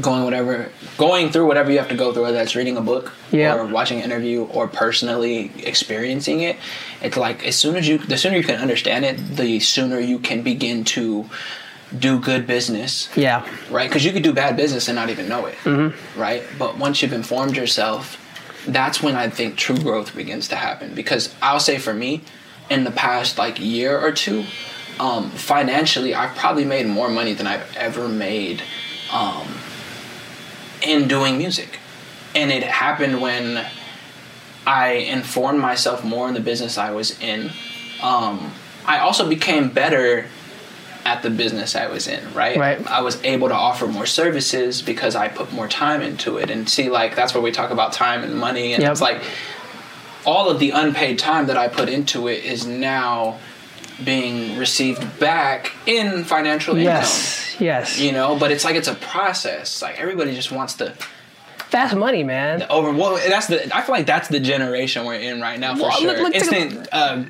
going 0.00 0.24
whatever, 0.24 0.70
going 0.98 1.30
through 1.30 1.46
whatever 1.46 1.70
you 1.70 1.78
have 1.78 1.88
to 1.88 1.94
go 1.96 2.12
through, 2.12 2.22
whether 2.24 2.36
that's 2.36 2.54
reading 2.54 2.76
a 2.76 2.82
book 2.82 3.12
Yeah. 3.30 3.54
or 3.56 3.64
watching 3.66 3.98
an 3.98 4.04
interview 4.04 4.44
or 4.44 4.68
personally 4.68 5.50
experiencing 5.64 6.40
it, 6.40 6.56
it's 7.02 7.16
like 7.16 7.46
as 7.46 7.56
soon 7.56 7.76
as 7.76 7.88
you, 7.88 7.98
the 7.98 8.18
sooner 8.18 8.36
you 8.36 8.42
can 8.44 8.56
understand 8.60 9.04
it, 9.04 9.36
the 9.36 9.58
sooner 9.60 9.98
you 9.98 10.18
can 10.18 10.42
begin 10.42 10.84
to 10.84 11.28
do 11.98 12.18
good 12.20 12.46
business 12.46 13.08
Yeah. 13.16 13.46
right? 13.70 13.88
Because 13.88 14.04
you 14.04 14.12
could 14.12 14.22
do 14.22 14.32
bad 14.34 14.56
business 14.56 14.88
and 14.88 14.96
not 14.96 15.08
even 15.08 15.28
know 15.28 15.46
it, 15.46 15.54
mm-hmm. 15.64 16.20
right? 16.20 16.42
But 16.58 16.76
once 16.76 17.00
you've 17.00 17.12
informed 17.12 17.56
yourself, 17.56 18.18
that's 18.66 19.02
when 19.02 19.14
I 19.16 19.30
think 19.30 19.56
true 19.56 19.78
growth 19.78 20.14
begins 20.14 20.48
to 20.48 20.56
happen. 20.56 20.94
Because 20.94 21.34
I'll 21.40 21.60
say 21.60 21.78
for 21.78 21.94
me, 21.94 22.22
in 22.68 22.84
the 22.84 22.90
past 22.90 23.38
like 23.38 23.60
year 23.60 23.98
or 23.98 24.10
two, 24.12 24.44
um, 24.98 25.30
financially, 25.30 26.14
I've 26.14 26.36
probably 26.36 26.64
made 26.64 26.86
more 26.86 27.08
money 27.08 27.34
than 27.34 27.46
I've 27.46 27.76
ever 27.76 28.08
made 28.08 28.62
um, 29.12 29.46
in 30.82 31.08
doing 31.08 31.38
music, 31.38 31.78
and 32.34 32.50
it 32.50 32.62
happened 32.62 33.20
when 33.20 33.66
I 34.66 34.88
informed 34.92 35.60
myself 35.60 36.04
more 36.04 36.28
in 36.28 36.34
the 36.34 36.40
business 36.40 36.78
I 36.78 36.90
was 36.90 37.18
in. 37.20 37.50
Um, 38.02 38.52
I 38.86 38.98
also 38.98 39.28
became 39.28 39.70
better 39.70 40.26
at 41.04 41.22
the 41.22 41.30
business 41.30 41.76
I 41.76 41.86
was 41.86 42.08
in, 42.08 42.34
right? 42.34 42.56
Right. 42.58 42.86
I 42.88 43.00
was 43.00 43.22
able 43.22 43.48
to 43.48 43.54
offer 43.54 43.86
more 43.86 44.06
services 44.06 44.82
because 44.82 45.14
I 45.14 45.28
put 45.28 45.52
more 45.52 45.68
time 45.68 46.02
into 46.02 46.38
it. 46.38 46.50
And 46.50 46.68
see, 46.68 46.90
like, 46.90 47.14
that's 47.14 47.32
where 47.32 47.42
we 47.42 47.52
talk 47.52 47.70
about 47.70 47.92
time 47.92 48.24
and 48.24 48.34
money. 48.34 48.72
And 48.72 48.82
Yep. 48.82 48.92
it's 48.92 49.00
like 49.00 49.22
all 50.24 50.50
of 50.50 50.58
the 50.58 50.70
unpaid 50.70 51.20
time 51.20 51.46
that 51.46 51.56
I 51.56 51.68
put 51.68 51.88
into 51.88 52.26
it 52.26 52.44
is 52.44 52.66
now 52.66 53.38
being 54.04 54.58
received 54.58 55.18
back 55.18 55.72
in 55.86 56.24
financial 56.24 56.76
income. 56.76 56.94
Yes. 56.94 57.56
Yes. 57.58 57.98
You 57.98 58.12
know, 58.12 58.36
but 58.38 58.50
it's 58.50 58.64
like 58.64 58.76
it's 58.76 58.88
a 58.88 58.94
process. 58.94 59.80
Like 59.82 59.98
everybody 59.98 60.34
just 60.34 60.52
wants 60.52 60.74
to 60.74 60.94
Fast 61.70 61.96
money, 61.96 62.22
man. 62.22 62.62
over. 62.70 62.92
Well, 62.92 63.16
that's 63.28 63.48
the. 63.48 63.74
I 63.76 63.82
feel 63.82 63.94
like 63.94 64.06
that's 64.06 64.28
the 64.28 64.38
generation 64.38 65.04
we're 65.04 65.14
in 65.14 65.40
right 65.40 65.58
now 65.58 65.74
for 65.74 65.82
Well, 65.82 65.90
sure. 65.92 66.06
look- 66.12 66.18
look, 66.20 66.34
Instant 66.36 66.88
uh, 66.92 67.24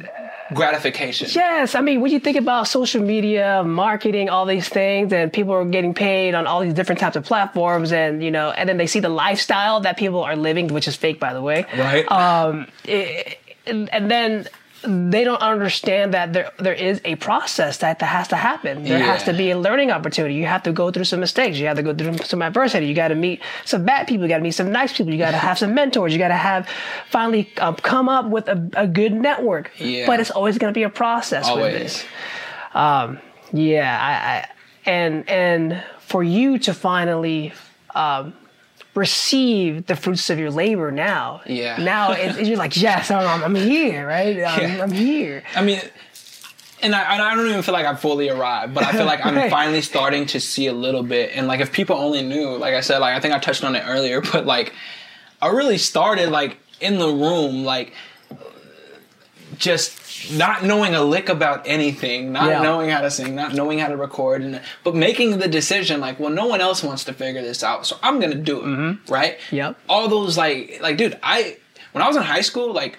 gratification. 0.52 1.28
Yes, 1.34 1.74
I 1.74 1.80
mean, 1.80 2.00
when 2.02 2.12
you 2.12 2.20
think 2.20 2.36
about 2.36 2.68
social 2.68 3.02
media, 3.02 3.62
marketing, 3.64 4.28
all 4.28 4.44
these 4.44 4.68
things, 4.68 5.12
and 5.12 5.32
people 5.32 5.54
are 5.54 5.64
getting 5.64 5.94
paid 5.94 6.34
on 6.34 6.46
all 6.46 6.60
these 6.60 6.74
different 6.74 7.00
types 7.00 7.16
of 7.16 7.24
platforms, 7.24 7.92
and 7.92 8.22
you 8.22 8.30
know, 8.30 8.50
and 8.50 8.68
then 8.68 8.76
they 8.76 8.86
see 8.86 9.00
the 9.00 9.08
lifestyle 9.08 9.80
that 9.80 9.96
people 9.96 10.22
are 10.22 10.36
living, 10.36 10.68
which 10.68 10.86
is 10.86 10.96
fake, 10.96 11.18
by 11.18 11.32
the 11.32 11.40
way. 11.42 11.64
Right. 11.76 12.10
Um, 12.12 12.66
it, 12.84 13.38
and, 13.66 13.88
and 13.92 14.10
then 14.10 14.46
they 14.86 15.24
don't 15.24 15.42
understand 15.42 16.14
that 16.14 16.32
there 16.32 16.50
there 16.58 16.72
is 16.72 17.00
a 17.04 17.16
process 17.16 17.78
that, 17.78 17.98
that 17.98 18.06
has 18.06 18.28
to 18.28 18.36
happen. 18.36 18.84
There 18.84 18.98
has 18.98 19.22
to 19.24 19.32
be 19.32 19.50
a 19.50 19.58
learning 19.58 19.90
opportunity. 19.90 20.34
You 20.34 20.46
have 20.46 20.62
to 20.64 20.72
go 20.72 20.90
through 20.90 21.04
some 21.04 21.20
mistakes. 21.20 21.58
You 21.58 21.66
have 21.66 21.76
to 21.76 21.82
go 21.82 21.94
through 21.94 22.18
some 22.18 22.42
adversity. 22.42 22.86
You 22.86 22.94
got 22.94 23.08
to 23.08 23.14
meet 23.14 23.42
some 23.64 23.84
bad 23.84 24.06
people. 24.06 24.24
You 24.24 24.28
got 24.28 24.38
to 24.38 24.42
meet 24.42 24.52
some 24.52 24.72
nice 24.72 24.96
people. 24.96 25.12
You 25.12 25.18
got 25.18 25.32
to 25.32 25.38
have 25.38 25.58
some 25.58 25.74
mentors. 25.74 26.12
You 26.12 26.18
got 26.18 26.28
to 26.28 26.34
have 26.34 26.68
finally 27.10 27.52
um, 27.58 27.74
come 27.76 28.08
up 28.08 28.26
with 28.26 28.48
a, 28.48 28.70
a 28.74 28.86
good 28.86 29.12
network. 29.12 29.70
Yeah. 29.78 30.06
But 30.06 30.20
it's 30.20 30.30
always 30.30 30.58
going 30.58 30.72
to 30.72 30.78
be 30.78 30.84
a 30.84 30.90
process 30.90 31.44
with 31.44 31.58
Always. 31.58 31.74
this. 31.74 32.04
Um, 32.74 33.18
yeah, 33.52 33.98
I, 34.00 34.38
I 34.38 34.90
and 34.90 35.28
and 35.28 35.82
for 36.00 36.22
you 36.22 36.58
to 36.60 36.74
finally 36.74 37.52
um, 37.94 38.34
receive 38.96 39.86
the 39.86 39.94
fruits 39.96 40.30
of 40.30 40.38
your 40.38 40.50
labor 40.50 40.90
now. 40.90 41.42
Yeah. 41.46 41.76
Now 41.76 42.12
it, 42.12 42.36
it- 42.38 42.46
you're 42.46 42.56
like, 42.56 42.76
yes, 42.76 43.10
I'm, 43.10 43.44
I'm 43.44 43.54
here, 43.54 44.06
right? 44.06 44.36
I'm, 44.36 44.60
Yeah. 44.62 44.82
I'm 44.82 44.90
here. 44.90 45.42
I 45.54 45.62
mean, 45.62 45.80
and 46.82 46.94
I, 46.94 47.14
and 47.14 47.22
I 47.22 47.34
don't 47.34 47.46
even 47.48 47.62
feel 47.62 47.72
like 47.74 47.86
I've 47.86 48.00
fully 48.00 48.28
arrived, 48.28 48.74
but 48.74 48.84
I 48.84 48.92
feel 48.92 49.06
like 49.06 49.20
I'm 49.24 49.50
finally 49.50 49.82
starting 49.82 50.26
to 50.26 50.40
see 50.40 50.66
a 50.66 50.72
little 50.72 51.02
bit. 51.02 51.30
And 51.34 51.46
like, 51.46 51.60
if 51.60 51.72
people 51.72 51.96
only 51.96 52.22
knew, 52.22 52.56
like 52.56 52.74
I 52.74 52.80
said, 52.80 52.98
like 52.98 53.14
I 53.16 53.20
think 53.20 53.34
I 53.34 53.38
touched 53.38 53.64
on 53.64 53.74
it 53.76 53.84
earlier, 53.86 54.20
but 54.32 54.46
like, 54.46 54.72
I 55.40 55.48
really 55.48 55.78
started 55.78 56.30
like 56.30 56.56
in 56.80 56.98
the 56.98 57.08
room, 57.08 57.64
like 57.64 57.92
just 59.58 60.32
not 60.32 60.64
knowing 60.64 60.94
a 60.94 61.02
lick 61.02 61.28
about 61.28 61.66
anything, 61.66 62.32
not 62.32 62.48
Yeah. 62.48 62.62
knowing 62.62 62.90
how 62.90 63.00
to 63.00 63.10
sing, 63.10 63.34
not 63.34 63.54
knowing 63.54 63.78
how 63.78 63.88
to 63.88 63.96
record, 63.96 64.42
and 64.42 64.60
but 64.84 64.94
making 64.94 65.38
the 65.38 65.48
decision 65.48 66.00
like, 66.00 66.18
well, 66.20 66.30
no 66.30 66.46
one 66.46 66.60
else 66.60 66.82
wants 66.82 67.04
to 67.04 67.12
figure 67.12 67.42
this 67.42 67.62
out, 67.62 67.86
so 67.86 67.96
I'm 68.02 68.18
gonna 68.20 68.34
do 68.34 68.62
it, 68.64 69.10
right? 69.10 69.38
Yep. 69.50 69.78
All 69.88 70.08
those 70.08 70.36
like, 70.36 70.78
like, 70.80 70.96
dude, 70.96 71.18
I 71.22 71.56
when 71.92 72.02
I 72.02 72.08
was 72.08 72.16
in 72.16 72.22
high 72.22 72.42
school, 72.42 72.72
like. 72.72 72.98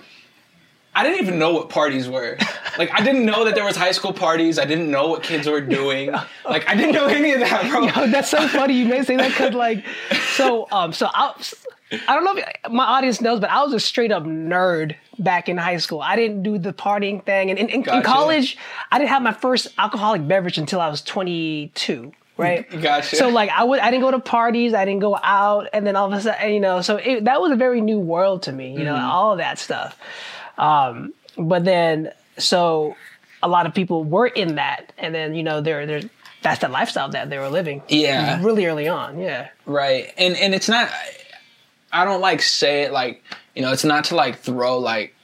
I 0.95 1.03
didn't 1.03 1.21
even 1.27 1.37
know 1.37 1.53
what 1.53 1.69
parties 1.69 2.09
were. 2.09 2.37
Like 2.79 2.91
I 2.93 3.03
didn't 3.03 3.25
know 3.25 3.45
that 3.45 3.55
there 3.55 3.63
was 3.65 3.75
high 3.75 3.91
school 3.91 4.13
parties. 4.13 4.57
I 4.59 4.65
didn't 4.65 4.89
know 4.91 5.07
what 5.07 5.21
kids 5.23 5.47
were 5.47 5.61
doing. 5.61 6.11
Like 6.45 6.67
I 6.69 6.75
didn't 6.75 6.93
know 6.93 7.05
any 7.07 7.33
of 7.33 7.39
that, 7.39 7.69
bro. 7.71 7.87
Oh, 7.95 8.07
that's 8.07 8.29
so 8.29 8.47
funny 8.47 8.75
you 8.75 8.85
may 8.85 9.03
say 9.03 9.15
that 9.15 9.29
because 9.29 9.53
like 9.55 9.83
so 10.35 10.67
um 10.71 10.93
so 10.93 11.07
I 11.11 11.33
I 12.07 12.13
don't 12.15 12.23
know 12.23 12.35
if 12.37 12.71
my 12.71 12.83
audience 12.85 13.19
knows, 13.19 13.39
but 13.39 13.49
I 13.49 13.63
was 13.63 13.73
a 13.73 13.79
straight 13.79 14.11
up 14.11 14.23
nerd 14.25 14.95
back 15.19 15.49
in 15.49 15.57
high 15.57 15.77
school. 15.77 16.01
I 16.01 16.15
didn't 16.15 16.43
do 16.43 16.57
the 16.57 16.73
partying 16.73 17.23
thing, 17.25 17.49
and 17.49 17.57
in, 17.59 17.69
in, 17.69 17.89
in 17.89 18.01
college, 18.03 18.57
I 18.91 18.99
didn't 18.99 19.09
have 19.09 19.21
my 19.21 19.33
first 19.33 19.67
alcoholic 19.77 20.27
beverage 20.27 20.57
until 20.57 20.79
I 20.81 20.89
was 20.89 21.01
22. 21.01 22.11
Right. 22.37 22.69
Gotcha. 22.81 23.15
So 23.15 23.29
like 23.29 23.49
I 23.49 23.63
would 23.63 23.79
I 23.79 23.89
didn't 23.89 24.03
go 24.03 24.11
to 24.11 24.19
parties, 24.19 24.75
I 24.75 24.85
didn't 24.85 24.99
go 25.01 25.17
out, 25.21 25.69
and 25.73 25.87
then 25.87 25.95
all 25.95 26.05
of 26.05 26.13
a 26.13 26.21
sudden 26.21 26.53
you 26.53 26.59
know 26.59 26.81
so 26.81 26.97
it, 26.97 27.25
that 27.25 27.41
was 27.41 27.51
a 27.51 27.55
very 27.55 27.81
new 27.81 27.97
world 27.99 28.43
to 28.43 28.51
me. 28.51 28.73
You 28.77 28.83
know 28.83 28.93
Mm-hmm. 28.93 29.09
all 29.09 29.31
of 29.31 29.39
that 29.39 29.57
stuff. 29.57 29.97
Um, 30.57 31.13
but 31.35 31.65
then 31.65 32.11
so 32.37 32.95
a 33.41 33.47
lot 33.47 33.65
of 33.65 33.73
people 33.73 34.03
were 34.03 34.27
in 34.27 34.55
that, 34.55 34.93
and 34.99 35.15
then 35.15 35.33
you 35.33 35.41
know 35.41 35.61
they're 35.61 35.87
they're 35.87 36.01
that's 36.43 36.61
the 36.61 36.67
lifestyle 36.69 37.09
that 37.09 37.31
they 37.31 37.39
were 37.39 37.49
living 37.49 37.81
Yeah. 37.89 38.39
really 38.43 38.67
early 38.67 38.87
on. 38.87 39.19
Yeah. 39.19 39.49
Right. 39.65 40.13
And 40.15 40.35
and 40.37 40.53
it's 40.53 40.69
not 40.69 40.91
I 41.91 42.05
don't 42.05 42.21
like 42.21 42.43
say 42.43 42.83
it 42.83 42.91
like, 42.91 43.23
you 43.57 43.63
know, 43.63 43.71
it's 43.71 43.83
not 43.83 44.03
to 44.03 44.15
like 44.15 44.37
throw 44.37 44.77
like 44.77 45.15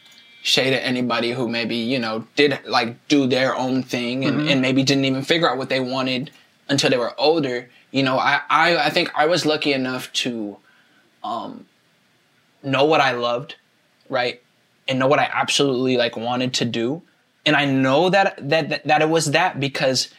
shade 0.42 0.74
at 0.74 0.84
anybody 0.84 1.34
who 1.34 1.48
maybe, 1.48 1.76
you 1.76 2.00
know, 2.00 2.26
did 2.36 2.60
like 2.66 3.08
do 3.08 3.28
their 3.28 3.56
own 3.56 3.84
thing 3.84 4.26
and, 4.26 4.50
and 4.50 4.60
maybe 4.60 4.82
didn't 4.84 5.06
even 5.06 5.22
figure 5.22 5.48
out 5.48 5.60
what 5.60 5.70
they 5.70 5.80
wanted 5.80 6.32
until 6.68 6.90
they 6.90 6.98
were 6.98 7.14
older. 7.20 7.70
You 7.92 8.02
know, 8.02 8.18
I, 8.18 8.42
I 8.50 8.88
I 8.88 8.90
think 8.90 9.12
I 9.14 9.28
was 9.28 9.46
lucky 9.46 9.72
enough 9.72 10.12
to 10.14 10.58
um 11.24 11.68
know 12.64 12.86
what 12.86 13.02
I 13.02 13.12
loved, 13.12 13.56
right? 14.10 14.42
And 14.88 14.98
know 14.98 15.08
what 15.08 15.20
I 15.20 15.30
absolutely 15.32 15.98
like 15.98 16.18
wanted 16.18 16.56
to 16.56 16.66
do. 16.66 17.04
And 17.46 17.56
I 17.56 17.66
know 17.66 18.10
that 18.10 18.50
that 18.50 18.70
that, 18.70 18.88
that 18.88 19.02
it 19.04 19.10
was 19.10 19.26
that 19.32 19.60
because 19.60 20.10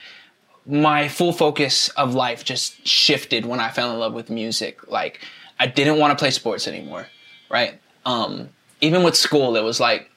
my 0.65 1.09
full 1.09 1.33
focus 1.33 1.89
of 1.89 2.15
life 2.15 2.45
just 2.45 2.87
shifted 2.87 3.45
when 3.45 3.59
I 3.59 3.71
fell 3.73 3.93
in 3.93 3.99
love 3.99 4.15
with 4.15 4.31
music. 4.31 4.87
Like 4.87 5.21
I 5.59 5.67
didn't 5.67 5.99
want 5.99 6.17
to 6.17 6.23
play 6.23 6.31
sports 6.31 6.69
anymore, 6.69 7.09
right? 7.51 7.81
Um, 8.07 8.49
even 8.81 9.03
with 9.03 9.17
school, 9.17 9.57
it 9.57 9.63
was 9.63 9.81
like 9.81 10.11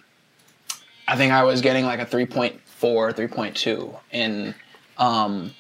I 1.08 1.16
think 1.16 1.32
I 1.32 1.44
was 1.44 1.62
getting 1.62 1.86
like 1.86 2.00
a 2.00 2.06
3.4, 2.06 2.60
3.2, 2.82 3.96
and 4.12 4.54
um, 4.98 5.54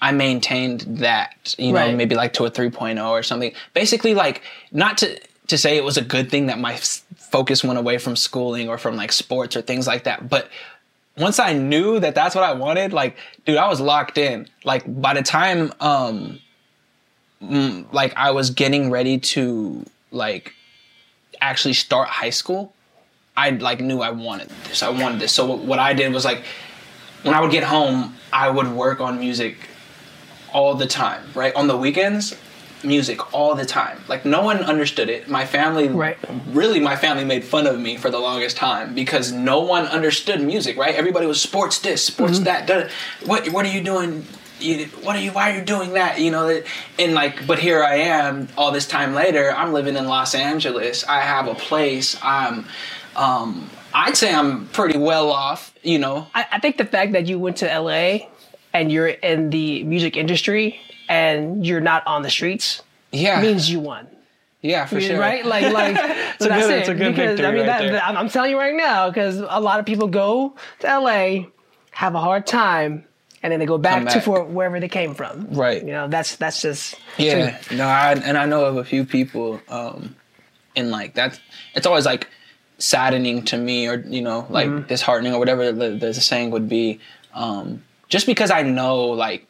I 0.00 0.12
maintained 0.12 0.82
that, 1.00 1.54
you 1.58 1.72
know, 1.72 1.80
Right. 1.80 1.94
maybe 1.96 2.14
like 2.14 2.34
to 2.34 2.44
a 2.44 2.50
3.0 2.50 3.04
or 3.08 3.22
something. 3.24 3.52
Basically, 3.74 4.14
like 4.14 4.42
not 4.70 4.98
to 4.98 5.18
to 5.48 5.56
say 5.58 5.76
it 5.76 5.84
was 5.84 5.96
a 5.96 6.02
good 6.02 6.30
thing 6.30 6.46
that 6.46 6.58
my 6.58 6.74
s- 6.74 7.02
focus 7.16 7.62
went 7.64 7.78
away 7.78 7.98
from 7.98 8.14
schooling 8.16 8.68
or 8.68 8.78
from 8.78 8.96
like 8.96 9.12
sports 9.12 9.56
or 9.56 9.62
things 9.62 9.86
like 9.86 10.04
that, 10.04 10.28
but 10.28 10.48
once 11.18 11.38
I 11.38 11.52
knew 11.54 11.98
that 12.00 12.14
that's 12.14 12.34
what 12.34 12.44
I 12.44 12.52
wanted, 12.52 12.92
like, 12.92 13.16
dude, 13.46 13.56
I 13.56 13.68
was 13.68 13.80
locked 13.80 14.18
in. 14.18 14.48
Like, 14.64 14.82
by 15.00 15.14
the 15.14 15.22
time, 15.22 15.72
um, 15.80 16.40
like, 17.40 18.12
I 18.16 18.30
was 18.32 18.50
getting 18.50 18.90
ready 18.90 19.18
to, 19.18 19.84
like, 20.10 20.52
actually 21.40 21.74
start 21.74 22.08
high 22.08 22.30
school, 22.30 22.72
I, 23.36 23.50
like, 23.50 23.80
knew 23.80 24.00
I 24.00 24.10
wanted 24.10 24.48
this. 24.64 24.82
I 24.82 24.88
wanted 24.88 25.20
this. 25.20 25.32
So, 25.32 25.54
what 25.54 25.78
I 25.78 25.92
did 25.92 26.12
was, 26.12 26.24
like, 26.24 26.42
when 27.22 27.34
I 27.34 27.40
would 27.40 27.50
get 27.50 27.64
home, 27.64 28.14
I 28.32 28.48
would 28.50 28.68
work 28.68 29.00
on 29.00 29.18
music 29.18 29.56
all 30.52 30.74
the 30.74 30.86
time, 30.86 31.22
right? 31.34 31.54
On 31.54 31.66
the 31.66 31.76
weekends, 31.76 32.36
music 32.84 33.34
all 33.34 33.54
the 33.54 33.66
time. 33.66 33.98
Like 34.08 34.24
no 34.24 34.42
one 34.42 34.58
understood 34.58 35.08
it. 35.08 35.28
My 35.28 35.44
family, 35.44 35.88
Right. 35.88 36.16
really, 36.48 36.80
my 36.80 36.96
family 36.96 37.24
made 37.24 37.44
fun 37.44 37.66
of 37.66 37.78
me 37.78 37.96
for 37.96 38.10
the 38.10 38.18
longest 38.18 38.56
time 38.56 38.94
because 38.94 39.32
no 39.32 39.60
one 39.60 39.86
understood 39.86 40.40
music, 40.40 40.76
right? 40.76 40.94
Everybody 40.94 41.26
was 41.26 41.40
sports 41.40 41.78
this, 41.80 42.04
sports 42.04 42.38
mm-hmm. 42.38 42.66
that. 42.66 42.90
What 43.24 43.48
what 43.48 43.66
are 43.66 43.70
you 43.70 43.82
doing? 43.82 44.24
You, 44.58 44.86
what 45.02 45.16
are 45.16 45.20
you? 45.20 45.32
Why 45.32 45.50
are 45.52 45.58
you 45.58 45.64
doing 45.64 45.92
that? 45.94 46.18
You 46.20 46.30
know, 46.30 46.46
that- 46.48 46.64
and 46.98 47.14
like, 47.14 47.46
but 47.46 47.58
here 47.58 47.82
I 47.84 47.96
am, 47.96 48.48
all 48.56 48.72
this 48.72 48.86
time 48.86 49.14
later. 49.14 49.52
I'm 49.54 49.72
living 49.72 49.96
in 49.96 50.06
Los 50.06 50.34
Angeles. 50.34 51.04
I 51.04 51.20
have 51.20 51.46
a 51.46 51.54
place. 51.54 52.16
I'm, 52.22 52.64
um, 53.16 53.68
I'd 53.92 54.16
say 54.16 54.32
I'm 54.34 54.66
pretty 54.68 54.98
well 54.98 55.30
off. 55.30 55.74
You 55.82 55.98
know, 55.98 56.26
I, 56.34 56.46
I 56.52 56.58
think 56.60 56.78
the 56.78 56.84
fact 56.86 57.12
that 57.12 57.26
you 57.26 57.38
went 57.38 57.58
to 57.58 57.66
LA 57.66 58.28
and 58.72 58.90
you're 58.90 59.08
in 59.08 59.50
the 59.50 59.84
music 59.84 60.16
industry 60.16 60.80
and 61.08 61.64
you're 61.66 61.80
not 61.80 62.06
on 62.06 62.22
the 62.22 62.30
streets 62.30 62.82
yeah, 63.12 63.40
means 63.40 63.70
you 63.70 63.78
won. 63.80 64.08
yeah, 64.62 64.84
for 64.86 65.00
sure, 65.00 65.18
Right? 65.20 65.44
Like, 65.46 65.72
like 65.72 65.94
that's 65.94 66.44
a 66.44 66.48
good- 66.48 66.70
it. 66.70 66.78
it's 66.80 66.88
a 66.88 66.94
good 66.94 67.14
because, 67.14 67.40
I 67.40 67.50
mean, 67.52 67.66
right 67.66 67.92
that, 67.92 68.04
I'm 68.16 68.28
telling 68.28 68.50
you 68.50 68.58
right 68.58 68.74
now, 68.74 69.08
because 69.08 69.38
a 69.38 69.60
lot 69.60 69.78
of 69.80 69.86
people 69.86 70.08
go 70.08 70.56
to 70.80 70.86
LA, 70.98 71.46
have 71.92 72.14
a 72.14 72.20
hard 72.20 72.46
time, 72.46 73.04
and 73.46 73.52
then 73.52 73.60
they 73.60 73.66
go 73.66 73.78
back, 73.78 73.98
Come 74.02 74.06
to 74.08 74.20
for 74.20 74.42
wherever 74.42 74.80
they 74.80 74.88
came 74.88 75.14
from. 75.14 75.46
Right. 75.52 75.80
You 75.80 75.92
know, 75.92 76.08
that's 76.08 76.34
that's 76.34 76.60
just 76.60 76.96
Yeah, 77.16 77.56
no, 77.72 77.86
I, 77.86 78.12
and 78.14 78.36
I 78.36 78.44
know 78.46 78.64
of 78.64 78.76
a 78.76 78.84
few 78.84 79.04
people, 79.04 79.60
um, 79.68 80.16
and 80.74 80.90
like 80.90 81.14
that's 81.14 81.38
it's 81.76 81.86
always 81.86 82.04
like 82.04 82.28
saddening 82.78 83.44
to 83.44 83.56
me, 83.56 83.86
or 83.86 83.94
you 84.00 84.20
know, 84.20 84.46
like 84.50 84.66
Mm-hmm. 84.68 84.88
disheartening, 84.88 85.32
or 85.32 85.38
whatever 85.38 85.70
the, 85.70 85.90
the 85.90 86.12
saying 86.12 86.50
would 86.50 86.68
be. 86.68 86.98
Um, 87.34 87.84
just 88.08 88.26
because 88.26 88.50
I 88.50 88.62
know 88.62 89.04
like 89.06 89.46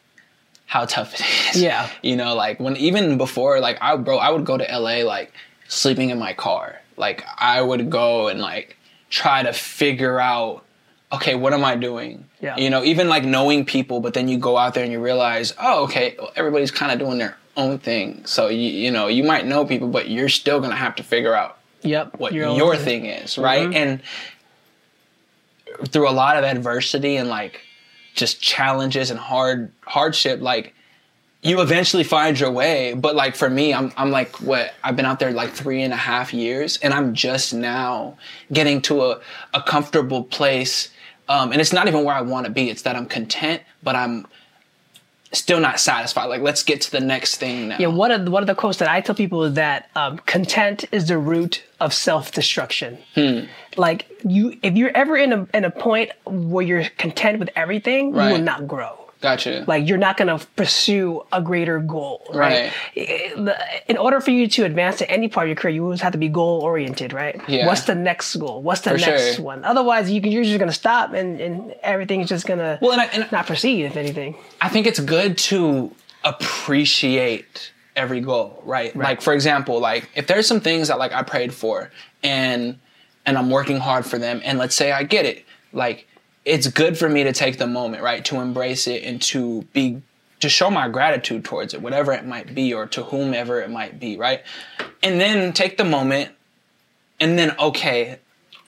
how 0.67 0.85
tough 0.85 1.13
it 1.15 1.55
is. 1.55 1.61
Yeah. 1.63 1.89
you 2.03 2.15
know, 2.15 2.35
like 2.35 2.59
when 2.59 2.77
even 2.77 3.17
before, 3.17 3.59
like 3.59 3.79
I 3.81 3.95
bro, 3.97 4.17
I 4.19 4.29
would 4.29 4.45
go 4.45 4.57
to 4.57 4.63
LA 4.79 5.03
like 5.03 5.33
sleeping 5.67 6.11
in 6.11 6.19
my 6.19 6.33
car. 6.33 6.79
Like 6.97 7.23
I 7.37 7.61
would 7.63 7.89
go 7.89 8.27
and 8.27 8.39
like 8.39 8.77
try 9.09 9.41
to 9.41 9.53
figure 9.53 10.19
out 10.19 10.63
okay, 11.11 11.35
what 11.35 11.53
am 11.53 11.63
I 11.63 11.75
doing? 11.75 12.25
Yeah. 12.41 12.57
You 12.57 12.69
know, 12.69 12.83
even 12.83 13.07
like 13.07 13.23
knowing 13.23 13.65
people, 13.65 13.99
but 13.99 14.13
then 14.13 14.27
you 14.27 14.37
go 14.37 14.57
out 14.57 14.73
there 14.73 14.83
and 14.83 14.91
you 14.91 14.99
realize, 14.99 15.53
oh, 15.59 15.83
okay, 15.85 16.17
everybody's 16.35 16.71
kind 16.71 16.91
of 16.91 16.99
doing 16.99 17.17
their 17.17 17.37
own 17.55 17.79
thing. 17.79 18.25
So 18.25 18.47
you 18.47 18.69
you 18.69 18.91
know, 18.91 19.07
you 19.07 19.23
might 19.23 19.45
know 19.45 19.65
people, 19.65 19.87
but 19.87 20.09
you're 20.09 20.29
still 20.29 20.59
gonna 20.59 20.75
have 20.75 20.95
to 20.97 21.03
figure 21.03 21.33
out 21.33 21.57
yep. 21.81 22.17
what 22.19 22.33
your 22.33 22.49
your, 22.55 22.75
own 22.75 22.79
thing 22.79 23.05
is, 23.05 23.37
right? 23.37 23.67
Mhm. 23.67 23.75
And 23.75 24.01
through 25.89 26.09
a 26.09 26.11
lot 26.11 26.37
of 26.37 26.43
adversity 26.43 27.17
and 27.17 27.29
like 27.29 27.61
just 28.13 28.41
challenges 28.41 29.11
and 29.11 29.19
hard 29.19 29.71
hardship, 29.81 30.41
like 30.41 30.73
you 31.41 31.61
eventually 31.61 32.03
find 32.03 32.39
your 32.39 32.51
way. 32.51 32.93
But 32.93 33.15
like 33.15 33.35
for 33.35 33.49
me, 33.49 33.73
I'm 33.73 33.91
I'm 33.97 34.11
like 34.11 34.41
what 34.41 34.73
I've 34.83 34.95
been 34.95 35.05
out 35.05 35.19
there 35.19 35.31
like 35.31 35.51
three 35.51 35.81
and 35.81 35.93
a 35.93 35.97
half 35.97 36.33
years, 36.33 36.77
and 36.77 36.93
I'm 36.93 37.13
just 37.13 37.53
now 37.53 38.17
getting 38.51 38.81
to 38.83 39.03
a 39.03 39.21
a 39.53 39.61
comfortable 39.61 40.23
place. 40.23 40.89
Um, 41.29 41.51
and 41.51 41.59
it's 41.59 41.73
not 41.73 41.87
even 41.87 42.03
where 42.03 42.15
I 42.15 42.21
want 42.21 42.45
to 42.45 42.51
be. 42.51 42.69
It's 42.69 42.83
that 42.83 42.95
I'm 42.95 43.05
content, 43.05 43.61
but 43.83 43.95
I'm 43.95 44.25
still 45.33 45.59
not 45.59 45.79
satisfied. 45.79 46.25
Like 46.25 46.41
let's 46.41 46.63
get 46.63 46.81
to 46.81 46.91
the 46.91 46.99
next 46.99 47.37
thing 47.37 47.69
now. 47.69 47.77
Yeah, 47.79 47.87
one 47.87 48.11
of 48.11 48.25
the, 48.25 48.31
one 48.31 48.43
of 48.43 48.47
the 48.47 48.55
quotes 48.55 48.77
that 48.79 48.89
I 48.89 49.01
tell 49.01 49.15
people 49.15 49.43
is 49.43 49.53
that 49.55 49.89
um, 49.95 50.19
content 50.19 50.85
is 50.91 51.07
the 51.07 51.17
root 51.17 51.63
of 51.79 51.93
self 51.93 52.31
destruction. 52.31 52.97
Hmm. 53.15 53.41
Like 53.75 54.07
you, 54.25 54.57
if 54.63 54.75
you're 54.75 54.95
ever 54.95 55.17
in 55.17 55.33
a 55.33 55.47
in 55.53 55.65
a 55.65 55.71
point 55.71 56.11
where 56.25 56.65
you're 56.65 56.85
content 56.97 57.39
with 57.39 57.49
everything, 57.55 58.07
you 58.07 58.13
will 58.13 58.37
not 58.39 58.67
grow. 58.67 59.06
Gotcha. 59.19 59.63
Like 59.67 59.87
you're 59.87 59.97
not 59.97 60.15
going 60.17 60.27
to 60.37 60.45
pursue 60.55 61.23
a 61.31 61.41
greater 61.41 61.79
goal, 61.79 62.25
right? 62.33 62.71
Eh, 62.95 63.31
in 63.87 63.97
order 63.97 64.19
for 64.21 64.29
you 64.31 64.47
to 64.47 64.63
advance 64.63 64.97
to 64.99 65.09
any 65.09 65.27
part 65.27 65.45
of 65.45 65.49
your 65.49 65.55
career, 65.55 65.73
you 65.73 65.83
always 65.83 66.01
have 66.01 66.11
to 66.11 66.19
be 66.19 66.29
goal 66.29 66.61
oriented, 66.61 67.13
right? 67.13 67.41
Yeah. 67.47 67.65
What's 67.65 67.81
the 67.85 67.95
next 67.95 68.35
goal? 68.35 68.61
What's 68.61 68.81
the 68.81 68.91
For 68.91 68.97
next 68.97 69.35
sure. 69.37 69.45
one? 69.45 69.65
Otherwise, 69.65 70.11
you 70.11 70.21
can, 70.21 70.31
you're 70.31 70.43
just 70.43 70.59
going 70.59 70.69
to 70.69 70.75
stop 70.75 71.13
and, 71.13 71.41
and 71.41 71.73
everything's 71.81 72.29
just 72.29 72.45
going 72.45 72.59
to 72.59 72.77
Well, 72.81 72.91
and 72.91 73.01
I- 73.01 73.05
and- 73.05 73.31
not 73.31 73.47
proceed, 73.47 73.85
if 73.85 73.97
anything. 73.97 74.35
I 74.61 74.69
think 74.69 74.85
it's 74.85 74.99
good 74.99 75.37
to 75.49 75.91
appreciate 76.23 77.71
every 77.95 78.19
goal, 78.21 78.61
right? 78.65 78.95
Like 78.95 79.21
for 79.21 79.33
example, 79.33 79.79
like 79.79 80.09
if 80.15 80.27
there's 80.27 80.47
some 80.47 80.59
things 80.59 80.89
that 80.89 80.99
like 80.99 81.13
I 81.13 81.23
prayed 81.23 81.53
for 81.53 81.91
and 82.23 82.77
and 83.25 83.37
I'm 83.37 83.49
working 83.49 83.77
hard 83.77 84.05
for 84.05 84.17
them 84.19 84.41
and 84.43 84.57
let's 84.59 84.75
say 84.75 84.91
I 84.91 85.03
get 85.03 85.25
it, 85.25 85.45
like 85.73 86.07
it's 86.47 86.67
good 86.67 86.97
for 86.97 87.09
me 87.09 87.23
to 87.25 87.33
take 87.33 87.57
the 87.57 87.67
moment, 87.67 88.01
right? 88.01 88.23
To 88.25 88.39
embrace 88.39 88.87
it 88.87 89.03
and 89.03 89.21
to 89.23 89.63
be 89.73 90.01
to 90.39 90.49
show 90.49 90.69
my 90.69 90.87
gratitude 90.87 91.43
towards 91.43 91.73
it, 91.73 91.81
whatever 91.81 92.13
it 92.13 92.25
might 92.25 92.53
be 92.55 92.73
or 92.73 92.85
to 92.85 93.03
whomever 93.03 93.59
it 93.59 93.69
might 93.71 93.99
be, 93.99 94.17
right? 94.17 94.43
And 95.03 95.19
then 95.19 95.51
take 95.51 95.77
the 95.77 95.83
moment 95.83 96.31
and 97.19 97.37
then 97.37 97.55
okay, 97.59 98.19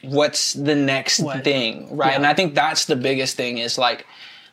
what's 0.01 0.53
the 0.53 0.75
next 0.75 1.19
What? 1.21 1.43
thing, 1.43 1.95
right? 1.95 2.09
Yeah. 2.09 2.15
And 2.17 2.25
I 2.25 2.33
think 2.33 2.53
that's 2.55 2.85
the 2.85 2.95
biggest 2.95 3.37
thing 3.37 3.59
is 3.59 3.77
like 3.77 4.05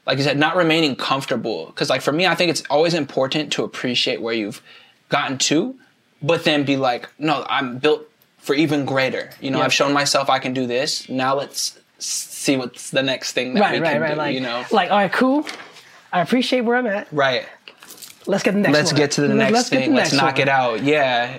like 0.06 0.18
you 0.18 0.24
said, 0.24 0.38
not 0.38 0.54
remaining 0.54 0.94
comfortable. 0.94 1.66
Because 1.66 1.90
like 1.90 2.02
for 2.02 2.12
me, 2.12 2.26
I 2.26 2.36
think 2.36 2.50
it's 2.50 2.62
always 2.70 2.94
important 2.94 3.52
to 3.54 3.64
appreciate 3.64 4.22
where 4.22 4.34
you've 4.34 4.62
gotten 5.08 5.36
to, 5.38 5.74
but 6.22 6.44
then 6.44 6.64
be 6.64 6.76
like, 6.76 7.08
no, 7.18 7.44
I'm 7.48 7.78
built 7.78 8.08
for 8.38 8.54
even 8.54 8.84
greater. 8.84 9.30
You 9.40 9.50
know, 9.50 9.58
Yeah. 9.58 9.64
I've 9.64 9.74
shown 9.74 9.92
myself 9.92 10.30
I 10.30 10.38
can 10.38 10.52
do 10.54 10.66
this. 10.68 11.08
Now 11.08 11.34
let's 11.34 11.80
see 12.46 12.56
what's 12.56 12.90
the 12.90 13.02
next 13.02 13.32
thing 13.32 13.54
that 13.54 13.60
Right, 13.60 13.74
we 13.74 13.80
right, 13.86 13.92
can 13.92 14.00
right. 14.02 14.10
do. 14.12 14.16
Like, 14.16 14.34
you 14.34 14.40
know, 14.40 14.64
like, 14.70 14.90
all 14.90 14.96
right, 14.98 15.12
cool. 15.12 15.46
I 16.12 16.20
appreciate 16.22 16.62
where 16.62 16.76
I'm 16.76 16.86
at. 16.86 17.08
right. 17.12 17.46
Let's 18.28 18.42
get 18.42 18.54
the 18.54 18.60
next 18.60 18.72
Let's 18.74 18.92
one. 18.92 18.98
get 19.00 19.10
to 19.12 19.20
the 19.20 19.34
next 19.34 19.52
Let's 19.52 19.68
thing. 19.68 19.90
the 19.90 19.96
Let's 19.96 20.10
next 20.12 20.20
knock 20.22 20.32
one. 20.34 20.40
it 20.42 20.48
out. 20.48 20.82
Yeah, 20.82 21.38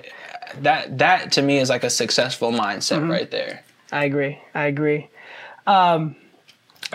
that 0.62 0.98
that 0.98 1.32
to 1.32 1.42
me 1.42 1.58
is 1.58 1.68
like 1.68 1.84
a 1.84 1.90
successful 1.90 2.50
mindset 2.52 2.98
Mm-hmm. 3.00 3.10
right 3.10 3.30
there. 3.30 3.62
I 3.92 4.04
agree. 4.04 4.38
I 4.54 4.64
agree. 4.64 5.08
Um, 5.66 6.16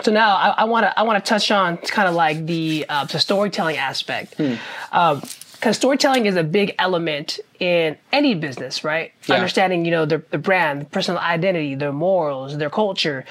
so 0.02 0.10
now 0.10 0.34
I 0.34 0.64
want 0.64 0.84
to 0.86 0.98
I 0.98 1.02
want 1.02 1.24
to 1.24 1.28
touch 1.28 1.50
on 1.52 1.76
kind 1.76 2.08
of 2.08 2.14
like 2.16 2.44
the 2.46 2.86
uh, 2.88 3.04
the 3.04 3.20
storytelling 3.20 3.76
aspect, 3.76 4.36
because 4.36 5.76
storytelling 5.76 6.26
is 6.26 6.34
a 6.34 6.42
big 6.42 6.74
element 6.80 7.38
in 7.60 7.96
any 8.12 8.34
business, 8.34 8.82
right? 8.82 9.12
Yeah. 9.26 9.36
Understanding 9.36 9.84
you 9.84 9.92
know 9.92 10.06
their 10.06 10.24
the 10.30 10.38
brand, 10.38 10.90
personal 10.90 11.20
identity, 11.20 11.76
their 11.76 11.92
morals, 11.92 12.58
their 12.58 12.70
culture. 12.70 13.24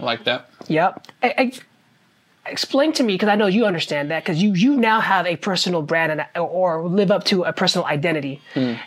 Like 0.00 0.24
that. 0.24 0.48
Yep. 0.68 1.06
E- 1.24 1.26
ex- 1.36 1.60
explain 2.46 2.92
to 2.94 3.02
me 3.02 3.14
because 3.14 3.28
I 3.28 3.34
know 3.36 3.46
you 3.46 3.64
understand 3.66 4.10
that 4.10 4.24
because 4.24 4.42
you 4.42 4.54
you 4.54 4.76
now 4.76 5.00
have 5.00 5.26
a 5.26 5.36
personal 5.36 5.82
brand 5.82 6.12
and 6.12 6.26
or 6.36 6.82
live 6.86 7.10
up 7.10 7.24
to 7.24 7.44
a 7.44 7.52
personal 7.52 7.86
identity, 7.86 8.40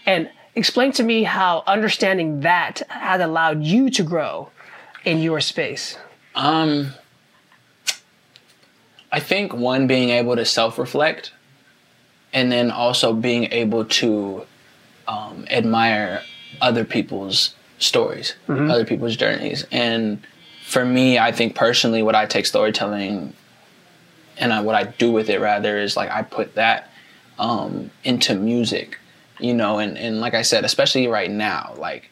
and 0.05 0.29
explain 0.55 0.91
to 0.93 1.03
me 1.03 1.23
how 1.23 1.63
understanding 1.67 2.41
that 2.41 2.81
has 2.89 3.21
allowed 3.21 3.63
you 3.63 3.89
to 3.91 4.03
grow 4.03 4.49
in 5.05 5.19
your 5.21 5.39
space. 5.41 5.97
Um, 6.35 6.93
I 9.11 9.19
think 9.19 9.53
one 9.53 9.85
being 9.87 10.09
able 10.09 10.35
to 10.35 10.45
self-reflect, 10.45 11.31
and 12.33 12.51
then 12.51 12.71
also 12.71 13.13
being 13.13 13.45
able 13.51 13.85
to 13.85 14.45
um, 15.07 15.45
admire 15.51 16.23
other 16.61 16.83
people's 16.85 17.53
stories, 17.77 18.35
other 18.47 18.85
people's 18.85 19.15
journeys, 19.15 19.65
and 19.71 20.25
for 20.73 20.83
me, 20.83 21.19
I 21.19 21.31
think 21.31 21.53
personally, 21.55 22.01
what 22.01 22.15
I 22.15 22.25
take 22.25 22.47
storytelling, 22.47 23.33
and 24.37 24.51
I, 24.51 24.61
what 24.61 24.73
I 24.73 24.85
do 24.85 25.11
with 25.11 25.29
it 25.29 25.39
rather 25.39 25.77
is 25.77 25.95
like 25.95 26.09
I 26.09 26.23
put 26.23 26.55
that 26.55 26.89
um, 27.37 27.91
into 28.03 28.33
music, 28.33 28.97
you 29.39 29.53
know, 29.53 29.77
and 29.77 29.99
and 29.99 30.19
like 30.19 30.33
I 30.33 30.41
said, 30.41 30.65
especially 30.65 31.07
right 31.07 31.29
now, 31.29 31.75
like 31.77 32.09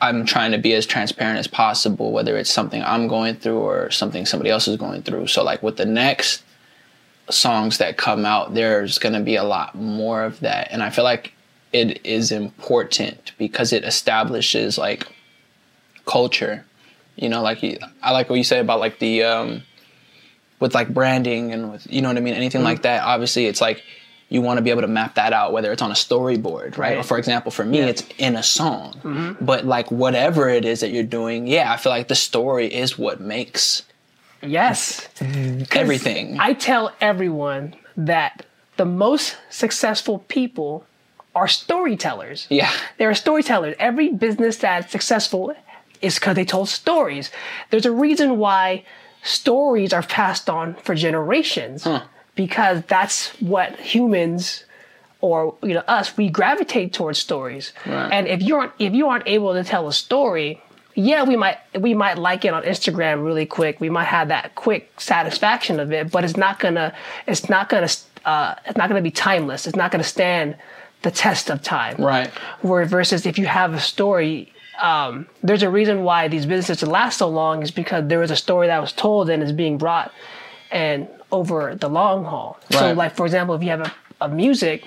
I'm 0.00 0.24
trying 0.24 0.52
to 0.52 0.58
be 0.58 0.72
as 0.72 0.86
transparent 0.86 1.40
as 1.40 1.48
possible, 1.48 2.12
whether 2.12 2.38
it's 2.38 2.48
something 2.48 2.80
I'm 2.80 3.08
going 3.08 3.34
through 3.34 3.58
or 3.58 3.90
something 3.90 4.24
somebody 4.24 4.50
else 4.50 4.68
is 4.68 4.76
going 4.76 5.02
through. 5.02 5.26
So, 5.26 5.42
like 5.42 5.60
with 5.60 5.76
the 5.76 5.84
next 5.84 6.44
songs 7.28 7.78
that 7.78 7.96
come 7.96 8.24
out, 8.24 8.54
there's 8.54 8.98
going 8.98 9.14
to 9.14 9.20
be 9.20 9.34
a 9.34 9.44
lot 9.44 9.74
more 9.74 10.22
of 10.22 10.38
that. 10.40 10.68
And 10.70 10.80
I 10.80 10.90
feel 10.90 11.04
like 11.04 11.32
it 11.72 12.04
is 12.06 12.30
important 12.30 13.32
because 13.36 13.72
it 13.72 13.84
establishes 13.84 14.78
like 14.78 15.08
culture. 16.06 16.64
You 17.20 17.28
know, 17.28 17.42
like 17.42 17.62
I 18.02 18.10
like 18.12 18.28
what 18.30 18.36
you 18.36 18.44
say 18.44 18.58
about 18.60 18.80
like 18.80 18.98
the, 18.98 19.22
um, 19.24 19.62
with 20.58 20.74
like 20.74 20.92
branding 20.92 21.52
and 21.52 21.70
with, 21.72 21.86
you 21.92 22.02
know 22.02 22.08
what 22.08 22.16
I 22.16 22.20
mean? 22.20 22.34
Anything 22.34 22.62
like 22.64 22.82
that. 22.82 23.02
Obviously, 23.02 23.46
it's 23.46 23.60
like, 23.60 23.82
you 24.28 24.40
want 24.42 24.58
to 24.58 24.62
be 24.62 24.70
able 24.70 24.82
to 24.82 24.86
map 24.88 25.16
that 25.16 25.32
out, 25.32 25.52
whether 25.52 25.72
it's 25.72 25.82
on 25.82 25.90
a 25.90 25.94
storyboard, 25.94 26.78
right? 26.78 26.78
Right. 26.78 26.98
Or 26.98 27.02
for 27.02 27.18
example, 27.18 27.50
for 27.50 27.64
me, 27.64 27.78
Yeah. 27.78 27.86
it's 27.86 28.04
in 28.18 28.36
a 28.36 28.42
song. 28.44 29.36
But 29.40 29.64
like 29.66 29.90
whatever 29.90 30.48
it 30.48 30.64
is 30.64 30.80
that 30.80 30.90
you're 30.92 31.02
doing, 31.02 31.46
yeah, 31.48 31.72
I 31.72 31.76
feel 31.78 31.90
like 31.90 32.06
the 32.08 32.14
story 32.14 32.66
is 32.72 32.96
what 32.98 33.20
makes 33.20 33.82
Yes. 34.42 35.08
everything. 35.72 36.38
I 36.40 36.52
tell 36.54 36.92
everyone 37.00 37.74
that 37.96 38.46
the 38.76 38.84
most 38.86 39.36
successful 39.50 40.20
people 40.28 40.86
are 41.34 41.48
storytellers. 41.48 42.46
yeah. 42.50 42.70
They're 42.98 43.14
storytellers. 43.14 43.76
Every 43.78 44.10
business 44.12 44.56
that's 44.58 44.90
successful 44.90 45.54
is 46.00 46.16
because 46.16 46.34
they 46.34 46.44
told 46.44 46.68
stories. 46.68 47.30
There's 47.70 47.86
a 47.86 47.92
reason 47.92 48.38
why 48.38 48.84
stories 49.22 49.92
are 49.92 50.02
passed 50.02 50.48
on 50.48 50.74
for 50.76 50.94
generations 50.94 51.86
because 52.34 52.82
that's 52.84 53.28
what 53.40 53.78
humans 53.78 54.64
or 55.20 55.54
you 55.62 55.74
know 55.74 55.82
us 55.86 56.16
we 56.16 56.30
gravitate 56.30 56.92
towards 56.92 57.18
stories. 57.18 57.72
Right. 57.86 58.10
And 58.12 58.26
if 58.26 58.42
you 58.42 58.56
aren't 58.56 58.72
if 58.78 58.94
you 58.94 59.08
aren't 59.08 59.28
able 59.28 59.52
to 59.52 59.64
tell 59.64 59.88
a 59.88 59.92
story, 59.92 60.62
yeah, 60.94 61.24
we 61.24 61.36
might 61.36 61.58
we 61.78 61.94
might 61.94 62.18
like 62.18 62.44
it 62.44 62.54
on 62.54 62.62
Instagram 62.62 63.24
really 63.24 63.46
quick. 63.46 63.80
We 63.80 63.90
might 63.90 64.04
have 64.04 64.28
that 64.28 64.54
quick 64.54 65.00
satisfaction 65.00 65.80
of 65.80 65.92
it, 65.92 66.10
but 66.10 66.24
it's 66.24 66.36
not 66.36 66.58
gonna 66.58 66.94
it's 67.26 67.48
not 67.48 67.68
gonna 67.68 67.88
uh, 68.24 68.54
it's 68.66 68.76
not 68.76 68.88
gonna 68.88 69.02
be 69.02 69.10
timeless. 69.10 69.66
It's 69.66 69.76
not 69.76 69.90
gonna 69.90 70.04
stand 70.04 70.56
the 71.02 71.10
test 71.10 71.50
of 71.50 71.62
time. 71.62 71.96
Right. 71.98 72.28
Where 72.62 72.84
versus 72.84 73.26
if 73.26 73.38
you 73.38 73.46
have 73.46 73.74
a 73.74 73.80
story, 73.80 74.52
um, 74.82 75.26
there's 75.42 75.62
a 75.62 75.70
reason 75.70 76.02
why 76.02 76.28
these 76.28 76.46
businesses 76.46 76.86
last 76.88 77.18
so 77.18 77.28
long 77.28 77.62
is 77.62 77.70
because 77.70 78.08
there 78.08 78.18
was 78.18 78.30
a 78.30 78.36
story 78.36 78.66
that 78.68 78.80
was 78.80 78.92
told 78.92 79.28
and 79.30 79.42
is 79.42 79.52
being 79.52 79.78
brought 79.78 80.12
and 80.70 81.08
over 81.32 81.74
the 81.74 81.88
long 81.88 82.24
haul. 82.24 82.58
So 82.70 82.92
like 82.92 83.16
for 83.16 83.26
example, 83.26 83.54
if 83.54 83.62
you 83.62 83.70
have 83.70 83.80
a, 83.82 83.92
a 84.22 84.28
music 84.28 84.84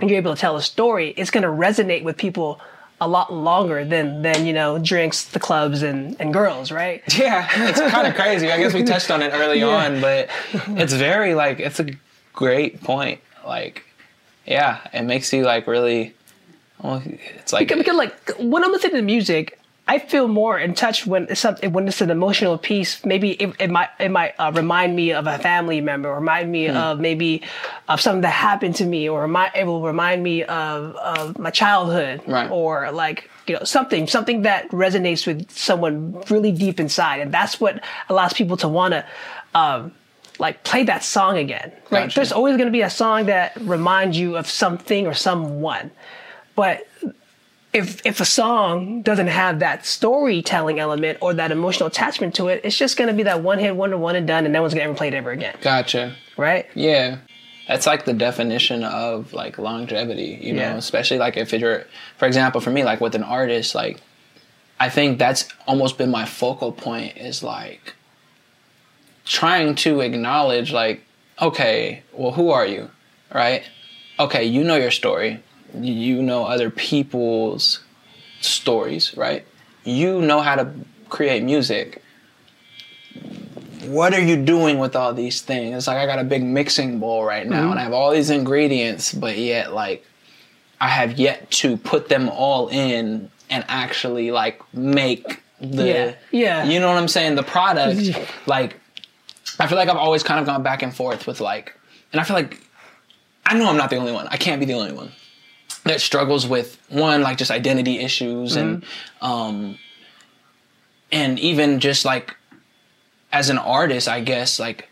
and 0.00 0.10
you're 0.10 0.18
able 0.18 0.34
to 0.34 0.40
tell 0.40 0.56
a 0.56 0.62
story, 0.62 1.14
it's 1.16 1.30
gonna 1.30 1.48
resonate 1.48 2.02
with 2.04 2.16
people 2.16 2.60
a 3.00 3.08
lot 3.08 3.32
longer 3.32 3.84
than 3.84 4.22
than 4.22 4.46
you 4.46 4.52
know 4.52 4.78
drinks, 4.78 5.24
the 5.24 5.40
clubs, 5.40 5.82
and 5.82 6.16
and 6.20 6.32
girls, 6.32 6.70
right? 6.70 7.02
Yeah, 7.18 7.48
it's 7.68 7.80
kind 7.80 8.06
of 8.06 8.14
crazy. 8.14 8.50
I 8.50 8.58
guess 8.58 8.72
we 8.72 8.82
touched 8.82 9.10
on 9.10 9.22
it 9.22 9.30
early 9.32 9.62
on, 9.62 10.00
but 10.00 10.28
it's 10.68 10.92
very 10.92 11.34
like 11.34 11.60
it's 11.60 11.80
a 11.80 11.86
great 12.32 12.82
point. 12.82 13.20
Like, 13.44 13.84
yeah, 14.46 14.80
it 14.92 15.02
makes 15.02 15.32
you 15.32 15.42
like 15.44 15.66
really. 15.66 16.14
Well, 16.84 17.02
it's 17.38 17.52
like 17.52 17.66
because, 17.66 17.78
because 17.78 17.96
like 17.96 18.14
when 18.38 18.62
I'm 18.62 18.70
listening 18.70 18.96
to 18.96 19.02
music, 19.02 19.58
I 19.88 19.98
feel 19.98 20.28
more 20.28 20.58
in 20.58 20.74
touch 20.74 21.06
when 21.06 21.26
it's 21.30 21.40
something 21.40 21.72
when 21.72 21.88
it's 21.88 22.00
an 22.02 22.10
emotional 22.10 22.58
piece. 22.58 23.02
Maybe 23.06 23.30
it, 23.32 23.54
it 23.58 23.70
might 23.70 23.88
it 23.98 24.10
might 24.10 24.34
uh, 24.38 24.52
remind 24.54 24.94
me 24.94 25.12
of 25.12 25.26
a 25.26 25.38
family 25.38 25.80
member, 25.80 26.10
or 26.10 26.16
remind 26.16 26.52
me 26.52 26.66
Hmm. 26.68 26.76
of 26.76 27.00
maybe 27.00 27.42
of 27.88 28.00
something 28.02 28.20
that 28.20 28.28
happened 28.50 28.76
to 28.76 28.84
me, 28.84 29.08
or 29.08 29.22
remind, 29.22 29.52
it 29.56 29.66
will 29.66 29.82
remind 29.82 30.22
me 30.22 30.42
of 30.44 30.94
of 30.96 31.38
my 31.38 31.50
childhood, 31.50 32.20
Right. 32.26 32.50
or 32.50 32.90
like 32.92 33.30
you 33.46 33.54
know 33.56 33.64
something 33.64 34.06
something 34.06 34.42
that 34.42 34.68
resonates 34.70 35.26
with 35.26 35.50
someone 35.50 36.22
really 36.28 36.52
deep 36.52 36.78
inside, 36.80 37.20
and 37.20 37.32
that's 37.32 37.60
what 37.62 37.82
allows 38.10 38.34
people 38.34 38.58
to 38.58 38.68
want 38.68 38.92
to. 38.92 39.04
Um, 39.54 39.92
like 40.40 40.64
play 40.64 40.82
that 40.82 41.04
song 41.04 41.38
again, 41.38 41.70
right? 41.90 42.06
Gotcha. 42.06 42.16
There's 42.16 42.32
always 42.32 42.56
going 42.56 42.66
to 42.66 42.72
be 42.72 42.80
a 42.82 42.90
song 42.90 43.26
that 43.26 43.56
reminds 43.60 44.18
you 44.18 44.36
of 44.36 44.50
something 44.50 45.06
or 45.06 45.14
someone, 45.14 45.92
but 46.54 46.86
if 47.72 48.04
if 48.06 48.20
a 48.20 48.24
song 48.24 49.02
doesn't 49.02 49.26
have 49.26 49.58
that 49.58 49.84
storytelling 49.84 50.78
element 50.78 51.18
or 51.20 51.34
that 51.34 51.50
emotional 51.50 51.88
attachment 51.88 52.34
to 52.36 52.48
it, 52.48 52.60
it's 52.64 52.76
just 52.78 52.96
gonna 52.96 53.12
be 53.12 53.24
that 53.24 53.42
one 53.42 53.58
hit 53.58 53.74
wonder, 53.74 53.96
one 53.98 54.14
and 54.16 54.26
done, 54.26 54.44
and 54.44 54.52
no 54.52 54.60
one's 54.62 54.74
gonna 54.74 54.84
ever 54.84 54.94
play 54.94 55.08
it 55.08 55.14
ever 55.14 55.30
again, 55.32 55.56
gotcha. 55.60 56.14
right? 56.36 56.66
Yeah. 56.74 57.18
That's 57.66 57.86
like 57.86 58.04
the 58.04 58.12
definition 58.12 58.84
of 58.84 59.32
like 59.32 59.58
longevity, 59.58 60.38
you 60.42 60.52
know, 60.52 60.60
Yeah. 60.62 60.76
especially 60.76 61.18
like 61.18 61.36
if 61.38 61.50
you're, 61.52 61.84
for 62.18 62.26
example, 62.26 62.60
for 62.60 62.70
me, 62.70 62.84
like 62.84 63.00
with 63.00 63.14
an 63.14 63.22
artist, 63.24 63.74
like 63.74 64.00
I 64.78 64.88
think 64.90 65.18
that's 65.18 65.48
almost 65.66 65.96
been 65.98 66.10
my 66.10 66.26
focal 66.26 66.72
point 66.72 67.16
is 67.16 67.42
like 67.42 67.94
trying 69.24 69.74
to 69.76 70.00
acknowledge, 70.00 70.72
like, 70.72 71.02
okay, 71.40 72.02
well, 72.12 72.32
who 72.32 72.50
are 72.50 72.66
you? 72.66 72.90
Right? 73.32 73.62
Okay, 74.20 74.44
you 74.44 74.62
know 74.62 74.76
your 74.76 74.90
story. 74.90 75.42
You 75.74 76.22
know 76.22 76.44
other 76.44 76.70
people's 76.70 77.80
stories, 78.40 79.16
right? 79.16 79.46
You 79.84 80.20
know 80.20 80.40
how 80.40 80.56
to 80.56 80.72
create 81.08 81.42
music 81.42 82.02
what 83.86 84.14
are 84.14 84.20
you 84.20 84.36
doing 84.36 84.78
with 84.78 84.96
all 84.96 85.12
these 85.12 85.40
things? 85.40 85.76
It's 85.76 85.86
like 85.86 85.98
I 85.98 86.06
got 86.06 86.18
a 86.18 86.24
big 86.24 86.42
mixing 86.42 86.98
bowl 86.98 87.24
right 87.24 87.46
now 87.46 87.70
and 87.70 87.72
I 87.72 87.72
mm-hmm. 87.72 87.78
have 87.78 87.92
all 87.92 88.10
these 88.10 88.30
ingredients, 88.30 89.12
but 89.12 89.36
yet 89.38 89.72
like 89.72 90.04
I 90.80 90.88
have 90.88 91.18
yet 91.18 91.50
to 91.52 91.76
put 91.76 92.08
them 92.08 92.28
all 92.28 92.68
in 92.68 93.30
and 93.50 93.64
actually 93.68 94.30
like 94.30 94.60
make 94.74 95.42
the 95.60 95.86
Yeah, 95.86 96.14
yeah. 96.30 96.64
You 96.64 96.80
know 96.80 96.88
what 96.88 96.98
I'm 96.98 97.08
saying? 97.08 97.36
The 97.36 97.42
product 97.42 98.00
like 98.46 98.80
I 99.58 99.66
feel 99.66 99.78
like 99.78 99.88
I've 99.88 99.96
always 99.96 100.22
kind 100.22 100.40
of 100.40 100.46
gone 100.46 100.62
back 100.62 100.82
and 100.82 100.94
forth 100.94 101.26
with 101.26 101.40
like 101.40 101.78
and 102.12 102.20
I 102.20 102.24
feel 102.24 102.36
like 102.36 102.60
I 103.46 103.56
know 103.56 103.68
I'm 103.68 103.76
not 103.76 103.90
the 103.90 103.96
only 103.96 104.12
one. 104.12 104.26
I 104.28 104.36
can't 104.36 104.60
be 104.60 104.66
the 104.66 104.74
only 104.74 104.92
one 104.92 105.12
that 105.84 106.00
struggles 106.00 106.46
with 106.46 106.78
one 106.88 107.22
like 107.22 107.38
just 107.38 107.50
identity 107.50 107.98
issues 108.00 108.56
and 108.56 108.84
um 109.20 109.78
and 111.12 111.38
even 111.38 111.80
just 111.80 112.04
like 112.04 112.36
as 113.32 113.50
an 113.50 113.58
artist, 113.58 114.06
I 114.08 114.20
guess, 114.20 114.58
like, 114.60 114.88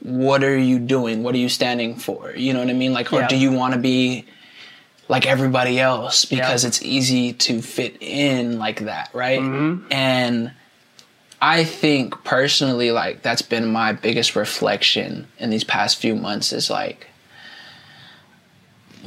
what 0.00 0.42
are 0.42 0.56
you 0.58 0.78
doing? 0.78 1.22
What 1.22 1.34
are 1.34 1.38
you 1.38 1.48
standing 1.50 1.96
for? 1.96 2.32
You 2.34 2.52
know 2.54 2.60
what 2.60 2.70
I 2.70 2.72
mean? 2.72 2.92
Like, 2.94 3.12
or 3.12 3.26
do 3.26 3.36
you 3.36 3.52
want 3.52 3.74
to 3.74 3.80
be 3.80 4.24
like 5.08 5.26
everybody 5.26 5.78
else 5.78 6.24
because 6.24 6.64
Yeah. 6.64 6.68
it's 6.68 6.82
easy 6.82 7.34
to 7.34 7.60
fit 7.60 7.98
in 8.00 8.58
like 8.58 8.80
that, 8.80 9.10
right? 9.12 9.38
Mm-hmm. 9.38 9.92
And 9.92 10.52
I 11.42 11.64
think 11.64 12.24
personally, 12.24 12.90
like, 12.90 13.22
that's 13.22 13.42
been 13.42 13.70
my 13.70 13.92
biggest 13.92 14.34
reflection 14.34 15.26
in 15.38 15.50
these 15.50 15.64
past 15.64 15.98
few 15.98 16.14
months 16.14 16.52
is 16.54 16.70
like, 16.70 17.06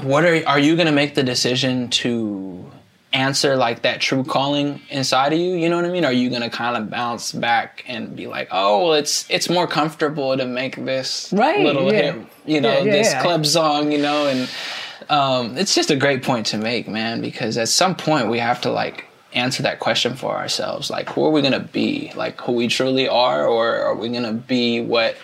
what 0.04 0.24
are 0.26 0.42
are 0.48 0.60
you 0.60 0.76
gonna 0.76 0.92
make 0.92 1.16
the 1.16 1.24
decision 1.24 1.90
to 1.90 2.72
answer 3.14 3.56
like 3.56 3.82
that 3.84 4.02
true 4.02 4.24
calling 4.24 4.82
inside 4.90 5.34
of 5.34 5.40
you? 5.40 5.56
You 5.56 5.70
know 5.70 5.78
what 5.78 5.86
i 5.86 5.90
mean? 5.90 6.06
Are 6.06 6.12
you 6.12 6.30
gonna 6.30 6.50
kind 6.50 6.78
of 6.78 6.90
bounce 6.90 7.32
back 7.32 7.84
and 7.88 8.16
be 8.16 8.28
like 8.28 8.50
oh 8.52 8.84
well, 8.86 8.94
it's 8.94 9.30
it's 9.30 9.50
more 9.50 9.68
comfortable 9.68 10.36
to 10.38 10.46
make 10.46 10.76
this 10.86 11.32
Right, 11.34 11.60
little 11.66 11.92
yeah. 11.92 12.12
hit 12.14 12.28
you 12.46 12.62
know 12.62 12.70
Yeah, 12.80 12.84
yeah, 12.84 12.92
this 12.92 13.14
club 13.22 13.46
song 13.46 13.92
you 13.92 13.98
know? 14.00 14.28
And 14.28 14.50
um, 15.10 15.58
it's 15.58 15.74
just 15.74 15.90
a 15.90 15.96
great 15.96 16.22
point 16.24 16.48
to 16.48 16.58
make 16.58 16.88
man 16.88 17.22
because 17.22 17.58
at 17.58 17.70
some 17.70 17.96
point 17.96 18.30
we 18.30 18.40
have 18.40 18.60
to 18.62 18.72
like 18.72 19.06
answer 19.34 19.64
that 19.64 19.80
question 19.80 20.16
for 20.16 20.36
ourselves. 20.36 20.90
Like 20.90 21.10
who 21.10 21.26
are 21.26 21.30
we 21.32 21.42
gonna 21.42 21.60
be? 21.62 22.12
Like 22.16 22.40
who 22.42 22.52
we 22.54 22.68
truly 22.68 23.08
are 23.08 23.48
or 23.48 23.76
are 23.78 23.96
we 23.96 24.10
gonna 24.10 24.34
be 24.34 24.82
what 24.82 25.16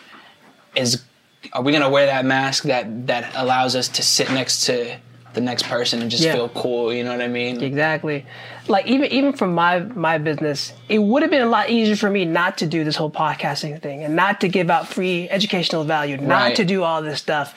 is 0.76 1.04
are 1.52 1.62
we 1.62 1.72
gonna 1.72 1.90
wear 1.90 2.06
that 2.06 2.24
mask 2.26 2.64
that 2.64 3.08
that 3.08 3.32
allows 3.36 3.76
us 3.76 3.88
to 3.90 4.02
sit 4.04 4.32
next 4.32 4.66
to 4.66 4.98
the 5.34 5.42
next 5.42 5.64
person 5.64 6.02
and 6.02 6.10
just 6.12 6.24
Yeah. 6.24 6.34
feel 6.34 6.50
cool 6.50 6.94
you 6.94 7.04
know 7.04 7.12
what 7.12 7.22
i 7.22 7.28
mean 7.28 7.62
Exactly. 7.62 8.26
Like 8.70 8.86
even 8.88 9.12
even 9.12 9.34
from 9.34 9.54
my 9.54 9.80
my 9.80 10.18
business, 10.20 10.72
it 10.88 11.00
would 11.00 11.22
have 11.22 11.30
been 11.32 11.42
a 11.42 11.50
lot 11.50 11.70
easier 11.70 11.98
for 11.98 12.10
me 12.10 12.24
not 12.24 12.60
to 12.60 12.66
do 12.66 12.86
this 12.86 12.96
whole 12.96 13.12
podcasting 13.12 13.82
thing 13.82 14.04
and 14.06 14.16
not 14.16 14.40
to 14.42 14.48
give 14.48 14.70
out 14.70 14.88
free 14.88 15.28
educational 15.30 15.84
value, 15.84 16.16
not 16.16 16.44
Right. 16.44 16.56
to 16.56 16.64
do 16.64 16.82
all 16.84 17.02
this 17.02 17.20
stuff. 17.20 17.54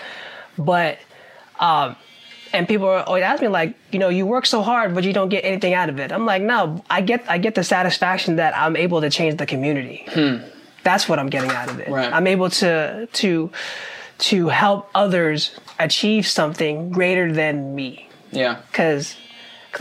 But 0.58 0.98
um 1.60 1.94
and 2.52 2.66
people 2.66 2.88
are 2.88 3.04
always 3.04 3.22
asking 3.22 3.48
me 3.48 3.52
like, 3.52 3.74
you 3.92 3.98
know, 4.00 4.08
you 4.08 4.24
work 4.26 4.46
so 4.46 4.62
hard, 4.62 4.94
but 4.96 5.04
you 5.04 5.12
don't 5.12 5.28
get 5.28 5.44
anything 5.44 5.74
out 5.74 5.88
of 5.90 6.00
it. 6.00 6.10
I'm 6.10 6.26
like, 6.26 6.42
no, 6.42 6.82
I 6.90 7.02
get 7.02 7.24
I 7.28 7.38
get 7.38 7.54
the 7.54 7.62
satisfaction 7.62 8.36
that 8.36 8.56
I'm 8.56 8.74
able 8.76 9.00
to 9.02 9.10
change 9.10 9.36
the 9.36 9.46
community. 9.46 10.06
That's 10.86 11.08
what 11.08 11.18
I'm 11.18 11.30
getting 11.36 11.50
out 11.50 11.68
of 11.68 11.76
it. 11.80 11.88
Right. 11.88 12.12
I'm 12.16 12.26
able 12.28 12.48
to 12.62 13.08
to 13.20 13.50
to 14.30 14.48
help 14.48 14.88
others 14.94 15.38
achieve 15.78 16.24
something 16.26 16.90
greater 16.90 17.26
than 17.32 17.74
me 17.74 18.08
yeah 18.30 18.54
because 18.70 19.14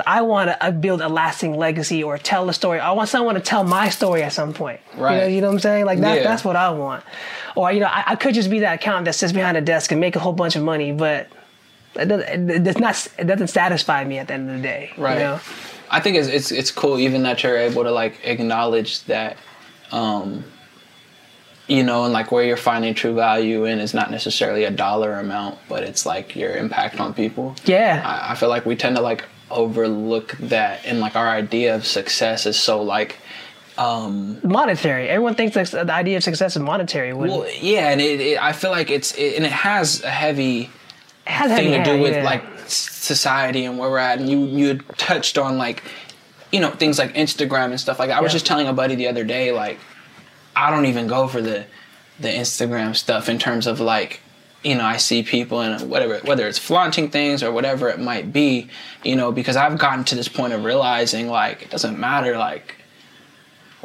I 0.06 0.20
want 0.24 0.48
to 0.60 0.72
build 0.74 1.00
a 1.02 1.08
lasting 1.08 1.54
legacy 1.56 2.04
or 2.04 2.18
tell 2.18 2.50
a 2.50 2.54
story. 2.54 2.80
I 2.82 2.92
want 2.92 3.08
someone 3.08 3.36
to 3.36 3.42
tell 3.42 3.64
my 3.64 3.88
story 3.90 4.24
at 4.24 4.34
some 4.34 4.52
point. 4.54 4.82
You 4.92 4.98
know, 4.98 5.04
Right. 5.06 5.32
you 5.32 5.40
know 5.42 5.48
what 5.48 5.54
I'm 5.54 5.60
saying? 5.70 5.86
Like 5.86 6.00
that, 6.02 6.18
Yeah. 6.18 6.24
that's 6.24 6.44
what 6.44 6.58
I 6.58 6.70
want. 6.72 7.02
Or 7.56 7.72
you 7.72 7.80
know, 7.80 7.92
I, 8.00 8.04
I 8.08 8.16
could 8.18 8.34
just 8.36 8.50
be 8.50 8.60
that 8.60 8.74
accountant 8.80 9.06
that 9.06 9.14
sits 9.16 9.32
behind 9.32 9.56
a 9.56 9.62
desk 9.62 9.92
and 9.94 10.02
make 10.02 10.16
a 10.18 10.20
whole 10.20 10.34
bunch 10.34 10.58
of 10.58 10.64
money, 10.64 10.92
but 10.92 11.28
it 11.96 12.08
doesn't, 12.12 12.50
it 12.58 12.64
does 12.68 12.78
not. 12.86 13.08
It 13.18 13.28
doesn't 13.32 13.48
satisfy 13.62 14.04
me 14.04 14.18
at 14.18 14.28
the 14.28 14.34
end 14.34 14.50
of 14.50 14.56
the 14.58 14.62
day. 14.62 14.92
Right. 14.98 15.14
You 15.14 15.20
know? 15.28 15.40
I 15.90 16.00
think 16.02 16.18
it's, 16.18 16.28
it's 16.28 16.52
it's 16.52 16.72
cool 16.72 17.00
even 17.00 17.24
that 17.24 17.42
you're 17.44 17.58
able 17.70 17.84
to 17.84 17.92
like 17.92 18.20
acknowledge 18.26 18.92
that, 19.06 19.38
um, 19.94 20.44
you 21.68 21.84
know, 21.84 22.04
and 22.04 22.14
like 22.14 22.32
where 22.32 22.44
you're 22.44 22.58
finding 22.58 22.94
true 22.94 23.16
value 23.16 23.66
in 23.66 23.80
is 23.80 23.94
not 23.94 24.12
necessarily 24.12 24.64
a 24.66 24.72
dollar 24.72 25.14
amount, 25.20 25.58
but 25.68 25.84
it's 25.84 26.06
like 26.06 26.36
your 26.36 26.56
impact 26.56 27.00
on 27.00 27.14
people. 27.14 27.56
Yeah. 27.66 28.02
I, 28.06 28.32
I 28.32 28.36
feel 28.36 28.50
like 28.50 28.66
we 28.66 28.76
tend 28.76 28.96
to 28.98 29.02
like 29.02 29.26
overlook 29.50 30.34
that, 30.40 30.86
and 30.86 31.00
like 31.00 31.16
our 31.16 31.28
idea 31.28 31.76
of 31.76 31.86
success 31.86 32.46
is 32.46 32.60
so 32.60 32.82
like, 32.82 33.18
um 33.78 34.40
monetary. 34.42 35.10
Everyone 35.10 35.36
thinks 35.36 35.54
that 35.72 35.88
the 35.88 35.94
idea 35.94 36.16
of 36.18 36.24
success 36.24 36.56
is 36.56 36.62
monetary. 36.62 37.12
When 37.14 37.30
well, 37.30 37.48
yeah, 37.60 37.90
and 37.90 38.00
it, 38.00 38.22
it 38.22 38.42
I 38.42 38.54
feel 38.54 38.72
like 38.72 38.90
it's 38.90 39.14
it, 39.16 39.36
and 39.36 39.46
it 39.46 39.52
has 39.52 40.02
a 40.02 40.10
heavy 40.10 40.70
has 41.26 41.52
thing 41.52 41.72
heavy 41.72 41.78
to 41.78 41.84
do 41.84 41.90
hand, 41.92 42.02
with 42.02 42.14
yeah. 42.14 42.24
like 42.24 42.44
society 42.68 43.66
and 43.66 43.78
where 43.78 43.90
we're 43.90 43.98
at 43.98 44.20
and 44.20 44.30
you 44.30 44.46
you 44.46 44.76
touched 44.98 45.38
on 45.38 45.58
like 45.58 45.84
you 46.52 46.60
know 46.60 46.72
things 46.72 46.98
like 46.98 47.14
instagram 47.14 47.66
and 47.66 47.80
stuff 47.80 48.00
like 48.00 48.10
that 48.10 48.18
i 48.18 48.22
was 48.22 48.32
just 48.32 48.46
telling 48.46 48.68
a 48.68 48.74
buddy 48.74 48.96
the 48.96 49.08
other 49.08 49.24
day 49.24 49.52
like 49.52 49.78
i 50.56 50.70
don't 50.70 50.86
even 50.86 51.08
go 51.08 51.28
for 51.28 51.42
the 51.42 51.66
the 52.20 52.30
instagram 52.30 52.96
stuff 52.96 53.30
in 53.30 53.38
terms 53.38 53.68
of 53.68 53.80
like 53.80 54.22
you 54.64 54.76
know 54.76 54.86
i 54.86 54.98
see 54.98 55.22
people 55.24 55.62
and 55.62 55.90
whatever 55.90 56.20
whether 56.20 56.48
it's 56.48 56.58
flaunting 56.60 57.10
things 57.10 57.44
or 57.44 57.52
whatever 57.52 57.90
it 57.90 58.00
might 58.00 58.32
be 58.32 58.68
you 59.04 59.16
know 59.16 59.32
because 59.32 59.56
i've 59.56 59.78
gotten 59.78 60.04
to 60.04 60.16
this 60.16 60.28
point 60.28 60.54
of 60.54 60.64
realizing 60.64 61.28
like 61.28 61.62
it 61.62 61.70
doesn't 61.70 62.00
matter 62.00 62.38
like 62.38 62.76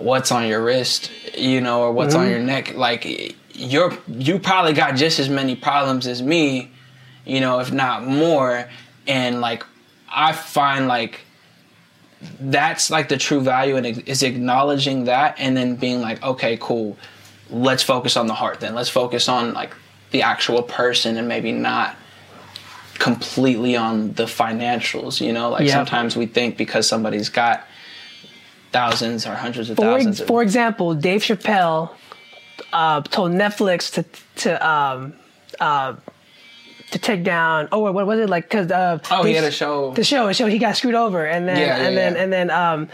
what's 0.01 0.33
on 0.33 0.49
your 0.49 0.62
wrist, 0.62 1.11
you 1.37 1.61
know, 1.61 1.83
or 1.83 1.93
what's 1.93 2.14
on 2.14 2.23
mm-hmm. 2.23 2.31
your 2.31 2.41
neck. 2.41 2.75
Like 2.75 3.37
you're 3.55 3.97
you 4.09 4.39
probably 4.39 4.73
got 4.73 4.97
just 4.97 5.18
as 5.18 5.29
many 5.29 5.55
problems 5.55 6.07
as 6.07 6.23
me, 6.23 6.73
you 7.25 7.41
know, 7.41 7.61
if 7.61 7.73
not 7.73 8.07
more. 8.07 8.68
And 9.07 9.41
like 9.41 9.64
I 10.09 10.33
find 10.33 10.89
like 10.89 11.21
that's 12.41 12.91
like 12.91 13.09
the 13.09 13.16
true 13.16 13.41
value 13.41 13.77
and 13.77 13.87
is 14.09 14.23
acknowledging 14.23 15.05
that 15.05 15.35
and 15.39 15.57
then 15.57 15.77
being 15.77 16.01
like, 16.01 16.23
okay, 16.23 16.59
cool. 16.61 16.97
Let's 17.51 17.83
focus 17.83 18.16
on 18.16 18.27
the 18.27 18.35
heart 18.35 18.61
then. 18.61 18.75
Let's 18.75 18.91
focus 18.91 19.29
on 19.29 19.55
like 19.55 19.75
the 20.11 20.23
actual 20.23 20.62
person 20.62 21.16
and 21.16 21.27
maybe 21.29 21.53
not 21.53 21.97
completely 22.99 23.77
on 23.77 24.12
the 24.12 24.25
financials, 24.25 25.21
you 25.25 25.33
know? 25.33 25.51
Like 25.51 25.66
Yeah. 25.66 25.75
sometimes 25.75 26.16
we 26.16 26.27
think 26.27 26.57
because 26.57 26.87
somebody's 26.87 27.29
got 27.29 27.64
thousands 28.73 29.27
or 29.27 29.35
hundreds 29.35 29.71
of 29.71 29.77
For, 29.77 29.83
thousands 29.83 30.21
of 30.21 30.27
for 30.29 30.43
example, 30.43 30.95
Dave 30.95 31.23
Chappelle 31.23 31.91
uh, 32.73 33.01
told 33.03 33.33
Netflix 33.33 33.91
to 33.95 34.05
to 34.43 34.68
um, 34.68 35.14
uh, 35.59 35.95
to 36.91 36.99
take 36.99 37.22
down. 37.24 37.68
Oh, 37.72 37.91
what 37.93 38.07
was 38.07 38.18
it 38.20 38.28
like? 38.28 38.45
Because 38.49 38.70
uh, 38.70 38.99
Oh, 39.11 39.22
he 39.22 39.32
Dave- 39.32 39.43
had 39.43 39.49
a 39.53 39.55
show. 39.55 39.93
The 39.95 40.05
show, 40.05 40.26
the 40.26 40.34
show, 40.34 40.47
he 40.47 40.59
got 40.59 40.76
screwed 40.76 40.95
over, 40.95 41.24
and 41.26 41.49
then 41.49 41.57
Yeah, 41.59 41.66
yeah, 41.78 41.86
and 41.86 41.97
then 41.97 42.14
yeah. 42.14 42.22
and 42.22 42.32
then 42.32 42.51
um, 42.51 42.88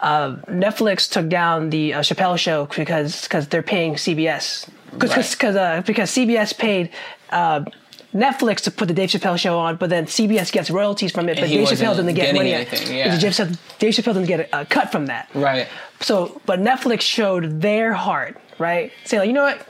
uh, 0.00 0.36
Netflix 0.48 1.10
took 1.10 1.28
down 1.28 1.70
the 1.70 1.94
uh, 1.94 2.00
Chappelle 2.00 2.38
show 2.38 2.66
because 2.76 3.22
because 3.22 3.48
they're 3.48 3.62
paying 3.62 3.94
CBS 3.94 4.68
because 4.92 5.10
Right. 5.16 5.30
because 5.30 5.56
uh, 5.56 5.82
because 5.86 6.10
CBS 6.10 6.56
paid. 6.56 6.90
Uh, 7.30 7.64
Netflix 8.12 8.62
to 8.62 8.72
put 8.72 8.88
the 8.88 8.94
Dave 8.94 9.08
Chappelle 9.08 9.38
show 9.38 9.56
on, 9.56 9.76
but 9.76 9.88
then 9.88 10.06
CBS 10.06 10.50
gets 10.50 10.68
royalties 10.68 11.12
from 11.12 11.28
it, 11.28 11.38
but 11.38 11.48
Dave 11.48 11.68
Chappelle 11.68 11.94
doesn't 11.96 12.12
get 12.14 12.34
money. 12.34 12.52
anything, 12.52 12.96
yeah. 12.96 13.16
Dave 13.16 13.30
Chappelle, 13.30 13.56
Dave 13.78 13.92
Chappelle 13.94 14.04
doesn't 14.06 14.24
get 14.26 14.40
a, 14.52 14.62
a 14.62 14.64
cut 14.64 14.90
from 14.90 15.06
that. 15.06 15.28
Right. 15.32 15.68
So, 16.00 16.40
but 16.44 16.58
Netflix 16.58 17.02
showed 17.02 17.60
their 17.60 17.92
heart, 17.92 18.36
right? 18.58 18.90
Saying 19.04 19.20
like, 19.20 19.26
you 19.28 19.32
know 19.32 19.44
what? 19.44 19.64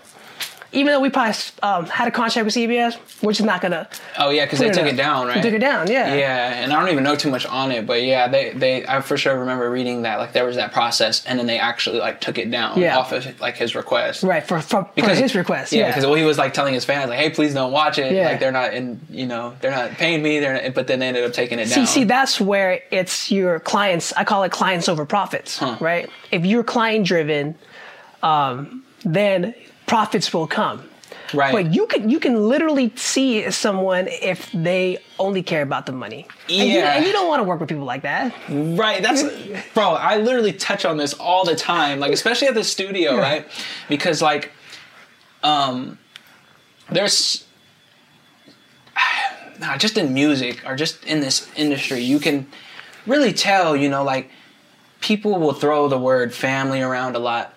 Even 0.72 0.92
though 0.92 1.00
we 1.00 1.10
probably 1.10 1.34
um, 1.64 1.86
had 1.86 2.06
a 2.06 2.12
contract 2.12 2.44
with 2.44 2.54
CBS, 2.54 2.96
we're 3.22 3.32
just 3.32 3.44
not 3.44 3.60
gonna. 3.60 3.88
Oh 4.18 4.30
yeah, 4.30 4.44
because 4.44 4.60
they 4.60 4.70
took 4.70 4.86
it 4.86 4.96
down, 4.96 5.26
right? 5.26 5.34
They 5.34 5.42
took 5.50 5.54
it 5.54 5.58
down, 5.60 5.90
yeah. 5.90 6.14
Yeah, 6.14 6.62
and 6.62 6.72
I 6.72 6.78
don't 6.80 6.90
even 6.92 7.02
know 7.02 7.16
too 7.16 7.28
much 7.30 7.44
on 7.44 7.72
it, 7.72 7.86
but 7.86 8.02
yeah, 8.04 8.28
they 8.28 8.50
they 8.52 8.86
I 8.86 9.00
for 9.00 9.16
sure 9.16 9.36
remember 9.40 9.68
reading 9.68 10.02
that 10.02 10.18
like 10.20 10.32
there 10.32 10.44
was 10.44 10.54
that 10.56 10.72
process, 10.72 11.26
and 11.26 11.38
then 11.38 11.46
they 11.46 11.58
actually 11.58 11.98
like 11.98 12.20
took 12.20 12.38
it 12.38 12.50
down 12.52 12.78
Yeah. 12.78 12.96
off 12.98 13.10
of 13.10 13.40
like 13.40 13.56
his 13.56 13.74
request. 13.74 14.22
Right 14.22 14.46
for 14.46 14.60
for, 14.60 14.88
for 14.96 15.08
his 15.08 15.34
request. 15.34 15.72
Yeah, 15.72 15.80
Yeah, 15.80 15.86
because 15.88 16.06
well, 16.06 16.14
he 16.14 16.22
was 16.24 16.38
like 16.38 16.54
telling 16.54 16.74
his 16.74 16.84
fans 16.84 17.10
like, 17.10 17.18
"Hey, 17.18 17.30
please 17.30 17.52
don't 17.52 17.72
watch 17.72 17.98
it. 17.98 18.12
Yeah. 18.12 18.26
Like 18.28 18.38
they're 18.38 18.52
not 18.52 18.72
in, 18.72 19.00
you 19.10 19.26
know, 19.26 19.56
they're 19.60 19.72
not 19.72 19.90
paying 19.92 20.22
me. 20.22 20.38
They're 20.38 20.62
not, 20.62 20.74
but 20.74 20.86
then 20.86 21.00
they 21.00 21.08
ended 21.08 21.24
up 21.24 21.32
taking 21.32 21.58
it 21.58 21.66
See, 21.68 21.74
down. 21.74 21.86
see, 21.86 22.04
that's 22.04 22.40
where 22.40 22.80
it's 22.92 23.30
your 23.30 23.58
clients. 23.58 24.12
I 24.12 24.22
call 24.22 24.44
it 24.44 24.52
clients 24.52 24.88
over 24.88 25.04
profits, 25.04 25.60
right? 25.80 26.08
If 26.30 26.44
you're 26.46 26.62
client 26.62 27.06
driven, 27.06 27.56
um, 28.22 28.84
then 29.04 29.54
profits 29.90 30.32
will 30.32 30.46
come. 30.46 30.78
right? 31.34 31.52
But 31.52 31.74
you 31.74 31.84
can 31.92 32.08
you 32.08 32.20
can 32.20 32.34
literally 32.48 32.92
see 32.96 33.50
someone 33.50 34.06
if 34.32 34.40
they 34.52 34.98
only 35.18 35.42
care 35.42 35.62
about 35.62 35.84
the 35.86 35.92
money. 36.04 36.22
And 36.48 36.68
you, 36.70 36.78
Yeah. 36.78 36.94
and 36.96 37.04
you 37.06 37.12
don't 37.12 37.28
want 37.32 37.40
to 37.40 37.44
work 37.50 37.58
with 37.60 37.68
people 37.68 37.84
like 37.94 38.02
that. 38.02 38.32
Right. 38.48 39.02
That's 39.02 39.22
bro. 39.74 39.88
I 40.12 40.18
literally 40.18 40.52
touch 40.52 40.84
on 40.84 40.96
this 40.96 41.12
all 41.14 41.44
the 41.44 41.56
time, 41.56 41.98
like 42.04 42.12
especially 42.12 42.48
at 42.48 42.54
the 42.54 42.64
studio, 42.64 43.08
Yeah. 43.16 43.20
right? 43.28 43.42
Because 43.88 44.22
like, 44.22 44.52
um, 45.42 45.98
there's. 46.90 47.44
Nah, 49.60 49.76
just 49.76 49.98
in 49.98 50.14
music 50.14 50.62
or 50.66 50.74
just 50.74 51.04
in 51.04 51.20
this 51.20 51.46
industry, 51.54 52.00
you 52.00 52.18
can 52.18 52.46
really 53.06 53.30
tell, 53.34 53.76
you 53.76 53.90
know, 53.90 54.02
like 54.02 54.30
people 55.00 55.38
will 55.38 55.52
throw 55.52 55.86
the 55.86 55.98
word 55.98 56.32
family 56.32 56.80
around 56.80 57.14
a 57.14 57.18
lot. 57.18 57.52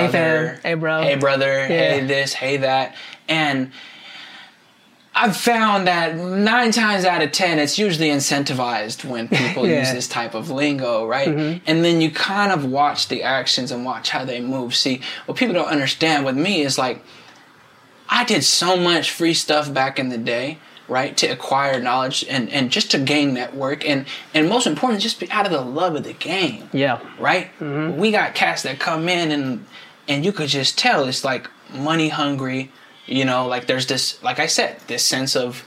Hey, 0.00 0.08
fam. 0.08 0.10
Brother, 0.44 0.60
Hey, 0.62 0.74
bro. 0.74 1.02
Hey, 1.02 1.14
brother. 1.16 1.66
Hey, 1.66 2.04
this. 2.06 2.32
Hey, 2.32 2.56
that. 2.58 2.94
And 3.28 3.70
I've 5.14 5.36
found 5.36 5.86
that 5.88 6.16
nine 6.16 6.72
times 6.72 7.04
out 7.04 7.20
of 7.22 7.32
ten, 7.32 7.58
it's 7.58 7.78
usually 7.78 8.08
incentivized 8.08 9.04
when 9.04 9.28
people 9.42 9.68
Yeah. 9.68 9.80
use 9.80 9.92
this 9.92 10.08
type 10.08 10.34
of 10.34 10.50
lingo, 10.50 11.06
right? 11.06 11.28
Mm-hmm. 11.28 11.64
And 11.66 11.84
then 11.84 12.00
you 12.00 12.10
kind 12.10 12.50
of 12.50 12.64
watch 12.64 13.08
the 13.08 13.22
actions 13.22 13.70
and 13.70 13.84
watch 13.84 14.08
how 14.10 14.24
they 14.24 14.40
move. 14.40 14.74
See, 14.74 15.02
what 15.26 15.36
people 15.36 15.54
don't 15.54 15.68
understand 15.68 16.24
with 16.24 16.36
me 16.36 16.62
is 16.62 16.78
like, 16.78 17.04
I 18.08 18.24
did 18.24 18.42
so 18.44 18.76
much 18.76 19.10
free 19.10 19.34
stuff 19.34 19.72
back 19.72 19.98
in 19.98 20.08
the 20.08 20.18
day, 20.18 20.58
right? 20.88 21.14
To 21.18 21.26
acquire 21.26 21.80
knowledge 21.80 22.24
and, 22.28 22.48
and 22.50 22.70
just 22.70 22.90
to 22.92 22.98
gain 22.98 23.34
network 23.34 23.86
and 23.88 24.06
and 24.32 24.48
most 24.48 24.66
important, 24.66 25.02
just 25.02 25.20
be 25.20 25.30
out 25.30 25.44
of 25.46 25.52
the 25.52 25.60
love 25.60 25.94
of 25.94 26.04
the 26.04 26.12
game 26.14 26.68
Yeah. 26.72 27.00
right? 27.18 27.50
Mm-hmm. 27.60 27.98
We 27.98 28.10
got 28.12 28.34
cats 28.34 28.62
that 28.62 28.78
come 28.78 29.08
in 29.10 29.30
and 29.30 29.66
and 30.08 30.24
you 30.24 30.32
could 30.32 30.48
just 30.48 30.78
tell 30.78 31.04
it's 31.04 31.24
like 31.24 31.48
money 31.72 32.08
hungry. 32.08 32.70
You 33.06 33.24
know, 33.24 33.46
like 33.46 33.66
there's 33.66 33.86
this, 33.86 34.22
like 34.22 34.38
I 34.38 34.46
said, 34.46 34.80
this 34.86 35.04
sense 35.04 35.34
of 35.36 35.64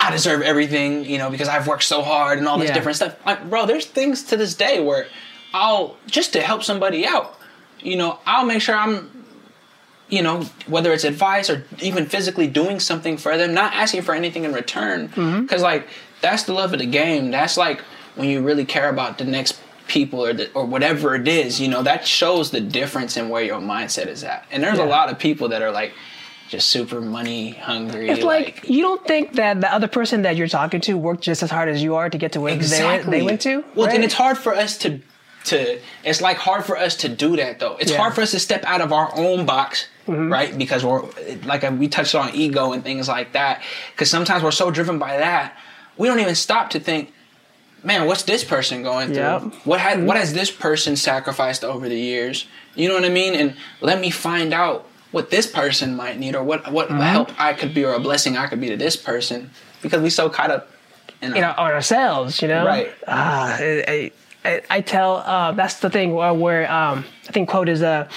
I 0.00 0.10
deserve 0.10 0.42
everything. 0.42 1.04
You 1.04 1.18
know, 1.18 1.30
because 1.30 1.48
I've 1.48 1.66
worked 1.66 1.84
so 1.84 2.02
hard 2.02 2.38
and 2.38 2.48
all 2.48 2.58
this 2.58 2.68
Yeah. 2.68 2.74
different 2.74 2.96
stuff. 2.96 3.16
Like, 3.26 3.48
bro, 3.48 3.66
there's 3.66 3.86
things 3.86 4.22
to 4.24 4.36
this 4.36 4.54
day 4.54 4.80
where 4.80 5.06
I'll 5.52 5.96
just 6.06 6.32
to 6.34 6.40
help 6.40 6.62
somebody 6.62 7.06
out. 7.06 7.38
You 7.80 7.96
know, 7.96 8.18
I'll 8.26 8.46
make 8.46 8.62
sure 8.62 8.74
I'm. 8.74 9.10
You 10.08 10.22
know, 10.22 10.42
whether 10.68 10.92
it's 10.92 11.02
advice 11.02 11.50
or 11.50 11.64
even 11.82 12.06
physically 12.06 12.46
doing 12.46 12.78
something 12.78 13.16
for 13.16 13.36
them, 13.36 13.52
not 13.54 13.74
asking 13.74 14.02
for 14.02 14.14
anything 14.14 14.44
in 14.44 14.52
return. 14.52 15.08
Mm-hmm. 15.08 15.40
Because, 15.42 15.62
like, 15.62 15.88
that's 16.20 16.44
the 16.44 16.52
love 16.52 16.72
of 16.72 16.78
the 16.78 16.86
game. 16.86 17.32
That's 17.32 17.56
like 17.56 17.80
when 18.14 18.28
you 18.28 18.40
really 18.40 18.64
care 18.64 18.88
about 18.88 19.18
the 19.18 19.24
next 19.24 19.60
people 19.88 20.24
or 20.24 20.32
the, 20.32 20.52
or 20.52 20.64
whatever 20.66 21.14
it 21.14 21.28
is, 21.28 21.60
you 21.60 21.68
know, 21.68 21.82
that 21.82 22.06
shows 22.06 22.50
the 22.50 22.60
difference 22.60 23.16
in 23.16 23.28
where 23.28 23.42
your 23.42 23.60
mindset 23.60 24.06
is 24.08 24.24
at. 24.24 24.44
And 24.50 24.62
there's 24.62 24.78
Yeah. 24.78 24.84
a 24.84 24.88
lot 24.88 25.10
of 25.10 25.18
people 25.18 25.48
that 25.50 25.62
are 25.62 25.70
like 25.70 25.92
just 26.48 26.68
super 26.70 27.00
money 27.00 27.50
hungry. 27.50 28.08
It's 28.08 28.22
like, 28.22 28.68
you 28.68 28.82
don't 28.82 29.04
think 29.06 29.34
that 29.34 29.60
the 29.60 29.72
other 29.72 29.88
person 29.88 30.22
that 30.22 30.36
you're 30.36 30.48
talking 30.48 30.80
to 30.82 30.96
worked 30.96 31.22
just 31.22 31.42
as 31.42 31.50
hard 31.50 31.68
as 31.68 31.82
you 31.82 31.96
are 31.96 32.08
to 32.10 32.18
get 32.18 32.32
to 32.32 32.40
where 32.40 32.56
they, 32.56 33.02
they 33.06 33.22
went 33.22 33.40
to. 33.42 33.64
Well, 33.74 33.86
right? 33.86 33.94
and 33.94 34.04
it's 34.04 34.14
hard 34.14 34.38
for 34.38 34.54
us 34.54 34.78
to 34.78 35.00
to. 35.44 35.78
It's 36.04 36.20
like 36.20 36.38
hard 36.38 36.64
for 36.64 36.76
us 36.76 36.96
to 36.96 37.08
do 37.08 37.36
that 37.36 37.60
though. 37.60 37.76
It's 37.78 37.92
Yeah. 37.92 37.98
hard 37.98 38.14
for 38.14 38.20
us 38.22 38.32
to 38.32 38.40
step 38.40 38.64
out 38.64 38.80
of 38.80 38.92
our 38.92 39.10
own 39.16 39.46
box, 39.46 39.86
Mm-hmm. 40.08 40.32
right? 40.32 40.56
Because 40.58 40.84
we're 40.84 41.02
like 41.44 41.68
we 41.78 41.88
touched 41.88 42.14
on 42.16 42.30
ego 42.34 42.72
and 42.72 42.82
things 42.82 43.08
like 43.08 43.32
that. 43.32 43.62
Because 43.92 44.10
sometimes 44.10 44.42
we're 44.42 44.50
so 44.52 44.70
driven 44.72 44.98
by 44.98 45.16
that, 45.18 45.56
we 45.96 46.06
don't 46.08 46.18
even 46.20 46.34
stop 46.34 46.70
to 46.70 46.80
think. 46.80 47.12
Man, 47.86 48.06
what's 48.08 48.24
this 48.24 48.42
person 48.42 48.82
going 48.82 49.08
through? 49.08 49.16
Yep. 49.18 49.42
What 49.64 49.78
has 49.78 50.04
what 50.04 50.16
has 50.16 50.32
this 50.32 50.50
person 50.50 50.96
sacrificed 50.96 51.62
over 51.62 51.88
the 51.88 51.96
years? 51.98 52.46
You 52.74 52.88
know 52.88 52.94
what 52.94 53.04
I 53.04 53.10
mean? 53.10 53.34
And 53.34 53.54
let 53.80 54.00
me 54.00 54.10
find 54.10 54.52
out 54.52 54.88
what 55.12 55.30
this 55.30 55.46
person 55.46 55.94
might 55.94 56.18
need, 56.18 56.34
or 56.34 56.42
what 56.42 56.70
what 56.72 56.88
Mm-hmm. 56.88 57.00
help 57.00 57.40
I 57.40 57.52
could 57.52 57.72
be, 57.72 57.84
or 57.84 57.92
a 57.94 58.00
blessing 58.00 58.36
I 58.36 58.48
could 58.48 58.60
be 58.60 58.68
to 58.70 58.76
this 58.76 58.96
person, 58.96 59.50
because 59.82 60.02
we 60.02 60.10
so 60.10 60.28
caught 60.28 60.50
up. 60.50 60.68
In 61.22 61.34
you 61.34 61.40
know, 61.40 61.54
on 61.56 61.70
ourselves, 61.70 62.42
you 62.42 62.48
know. 62.48 62.66
Right. 62.66 62.92
Ah, 63.06 63.56
I, 63.58 64.10
I, 64.44 64.62
I 64.68 64.80
tell 64.80 65.18
uh, 65.18 65.52
that's 65.52 65.78
the 65.80 65.88
thing 65.88 66.12
where, 66.12 66.34
where 66.34 66.70
um, 66.70 67.04
I 67.28 67.32
think 67.32 67.48
quote 67.48 67.68
is 67.68 67.82
uh, 67.82 68.08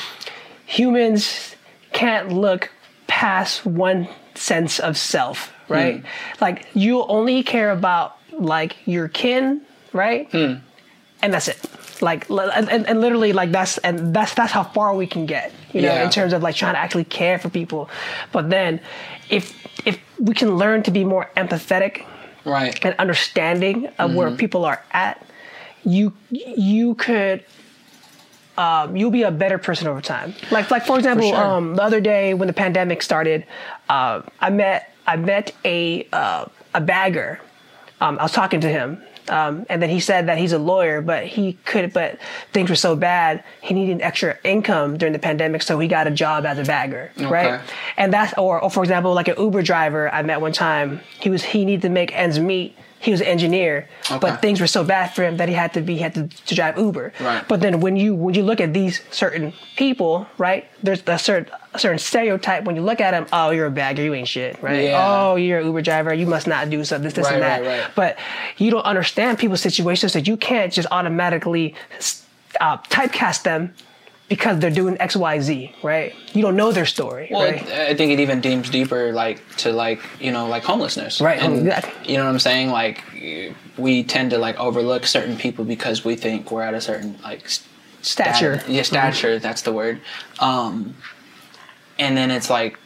humans 0.65 1.55
can't 1.93 2.31
look 2.33 2.71
past 3.07 3.65
one 3.65 4.07
sense 4.35 4.79
of 4.79 4.97
self, 4.97 5.53
right? 5.69 6.03
Like 6.41 6.65
you 6.73 7.03
only 7.05 7.43
care 7.43 7.71
about 7.71 8.17
like 8.39 8.77
your 8.85 9.07
kin, 9.07 9.61
right? 9.93 10.31
And 10.33 11.33
that's 11.33 11.47
it. 11.47 11.59
Like 12.01 12.29
and, 12.29 12.87
and, 12.87 13.01
literally 13.01 13.33
like 13.33 13.51
that's 13.51 13.77
and 13.79 14.13
that's 14.15 14.33
that's 14.33 14.53
how 14.53 14.63
far 14.63 14.95
we 14.95 15.05
can 15.05 15.25
get, 15.25 15.51
you 15.73 15.81
know, 15.81 15.89
Yeah. 15.89 16.05
in 16.05 16.09
terms 16.09 16.31
of 16.31 16.41
like 16.41 16.55
trying 16.55 16.73
to 16.75 16.79
actually 16.79 17.03
care 17.03 17.37
for 17.37 17.49
people. 17.49 17.89
But 18.31 18.49
then 18.49 18.79
if 19.29 19.53
if 19.85 19.99
we 20.17 20.33
can 20.33 20.55
learn 20.55 20.83
to 20.83 20.91
be 20.91 21.03
more 21.03 21.29
empathetic 21.35 22.05
right. 22.45 22.79
and 22.85 22.95
understanding 22.99 23.87
of 23.99 24.13
where 24.15 24.31
people 24.31 24.63
are 24.63 24.81
at, 24.91 25.21
you 25.83 26.13
you 26.29 26.95
could 26.95 27.43
um, 28.57 28.95
you'll 28.95 29.11
be 29.11 29.23
a 29.23 29.31
better 29.31 29.57
person 29.57 29.87
over 29.87 30.01
time. 30.01 30.33
Like 30.51 30.69
like 30.69 30.85
for 30.85 30.97
example, 30.97 31.29
sure. 31.29 31.37
um, 31.37 31.75
the 31.75 31.83
other 31.83 32.01
day 32.01 32.33
when 32.33 32.47
the 32.47 32.53
pandemic 32.53 33.01
started, 33.01 33.45
uh, 33.87 34.21
I 34.39 34.49
met 34.49 34.93
I 35.07 35.15
met 35.15 35.53
a 35.65 36.07
uh, 36.11 36.45
a 36.73 36.81
bagger. 36.81 37.39
Um, 38.01 38.17
I 38.19 38.23
was 38.23 38.31
talking 38.31 38.61
to 38.61 38.69
him. 38.69 39.01
Um, 39.27 39.67
and 39.69 39.79
then 39.79 39.91
he 39.91 39.99
said 39.99 40.27
that 40.27 40.39
he's 40.39 40.53
a 40.53 40.57
lawyer, 40.57 41.01
but 41.01 41.23
he 41.23 41.53
could, 41.63 41.93
but 41.93 42.17
things 42.51 42.67
were 42.67 42.75
so 42.75 42.95
bad, 42.95 43.43
he 43.61 43.75
needed 43.75 44.01
extra 44.01 44.37
income 44.43 44.97
during 44.97 45.13
the 45.13 45.19
pandemic, 45.19 45.61
so 45.61 45.77
he 45.77 45.87
got 45.87 46.07
a 46.07 46.11
job 46.11 46.47
as 46.47 46.57
a 46.57 46.63
bagger, 46.63 47.11
right? 47.29 47.61
And 47.95 48.11
that's, 48.11 48.33
or, 48.39 48.59
or 48.59 48.71
for 48.71 48.81
example, 48.81 49.13
like 49.13 49.27
an 49.27 49.35
Uber 49.37 49.61
driver 49.61 50.11
I 50.11 50.23
met 50.23 50.41
one 50.41 50.51
time, 50.51 51.01
he 51.19 51.29
was 51.29 51.43
he 51.43 51.63
needed 51.63 51.83
to 51.83 51.89
make 51.89 52.11
ends 52.15 52.39
meet. 52.39 52.75
He 53.01 53.11
was 53.11 53.21
an 53.21 53.27
engineer, 53.27 53.87
Okay. 54.11 54.19
but 54.19 54.41
things 54.41 54.59
were 54.59 54.67
so 54.67 54.83
bad 54.83 55.13
for 55.15 55.23
him 55.23 55.37
that 55.37 55.47
he 55.47 55.55
had 55.55 55.73
to 55.75 55.81
be 55.81 55.97
had 55.99 56.13
to, 56.15 56.27
to 56.27 56.53
drive 56.55 56.77
Uber. 56.77 57.13
Right. 57.21 57.47
But 57.47 57.61
then 57.61 57.79
when 57.79 57.95
you 57.95 58.13
when 58.13 58.35
you 58.35 58.43
look 58.43 58.59
at 58.59 58.73
these 58.73 58.99
certain 59.09 59.53
people, 59.77 60.27
right? 60.37 60.67
There's 60.83 61.01
a 61.07 61.17
certain 61.17 61.49
a 61.73 61.79
certain 61.79 61.99
stereotype 61.99 62.65
when 62.65 62.75
you 62.75 62.81
look 62.81 62.99
at 62.99 63.11
them. 63.11 63.25
Oh, 63.31 63.51
you're 63.51 63.67
a 63.67 63.71
bagger, 63.71 64.03
you 64.03 64.13
ain't 64.13 64.27
shit, 64.27 64.61
right? 64.61 64.83
Yeah. 64.85 64.99
Oh, 65.01 65.35
you're 65.37 65.59
an 65.59 65.65
Uber 65.67 65.81
driver, 65.81 66.13
you 66.13 66.27
must 66.27 66.45
not 66.45 66.69
do 66.69 66.83
so 66.83 66.97
this, 66.99 67.13
this, 67.13 67.25
Right, 67.25 67.35
and 67.35 67.43
that. 67.43 67.61
right, 67.61 67.79
right. 67.83 67.91
But 67.95 68.17
you 68.57 68.69
don't 68.69 68.85
understand 68.85 69.39
people's 69.39 69.61
situations, 69.61 70.11
so 70.11 70.19
you 70.19 70.35
can't 70.35 70.73
just 70.73 70.87
automatically 70.91 71.75
uh, 72.59 72.77
typecast 72.89 73.43
them 73.43 73.73
because 74.29 74.59
they're 74.59 74.69
doing 74.71 74.95
X, 74.99 75.15
Y, 75.15 75.39
Z, 75.39 75.75
right? 75.83 76.13
You 76.33 76.41
don't 76.41 76.55
know 76.55 76.71
their 76.71 76.85
story, 76.85 77.27
Well, 77.31 77.43
right? 77.51 77.61
I 77.71 77.95
think 77.95 78.11
it 78.11 78.19
even 78.19 78.39
deems 78.41 78.69
deeper, 78.69 79.11
like 79.11 79.43
to 79.57 79.73
like 79.73 79.99
you 80.21 80.31
know, 80.31 80.47
like 80.47 80.63
homelessness, 80.63 81.19
Right, 81.19 81.39
And, 81.41 81.59
exactly. 81.67 82.11
You 82.13 82.17
know 82.19 82.25
what 82.25 82.31
I'm 82.31 82.39
saying? 82.39 82.69
Like 82.69 83.03
we 83.77 84.03
tend 84.03 84.29
to 84.31 84.37
like 84.37 84.57
overlook 84.59 85.05
certain 85.05 85.35
people 85.35 85.65
because 85.65 86.05
we 86.05 86.15
think 86.15 86.51
we're 86.51 86.61
at 86.61 86.73
a 86.73 86.81
certain 86.81 87.17
like 87.23 87.43
s- 87.45 87.65
stat- 88.01 88.35
Stature. 88.35 88.57
Mm-hmm. 88.57 88.71
yeah, 88.71 88.81
stature. 88.83 89.39
That's 89.39 89.63
the 89.63 89.73
word. 89.73 89.99
Um, 90.39 90.95
and 91.97 92.15
then 92.15 92.31
it's 92.31 92.49
like, 92.49 92.77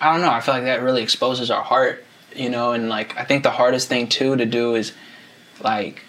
I 0.00 0.12
don't 0.12 0.22
know. 0.22 0.30
I 0.30 0.40
feel 0.40 0.54
like 0.54 0.64
that 0.64 0.82
really 0.82 1.02
exposes 1.02 1.50
our 1.50 1.62
heart, 1.62 2.04
you 2.34 2.48
know. 2.48 2.72
And 2.72 2.88
like, 2.88 3.16
I 3.18 3.24
think 3.24 3.42
the 3.42 3.50
hardest 3.50 3.88
thing 3.88 4.08
too 4.08 4.36
to 4.36 4.46
do 4.46 4.74
is 4.74 4.92
like 5.62 6.02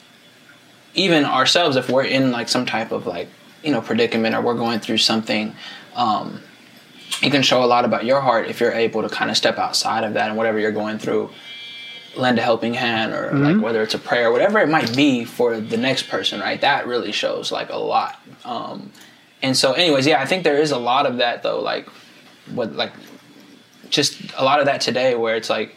even 0.93 1.25
ourselves 1.25 1.75
if 1.75 1.89
we're 1.89 2.03
in 2.05 2.31
like 2.31 2.47
some 2.49 2.65
type 2.65 2.91
of 2.91 3.05
like 3.07 3.27
you 3.63 3.71
know 3.71 3.81
predicament 3.81 4.35
or 4.35 4.41
we're 4.41 4.53
going 4.53 4.79
through 4.79 4.97
something 4.97 5.55
um 5.95 6.41
it 7.21 7.29
can 7.31 7.41
show 7.41 7.63
a 7.63 7.65
lot 7.65 7.85
about 7.85 8.05
your 8.05 8.21
heart 8.21 8.47
if 8.47 8.59
you're 8.59 8.71
able 8.71 9.01
to 9.01 9.09
kind 9.09 9.29
of 9.29 9.37
step 9.37 9.57
outside 9.57 10.03
of 10.03 10.13
that 10.13 10.29
and 10.29 10.37
whatever 10.37 10.59
you're 10.59 10.71
going 10.71 10.97
through 10.97 11.29
lend 12.15 12.37
a 12.39 12.41
helping 12.41 12.73
hand 12.73 13.13
or 13.13 13.31
like 13.31 13.61
whether 13.63 13.81
it's 13.81 13.93
a 13.93 13.99
prayer 13.99 14.31
whatever 14.31 14.59
it 14.59 14.67
might 14.67 14.93
be 14.95 15.23
for 15.23 15.61
the 15.61 15.77
next 15.77 16.09
person 16.09 16.41
right? 16.41 16.59
That 16.59 16.85
really 16.85 17.13
shows 17.13 17.51
like 17.51 17.69
a 17.69 17.77
lot. 17.77 18.19
Um 18.43 18.91
and 19.41 19.55
so 19.55 19.73
anyways 19.73 20.05
yeah 20.05 20.21
i 20.21 20.25
think 20.25 20.43
there 20.43 20.57
is 20.57 20.71
a 20.71 20.77
lot 20.77 21.05
of 21.05 21.17
that 21.17 21.41
though 21.41 21.59
like 21.59 21.87
what 22.53 22.73
like 22.73 22.91
just 23.89 24.19
a 24.37 24.43
lot 24.43 24.59
of 24.59 24.65
that 24.65 24.81
today 24.81 25.15
where 25.15 25.35
it's 25.35 25.49
like 25.49 25.75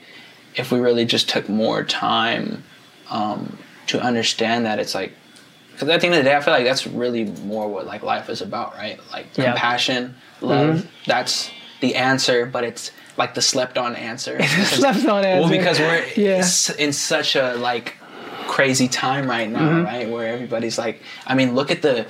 if 0.55 0.71
we 0.71 0.79
really 0.79 1.05
just 1.05 1.29
took 1.29 1.49
more 1.49 1.83
time 1.83 2.63
um, 3.11 3.59
to 3.87 4.01
understand 4.01 4.67
that 4.67 4.79
it's 4.79 4.95
like 4.95 5.13
because 5.75 5.89
at 5.89 6.01
the 6.01 6.07
end 6.07 6.15
of 6.17 6.25
the 6.25 6.31
day 6.31 6.37
i 6.37 6.41
feel 6.41 6.55
like 6.55 6.65
that's 6.65 6.87
really 6.87 7.25
more 7.45 7.69
what 7.69 7.87
like 7.87 8.03
life 8.03 8.29
is 8.31 8.41
about 8.41 8.75
right 8.75 8.99
like 9.13 9.27
Yeah. 9.37 9.53
compassion 9.53 10.15
love 10.41 10.87
that's 11.07 11.51
the 11.81 11.95
answer 11.97 12.47
but 12.47 12.65
it's 12.65 12.91
like 13.17 13.35
the 13.35 13.43
slept 13.43 13.77
on 13.79 13.95
answer 13.95 14.43
Slept 14.65 15.05
on 15.07 15.25
answer. 15.25 15.41
well 15.41 15.51
because 15.51 15.79
we're 15.79 16.05
Yeah. 16.17 16.45
in 16.79 16.93
such 16.93 17.37
a 17.37 17.55
like 17.55 17.97
crazy 18.47 18.89
time 18.89 19.29
right 19.29 19.49
now 19.51 19.61
Mm-hmm. 19.61 19.85
right 19.85 20.11
where 20.11 20.33
everybody's 20.33 20.79
like 20.79 21.03
i 21.27 21.35
mean 21.35 21.55
look 21.55 21.71
at 21.71 21.83
the 21.83 22.07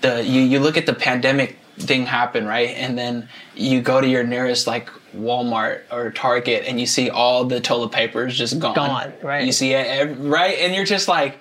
the 0.00 0.22
you, 0.24 0.40
you 0.42 0.60
look 0.60 0.76
at 0.76 0.86
the 0.86 0.94
pandemic 0.94 1.56
thing 1.78 2.06
happen 2.06 2.46
right 2.46 2.70
and 2.70 2.98
then 2.98 3.28
you 3.54 3.80
go 3.80 4.00
to 4.00 4.06
your 4.08 4.24
nearest 4.24 4.66
like 4.66 4.88
walmart 5.16 5.82
or 5.92 6.10
target 6.10 6.64
and 6.66 6.80
you 6.80 6.86
see 6.86 7.08
all 7.08 7.44
the 7.44 7.60
toilet 7.60 7.92
papers 7.92 8.36
just 8.36 8.58
gone 8.58 8.74
Gone, 8.74 9.12
right. 9.22 9.44
you 9.46 9.52
see 9.52 9.72
it 9.72 10.16
right 10.18 10.58
and 10.58 10.74
you're 10.74 10.84
just 10.84 11.06
like 11.08 11.38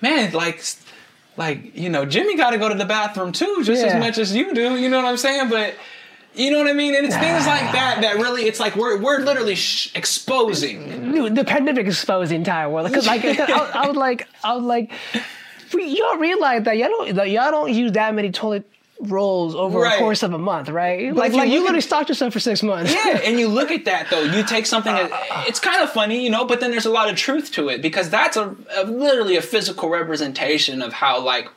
man 0.00 0.32
like 0.32 0.62
like 1.36 1.76
you 1.76 1.88
know 1.88 2.04
jimmy 2.04 2.36
got 2.36 2.50
to 2.50 2.58
go 2.58 2.68
to 2.68 2.74
the 2.74 2.84
bathroom 2.84 3.32
too 3.32 3.62
just 3.64 3.84
as 3.84 3.98
much 3.98 4.18
as 4.18 4.34
you 4.34 4.54
do 4.54 4.76
you 4.76 4.88
know 4.88 4.98
what 4.98 5.06
i'm 5.06 5.16
saying 5.16 5.48
but 5.48 5.74
you 6.34 6.50
know 6.50 6.58
what 6.58 6.66
I 6.66 6.72
mean? 6.72 6.96
And 6.96 7.06
it's 7.06 7.16
things 7.16 7.46
like 7.46 7.72
that 7.72 7.98
that 8.00 8.16
really, 8.16 8.42
it's 8.44 8.58
like 8.58 8.74
we're, 8.74 9.00
we're 9.00 9.20
literally 9.20 9.54
sh- 9.54 9.92
exposing. 9.94 11.12
Dude, 11.12 11.36
the 11.36 11.44
pandemic 11.44 11.86
exposed 11.86 12.32
the 12.32 12.34
entire 12.34 12.68
world. 12.68 12.88
Because 12.88 13.06
like 13.06 13.24
I, 13.24 13.70
I 13.74 13.86
was 13.86 13.96
like, 13.96 14.26
I 14.42 14.54
was 14.56 14.64
like, 14.64 14.90
y'all 15.72 16.16
realize 16.16 16.64
that 16.64 16.76
y'all 16.76 16.88
don't 16.88 17.14
that 17.14 17.30
y'all 17.30 17.50
don't 17.50 17.72
use 17.72 17.92
that 17.92 18.14
many 18.14 18.32
toilet 18.32 18.68
rolls 19.00 19.54
over 19.54 19.80
Right. 19.80 19.96
a 19.96 19.98
course 19.98 20.22
of 20.22 20.32
a 20.32 20.38
month, 20.38 20.68
right? 20.68 21.08
But 21.10 21.16
like 21.18 21.32
you 21.32 21.38
like 21.38 21.48
you 21.50 21.58
literally 21.60 21.78
at- 21.78 21.84
stocked 21.84 22.08
yourself 22.08 22.32
for 22.32 22.40
six 22.40 22.62
months. 22.62 22.92
Yeah, 22.94 23.20
and 23.24 23.38
you 23.40 23.48
look 23.48 23.70
at 23.70 23.84
that 23.86 24.08
though, 24.10 24.22
you 24.22 24.44
take 24.44 24.66
something 24.66 24.92
that 24.94 25.10
it's 25.48 25.58
kind 25.60 25.82
of 25.82 25.90
funny, 25.90 26.22
you 26.22 26.30
know, 26.30 26.44
but 26.44 26.60
then 26.60 26.70
there's 26.70 26.86
a 26.86 26.90
lot 26.92 27.10
of 27.10 27.16
truth 27.16 27.50
to 27.52 27.68
it 27.68 27.82
because 27.82 28.08
that's 28.08 28.36
a, 28.36 28.54
a 28.76 28.84
literally 28.84 29.36
a 29.36 29.42
physical 29.42 29.88
representation 29.88 30.80
of 30.80 30.92
how 30.92 31.20
like 31.20 31.48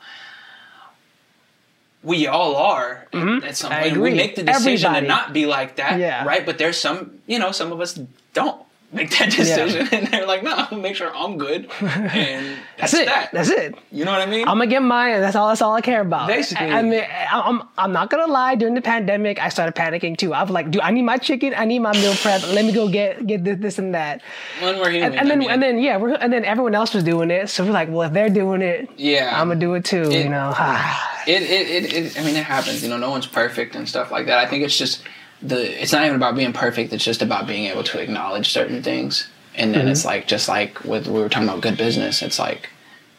we 2.03 2.27
all 2.27 2.55
are 2.55 3.07
at 3.13 3.57
some 3.57 3.71
Mm-hmm. 3.71 3.81
Point. 3.89 3.97
We 3.97 4.13
make 4.13 4.35
the 4.35 4.43
decision 4.43 4.87
Everybody. 4.95 5.01
to 5.01 5.07
not 5.07 5.33
be 5.33 5.45
like 5.45 5.75
that, 5.77 5.99
Yeah. 5.99 6.23
right? 6.25 6.45
But 6.45 6.57
there's 6.57 6.77
some, 6.79 7.19
you 7.27 7.37
know, 7.39 7.51
some 7.51 7.71
of 7.71 7.81
us 7.81 7.99
don't 8.33 8.61
make 8.91 9.09
that 9.17 9.31
decision, 9.35 9.87
and 9.91 10.07
they're 10.07 10.25
like, 10.25 10.43
"No, 10.43 10.53
I'm 10.53 10.69
gonna 10.69 10.81
make 10.81 10.95
sure 10.95 11.11
I'm 11.15 11.37
good," 11.37 11.69
and 11.81 12.57
that's, 12.77 12.91
That's 12.91 12.93
it. 12.93 13.05
that. 13.07 13.29
That's 13.33 13.49
it. 13.49 13.75
You 13.91 14.05
know 14.05 14.11
what 14.11 14.21
I 14.21 14.25
mean? 14.25 14.47
I'm 14.47 14.57
gonna 14.57 14.67
get 14.67 14.81
mine, 14.81 15.15
and 15.15 15.23
that's 15.23 15.35
all. 15.35 15.49
That's 15.49 15.61
all 15.61 15.73
I 15.73 15.81
care 15.81 16.01
about. 16.01 16.27
Basically. 16.27 16.65
I, 16.67 16.79
I 16.79 16.81
mean, 16.81 17.03
I'm 17.31 17.63
I'm 17.77 17.91
not 17.91 18.09
gonna 18.09 18.31
lie. 18.31 18.55
During 18.55 18.75
the 18.75 18.81
pandemic, 18.81 19.39
I 19.39 19.49
started 19.49 19.75
panicking 19.75 20.17
too. 20.17 20.33
I 20.33 20.41
was 20.41 20.51
like, 20.51 20.71
"Dude, 20.71 20.81
I 20.81 20.91
need 20.91 21.03
my 21.03 21.17
chicken. 21.17 21.53
I 21.55 21.65
need 21.65 21.79
my 21.79 21.93
meal 21.93 22.13
prep. 22.15 22.41
Let 22.43 22.65
me 22.65 22.71
go 22.71 22.87
get 22.89 23.25
get 23.27 23.43
this, 23.43 23.57
this 23.59 23.79
and 23.79 23.93
that." 23.95 24.21
when 24.61 24.77
we're 24.79 24.89
human, 24.89 25.11
And, 25.13 25.19
and 25.19 25.29
then 25.29 25.37
I 25.37 25.39
mean, 25.39 25.49
and 25.51 25.61
then 25.61 25.79
yeah, 25.79 25.97
we're, 25.97 26.13
and 26.15 26.31
then 26.31 26.45
everyone 26.45 26.75
else 26.75 26.93
was 26.93 27.03
doing 27.03 27.29
it. 27.31 27.49
So 27.49 27.65
we're 27.65 27.71
like, 27.71 27.89
"Well, 27.89 28.03
if 28.07 28.13
they're 28.13 28.29
doing 28.29 28.61
it, 28.61 28.89
yeah, 28.97 29.39
I'm 29.39 29.47
gonna 29.49 29.59
do 29.59 29.73
it 29.75 29.85
too." 29.85 30.03
It- 30.03 30.23
you 30.23 30.29
know. 30.29 30.53
it, 31.27 31.41
it, 31.43 31.69
it, 31.69 31.93
it 31.93 32.19
I 32.19 32.23
mean 32.23 32.35
it 32.35 32.43
happens 32.45 32.81
you 32.81 32.89
know 32.89 32.97
no 32.97 33.09
one's 33.09 33.27
perfect 33.27 33.75
and 33.75 33.87
stuff 33.87 34.11
like 34.11 34.27
that 34.27 34.37
I 34.37 34.45
think 34.45 34.63
it's 34.63 34.77
just 34.77 35.03
the 35.41 35.81
it's 35.81 35.91
not 35.91 36.03
even 36.03 36.15
about 36.15 36.35
being 36.35 36.53
perfect 36.53 36.91
it's 36.93 37.03
just 37.03 37.21
about 37.21 37.47
being 37.47 37.65
able 37.65 37.83
to 37.83 37.99
acknowledge 37.99 38.49
certain 38.49 38.81
things 38.81 39.27
and 39.55 39.73
then 39.73 39.87
it's 39.87 40.05
like 40.05 40.27
just 40.27 40.47
like 40.47 40.83
with 40.83 41.07
we 41.07 41.19
were 41.19 41.29
talking 41.29 41.47
about 41.47 41.61
good 41.61 41.77
business 41.77 42.21
it's 42.21 42.39
like 42.39 42.69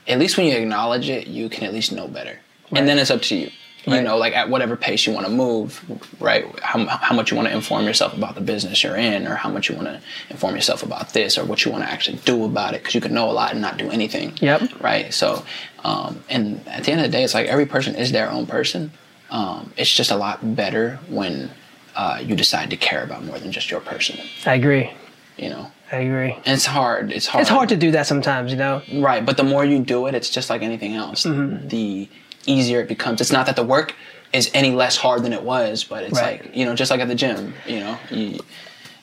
at 0.07 0.19
least 0.19 0.37
when 0.37 0.47
you 0.47 0.57
acknowledge 0.57 1.09
it 1.09 1.27
you 1.27 1.49
can 1.49 1.65
at 1.65 1.73
least 1.73 1.93
know 1.93 2.09
better 2.09 2.39
and 2.73 2.89
then 2.89 2.99
it's 2.99 3.11
up 3.11 3.23
to 3.23 3.37
you 3.37 3.51
You 3.87 4.03
know, 4.03 4.19
like 4.19 4.35
at 4.35 4.51
whatever 4.51 4.77
pace 4.77 5.07
you 5.07 5.15
want 5.15 5.25
to 5.25 5.33
move, 5.33 5.83
right? 6.21 6.45
How, 6.61 6.85
how 6.85 7.15
much 7.15 7.31
you 7.31 7.39
want 7.39 7.49
to 7.49 7.55
inform 7.55 7.87
yourself 7.87 8.13
about 8.15 8.35
the 8.35 8.43
business 8.43 8.83
you're 8.85 8.97
in, 8.97 9.27
or 9.27 9.35
how 9.35 9.49
much 9.49 9.71
you 9.71 9.77
want 9.77 9.89
to 9.89 10.01
inform 10.29 10.55
yourself 10.55 10.83
about 10.83 11.15
this, 11.15 11.39
or 11.39 11.45
what 11.47 11.65
you 11.65 11.73
want 11.73 11.85
to 11.85 11.91
actually 11.91 12.19
do 12.27 12.45
about 12.45 12.75
it, 12.75 12.83
because 12.83 12.95
you 12.95 13.01
can 13.01 13.15
know 13.15 13.31
a 13.31 13.33
lot 13.33 13.53
and 13.53 13.63
not 13.63 13.79
do 13.79 13.91
anything. 13.91 14.37
Yep. 14.43 14.83
Right. 14.83 15.15
So, 15.15 15.43
um, 15.85 16.23
and 16.29 16.61
at 16.69 16.85
the 16.85 16.93
end 16.93 17.01
of 17.01 17.07
the 17.07 17.17
day, 17.17 17.25
it's 17.25 17.33
like 17.33 17.47
every 17.47 17.65
person 17.65 17.95
is 17.95 18.13
their 18.13 18.31
own 18.31 18.47
person. 18.47 18.93
Um, 19.31 19.73
it's 19.79 19.95
just 19.95 20.11
a 20.11 20.17
lot 20.17 20.55
better 20.55 20.99
when 21.09 21.51
uh, 21.99 22.19
you 22.25 22.35
decide 22.35 22.71
to 22.71 22.77
care 22.77 23.03
about 23.03 23.25
more 23.25 23.39
than 23.39 23.51
just 23.53 23.71
your 23.71 23.81
person. 23.81 24.17
I 24.47 24.55
agree. 24.55 24.91
You 25.37 25.51
know, 25.51 25.71
I 25.93 25.97
agree. 25.97 26.33
and 26.33 26.55
it's 26.57 26.65
hard. 26.67 27.13
It's 27.13 27.27
hard. 27.27 27.43
It's 27.43 27.51
hard 27.51 27.69
to 27.69 27.77
do 27.77 27.91
that 27.93 28.07
sometimes, 28.07 28.51
you 28.51 28.57
know. 28.57 28.83
Right, 28.95 29.25
but 29.25 29.37
the 29.37 29.45
more 29.45 29.65
you 29.65 29.79
do 29.81 30.07
it, 30.07 30.15
it's 30.15 30.31
just 30.31 30.49
like 30.51 30.63
anything 30.63 30.95
else. 30.95 31.25
Mm-hmm. 31.25 31.69
The 31.69 32.09
easier 32.47 32.81
it 32.81 32.89
becomes. 32.89 33.21
It's 33.21 33.31
not 33.33 33.47
that 33.47 33.57
the 33.57 33.63
work 33.65 33.95
is 34.33 34.51
any 34.55 34.71
less 34.73 34.97
hard 34.97 35.23
than 35.23 35.33
it 35.33 35.43
was, 35.43 35.85
but 35.85 36.03
it's 36.05 36.19
Right. 36.19 36.43
like 36.45 36.57
you 36.57 36.65
know, 36.65 36.75
just 36.75 36.91
like 36.91 37.01
at 37.01 37.09
the 37.09 37.15
gym. 37.15 37.55
You 37.67 37.81
know, 37.81 37.99
you, 38.11 38.39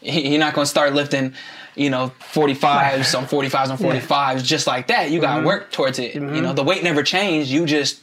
you're 0.02 0.40
not 0.40 0.54
going 0.54 0.66
to 0.66 0.70
start 0.70 0.94
lifting, 0.94 1.34
you 1.76 1.90
know, 1.90 2.12
45s 2.34 3.18
on 3.18 3.26
45s 3.26 3.70
on 3.70 3.78
45s 3.86 4.44
just 4.44 4.68
like 4.68 4.88
that. 4.88 5.10
You 5.12 5.20
Mm-hmm. 5.20 5.26
got 5.36 5.40
to 5.42 5.46
work 5.46 5.72
towards 5.72 6.00
it. 6.00 6.16
You 6.16 6.22
know, 6.42 6.54
the 6.54 6.64
weight 6.64 6.84
never 6.84 7.02
changed. 7.04 7.50
You 7.50 7.66
just 7.66 8.02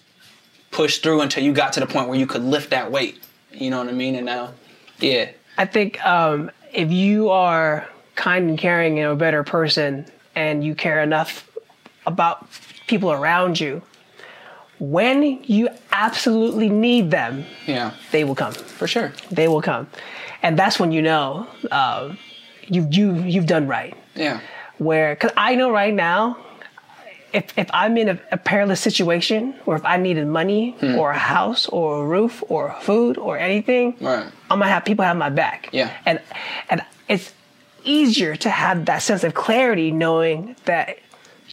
pushed 0.70 1.03
through 1.03 1.20
until 1.20 1.43
you 1.45 1.53
got 1.53 1.72
to 1.74 1.80
the 1.80 1.86
point 1.86 2.09
where 2.09 2.18
you 2.18 2.26
could 2.26 2.43
lift 2.43 2.70
that 2.70 2.90
weight. 2.90 3.22
You 3.53 3.70
know 3.70 3.78
what 3.78 3.88
I 3.88 3.93
mean? 3.93 4.14
And 4.16 4.24
now, 4.26 4.55
yeah, 5.03 5.30
I 5.59 5.66
think 5.66 6.05
um, 6.07 6.50
if 6.72 6.90
you 6.90 7.30
are 7.30 7.88
kind 8.14 8.48
and 8.50 8.59
caring 8.59 8.98
and 8.98 9.09
a 9.09 9.16
better 9.16 9.42
person, 9.42 10.07
and 10.34 10.64
you 10.64 10.74
care 10.74 11.03
enough 11.03 11.48
about 12.07 12.46
people 12.86 13.12
around 13.12 13.61
you, 13.61 13.82
when 14.78 15.42
you 15.44 15.68
absolutely 15.92 16.68
need 16.68 17.11
them, 17.11 17.44
yeah, 17.66 17.92
they 18.11 18.24
will 18.24 18.34
come. 18.34 18.53
for 18.53 18.86
sure. 18.86 19.12
They 19.30 19.48
will 19.48 19.62
come, 19.62 19.88
and 20.42 20.59
that's 20.59 20.80
when 20.80 20.92
you 20.92 21.03
know 21.03 21.46
um, 21.70 22.18
you 22.66 22.88
you 22.90 23.14
you've 23.22 23.46
done 23.46 23.66
right. 23.66 23.96
Yeah, 24.14 24.40
Where, 24.78 25.14
because 25.14 25.32
I 25.36 25.55
know 25.55 25.70
right 25.70 25.94
now, 25.94 26.36
if 27.32 27.56
if 27.58 27.68
I'm 27.72 27.96
in 27.96 28.08
a, 28.08 28.18
a 28.30 28.36
perilous 28.36 28.80
situation, 28.80 29.54
or 29.66 29.76
if 29.76 29.84
I 29.84 29.96
needed 29.96 30.26
money, 30.26 30.76
Hmm. 30.80 30.98
or 30.98 31.10
a 31.12 31.18
house, 31.18 31.66
or 31.68 32.02
a 32.02 32.06
roof, 32.06 32.42
or 32.48 32.74
food, 32.80 33.16
or 33.18 33.38
anything, 33.38 33.96
right. 34.00 34.26
I'm 34.50 34.58
gonna 34.58 34.68
have 34.70 34.84
people 34.84 35.04
have 35.04 35.16
my 35.16 35.30
back. 35.30 35.68
Yeah. 35.72 35.90
And 36.06 36.20
and 36.70 36.82
it's 37.08 37.32
easier 37.84 38.36
to 38.36 38.48
have 38.50 38.84
that 38.86 39.02
sense 39.02 39.24
of 39.24 39.34
clarity 39.34 39.90
knowing 39.90 40.54
that 40.66 40.98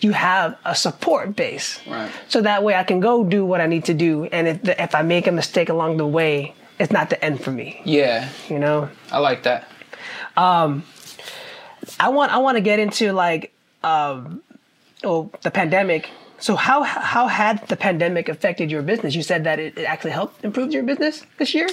you 0.02 0.12
have 0.14 0.56
a 0.64 0.76
support 0.76 1.36
base. 1.36 1.80
Right. 1.88 2.12
So 2.30 2.42
that 2.42 2.64
way 2.64 2.76
I 2.76 2.84
can 2.84 3.00
go 3.00 3.24
do 3.24 3.44
what 3.46 3.60
I 3.62 3.66
need 3.68 3.86
to 3.86 3.94
do, 3.94 4.26
and 4.26 4.48
if 4.48 4.62
the, 4.64 4.82
if 4.82 4.96
I 4.96 5.02
make 5.02 5.28
a 5.28 5.32
mistake 5.32 5.70
along 5.70 5.98
the 5.98 6.08
way, 6.08 6.54
it's 6.80 6.92
not 6.92 7.10
the 7.10 7.24
end 7.24 7.44
for 7.44 7.52
me. 7.52 7.82
Yeah, 7.84 8.30
You 8.48 8.60
know. 8.60 8.90
I 9.12 9.18
like 9.20 9.44
that. 9.44 9.68
Um, 10.38 10.84
I 12.00 12.10
want 12.10 12.32
I 12.32 12.38
want 12.38 12.56
to 12.58 12.62
get 12.62 12.80
into 12.80 13.12
like 13.12 13.52
um, 13.84 14.42
oh 15.04 15.32
the 15.42 15.52
pandemic. 15.52 16.10
So 16.40 16.56
how 16.56 16.84
how 16.84 17.28
had 17.28 17.68
the 17.68 17.76
pandemic 17.76 18.30
affected 18.30 18.72
your 18.72 18.82
business? 18.82 19.16
You 19.16 19.24
said 19.24 19.44
that 19.44 19.60
it, 19.60 19.78
it 19.78 19.84
actually 19.84 20.12
helped 20.12 20.44
improve 20.44 20.72
your 20.72 20.84
business 20.84 21.26
this 21.38 21.54
year. 21.54 21.68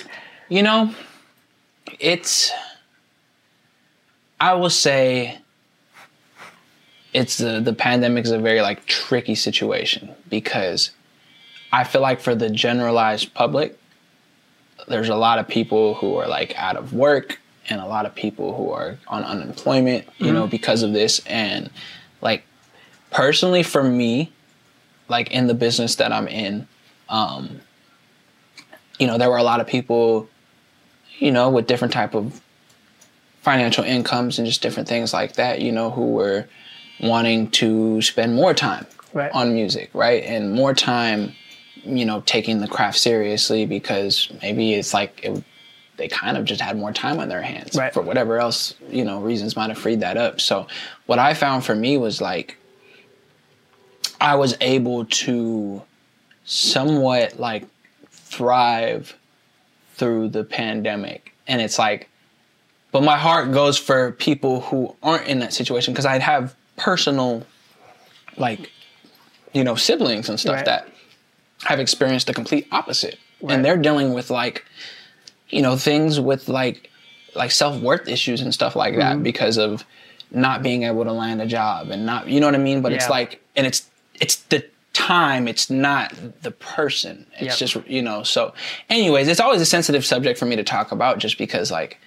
You 0.49 0.63
know, 0.63 0.95
it's. 1.99 2.53
I 4.39 4.55
will 4.55 4.71
say. 4.71 5.39
It's 7.13 7.39
the 7.39 7.61
the 7.61 7.73
pandemic 7.73 8.25
is 8.25 8.31
a 8.31 8.39
very 8.39 8.61
like 8.61 8.85
tricky 8.85 9.35
situation 9.35 10.15
because 10.29 10.91
I 11.73 11.85
feel 11.85 12.03
like 12.03 12.21
for 12.21 12.35
the 12.35 12.51
generalized 12.51 13.33
public, 13.35 13.79
there's 14.89 15.09
a 15.09 15.17
lot 15.17 15.39
of 15.39 15.49
people 15.49 15.95
who 15.95 16.17
are 16.17 16.29
like 16.29 16.55
out 16.57 16.77
of 16.77 16.93
work 16.93 17.41
and 17.69 17.81
a 17.81 17.87
lot 17.87 18.07
of 18.07 18.15
people 18.15 18.57
who 18.57 18.71
are 18.71 18.99
on 19.09 19.25
unemployment, 19.25 20.07
you 20.19 20.27
mm-hmm. 20.27 20.35
know, 20.35 20.47
because 20.47 20.83
of 20.83 20.93
this. 20.93 21.21
And 21.27 21.71
like 22.21 22.45
personally 23.11 23.63
for 23.63 23.83
me, 23.83 24.33
like 25.09 25.31
in 25.31 25.47
the 25.47 25.55
business 25.55 25.97
that 25.97 26.13
I'm 26.13 26.29
in, 26.29 26.67
um, 27.09 27.61
you 28.99 29.07
know, 29.07 29.19
there 29.19 29.31
were 29.31 29.37
a 29.37 29.43
lot 29.43 29.61
of 29.61 29.67
people, 29.67 30.29
you 31.19 31.31
know, 31.31 31.51
with 31.51 31.67
different 31.67 31.93
type 31.93 32.15
of 32.15 32.41
financial 33.43 33.85
incomes 33.85 34.39
and 34.39 34.47
just 34.47 34.63
different 34.63 34.89
things 34.89 35.13
like 35.13 35.35
that, 35.35 35.61
you 35.61 35.71
know, 35.71 35.91
who 35.91 36.13
were 36.13 36.47
wanting 37.01 37.51
to 37.51 38.01
spend 38.03 38.35
more 38.35 38.55
time 38.55 38.87
Right. 39.13 39.31
on 39.33 39.55
music, 39.55 39.91
right? 39.95 40.23
And 40.25 40.53
more 40.53 40.75
time, 40.75 41.33
you 41.85 42.05
know, 42.05 42.23
taking 42.27 42.59
the 42.61 42.69
craft 42.69 42.99
seriously 42.99 43.65
because 43.67 44.29
maybe 44.43 44.75
it's 44.75 44.93
like 44.93 45.21
it, 45.23 45.43
they 45.97 46.09
kind 46.09 46.37
of 46.37 46.45
just 46.45 46.61
had 46.61 46.77
more 46.77 46.93
time 46.93 47.19
on 47.21 47.29
their 47.29 47.41
hands 47.41 47.77
Right. 47.77 47.95
for 47.95 48.03
whatever 48.03 48.39
else, 48.39 48.75
you 48.91 49.05
know, 49.05 49.21
reasons 49.21 49.57
might 49.57 49.71
have 49.71 49.79
freed 49.79 50.01
that 50.01 50.17
up. 50.17 50.41
So 50.41 50.67
what 51.07 51.19
I 51.19 51.33
found 51.35 51.65
for 51.65 51.75
me 51.75 51.97
was 51.97 52.21
like 52.21 52.59
I 54.27 54.35
was 54.35 54.57
able 54.61 55.05
to 55.05 55.83
somewhat 56.45 57.39
like 57.39 57.65
thrive 58.11 59.17
through 59.95 60.31
the 60.31 60.43
pandemic. 60.43 61.33
And 61.47 61.61
it's 61.61 61.79
like, 61.79 62.09
but 62.91 63.05
my 63.05 63.17
heart 63.17 63.53
goes 63.53 63.79
for 63.79 64.11
people 64.11 64.63
who 64.63 64.97
aren't 65.01 65.29
in 65.29 65.39
that 65.39 65.53
situation 65.53 65.95
because 65.95 66.07
I'd 66.07 66.23
have 66.23 66.57
personal, 66.77 67.47
like, 68.37 68.73
you 69.53 69.63
know, 69.63 69.77
siblings 69.77 70.29
and 70.29 70.41
stuff 70.41 70.57
Right. 70.57 70.65
that 70.65 70.89
have 71.63 71.79
experienced 71.79 72.27
the 72.27 72.35
complete 72.35 72.67
opposite. 72.73 73.21
Right. 73.41 73.55
And 73.55 73.65
they're 73.65 73.77
dealing 73.77 74.13
with 74.13 74.29
like, 74.29 74.65
you 75.51 75.63
know, 75.63 75.77
things 75.77 76.19
with 76.19 76.49
like, 76.49 76.91
like 77.37 77.53
self 77.53 77.81
worth 77.81 78.09
issues 78.09 78.41
and 78.41 78.53
stuff 78.53 78.75
like 78.75 78.95
Mm-hmm. 78.95 79.01
that 79.19 79.23
because 79.23 79.57
of 79.57 79.85
not 80.33 80.65
being 80.65 80.83
able 80.83 81.05
to 81.05 81.13
land 81.13 81.41
a 81.41 81.47
job 81.47 81.91
and 81.91 82.05
not, 82.05 82.27
you 82.29 82.41
know 82.41 82.47
what 82.49 82.57
I 82.57 82.59
mean? 82.59 82.83
But 82.83 82.93
it's 82.93 83.09
like, 83.09 83.41
and 83.55 83.65
it's, 83.69 83.89
it's 84.21 84.37
the 84.37 84.65
time, 84.93 85.47
it's 85.47 85.69
not 85.69 86.13
the 86.43 86.51
person. 86.51 87.27
It's 87.35 87.61
Yep. 87.61 87.71
just, 87.71 87.89
you 87.89 88.03
know, 88.03 88.23
so 88.23 88.55
anyways, 88.89 89.29
it's 89.29 89.41
always 89.41 89.61
a 89.61 89.67
sensitive 89.67 90.05
subject 90.05 90.39
for 90.39 90.47
me 90.47 90.57
to 90.57 90.65
talk 90.65 90.93
about 90.93 91.19
just 91.19 91.39
because 91.39 91.71
like, 91.71 91.99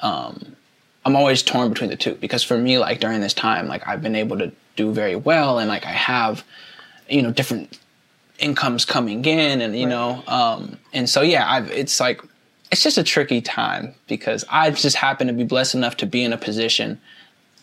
um, 0.00 0.56
I'm 1.04 1.16
always 1.16 1.42
torn 1.42 1.68
between 1.68 1.90
the 1.90 1.96
two 1.96 2.14
because 2.14 2.42
for 2.42 2.56
me, 2.56 2.78
like 2.78 3.00
during 3.00 3.20
this 3.20 3.34
time, 3.34 3.66
like 3.68 3.86
I've 3.86 4.02
been 4.02 4.16
able 4.16 4.38
to 4.38 4.52
do 4.76 4.92
very 4.92 5.16
well 5.16 5.58
and 5.58 5.68
like 5.68 5.84
I 5.84 5.90
have, 5.92 6.44
you 7.08 7.22
know, 7.22 7.30
different 7.30 7.78
incomes 8.38 8.84
coming 8.84 9.24
in 9.24 9.60
and 9.60 9.76
you 9.76 9.86
know, 9.86 10.22
um, 10.26 10.78
and 10.92 11.08
so 11.08 11.20
yeah, 11.22 11.50
I've 11.50 11.70
it's 11.70 12.00
like 12.00 12.22
it's 12.70 12.82
just 12.82 12.98
a 12.98 13.02
tricky 13.04 13.40
time 13.40 13.94
because 14.06 14.44
I 14.48 14.70
just 14.70 14.96
happen 14.96 15.26
to 15.26 15.32
be 15.32 15.44
blessed 15.44 15.74
enough 15.74 15.96
to 15.98 16.06
be 16.06 16.24
in 16.24 16.32
a 16.32 16.38
position 16.38 17.00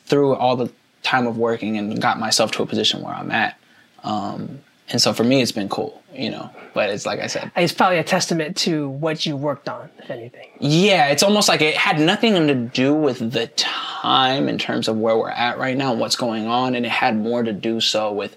through 0.05 0.35
all 0.35 0.55
the 0.55 0.71
time 1.03 1.25
of 1.25 1.37
working 1.37 1.77
and 1.77 1.99
got 2.01 2.19
myself 2.19 2.51
to 2.51 2.63
a 2.63 2.65
position 2.65 3.01
where 3.01 3.13
I'm 3.13 3.31
at. 3.31 3.58
Um, 4.03 4.59
and 4.91 4.99
so 5.01 5.13
for 5.13 5.23
me, 5.23 5.41
it's 5.41 5.51
been 5.51 5.69
cool, 5.69 6.01
you 6.13 6.31
know. 6.31 6.49
But 6.73 6.89
it's 6.89 7.05
like 7.05 7.19
I 7.19 7.27
said, 7.27 7.51
It's 7.55 7.73
probably 7.73 7.99
a 7.99 8.03
testament 8.03 8.57
to 8.57 8.89
what 8.89 9.25
you 9.25 9.37
worked 9.37 9.69
on, 9.69 9.89
if 9.99 10.09
anything. 10.09 10.49
yeah, 10.59 11.07
it's 11.07 11.21
almost 11.23 11.47
like 11.47 11.61
it 11.61 11.75
had 11.75 11.99
nothing 11.99 12.33
to 12.47 12.55
do 12.55 12.93
with 12.93 13.31
the 13.31 13.47
time 13.47 14.49
in 14.49 14.57
terms 14.57 14.87
of 14.87 14.97
where 14.97 15.15
we're 15.17 15.29
at 15.29 15.57
right 15.59 15.77
now 15.77 15.91
and 15.91 15.99
what's 15.99 16.15
going 16.15 16.47
on, 16.47 16.73
and 16.75 16.85
it 16.85 16.91
had 16.91 17.15
more 17.17 17.43
to 17.43 17.53
do 17.53 17.79
so 17.81 18.11
with 18.11 18.35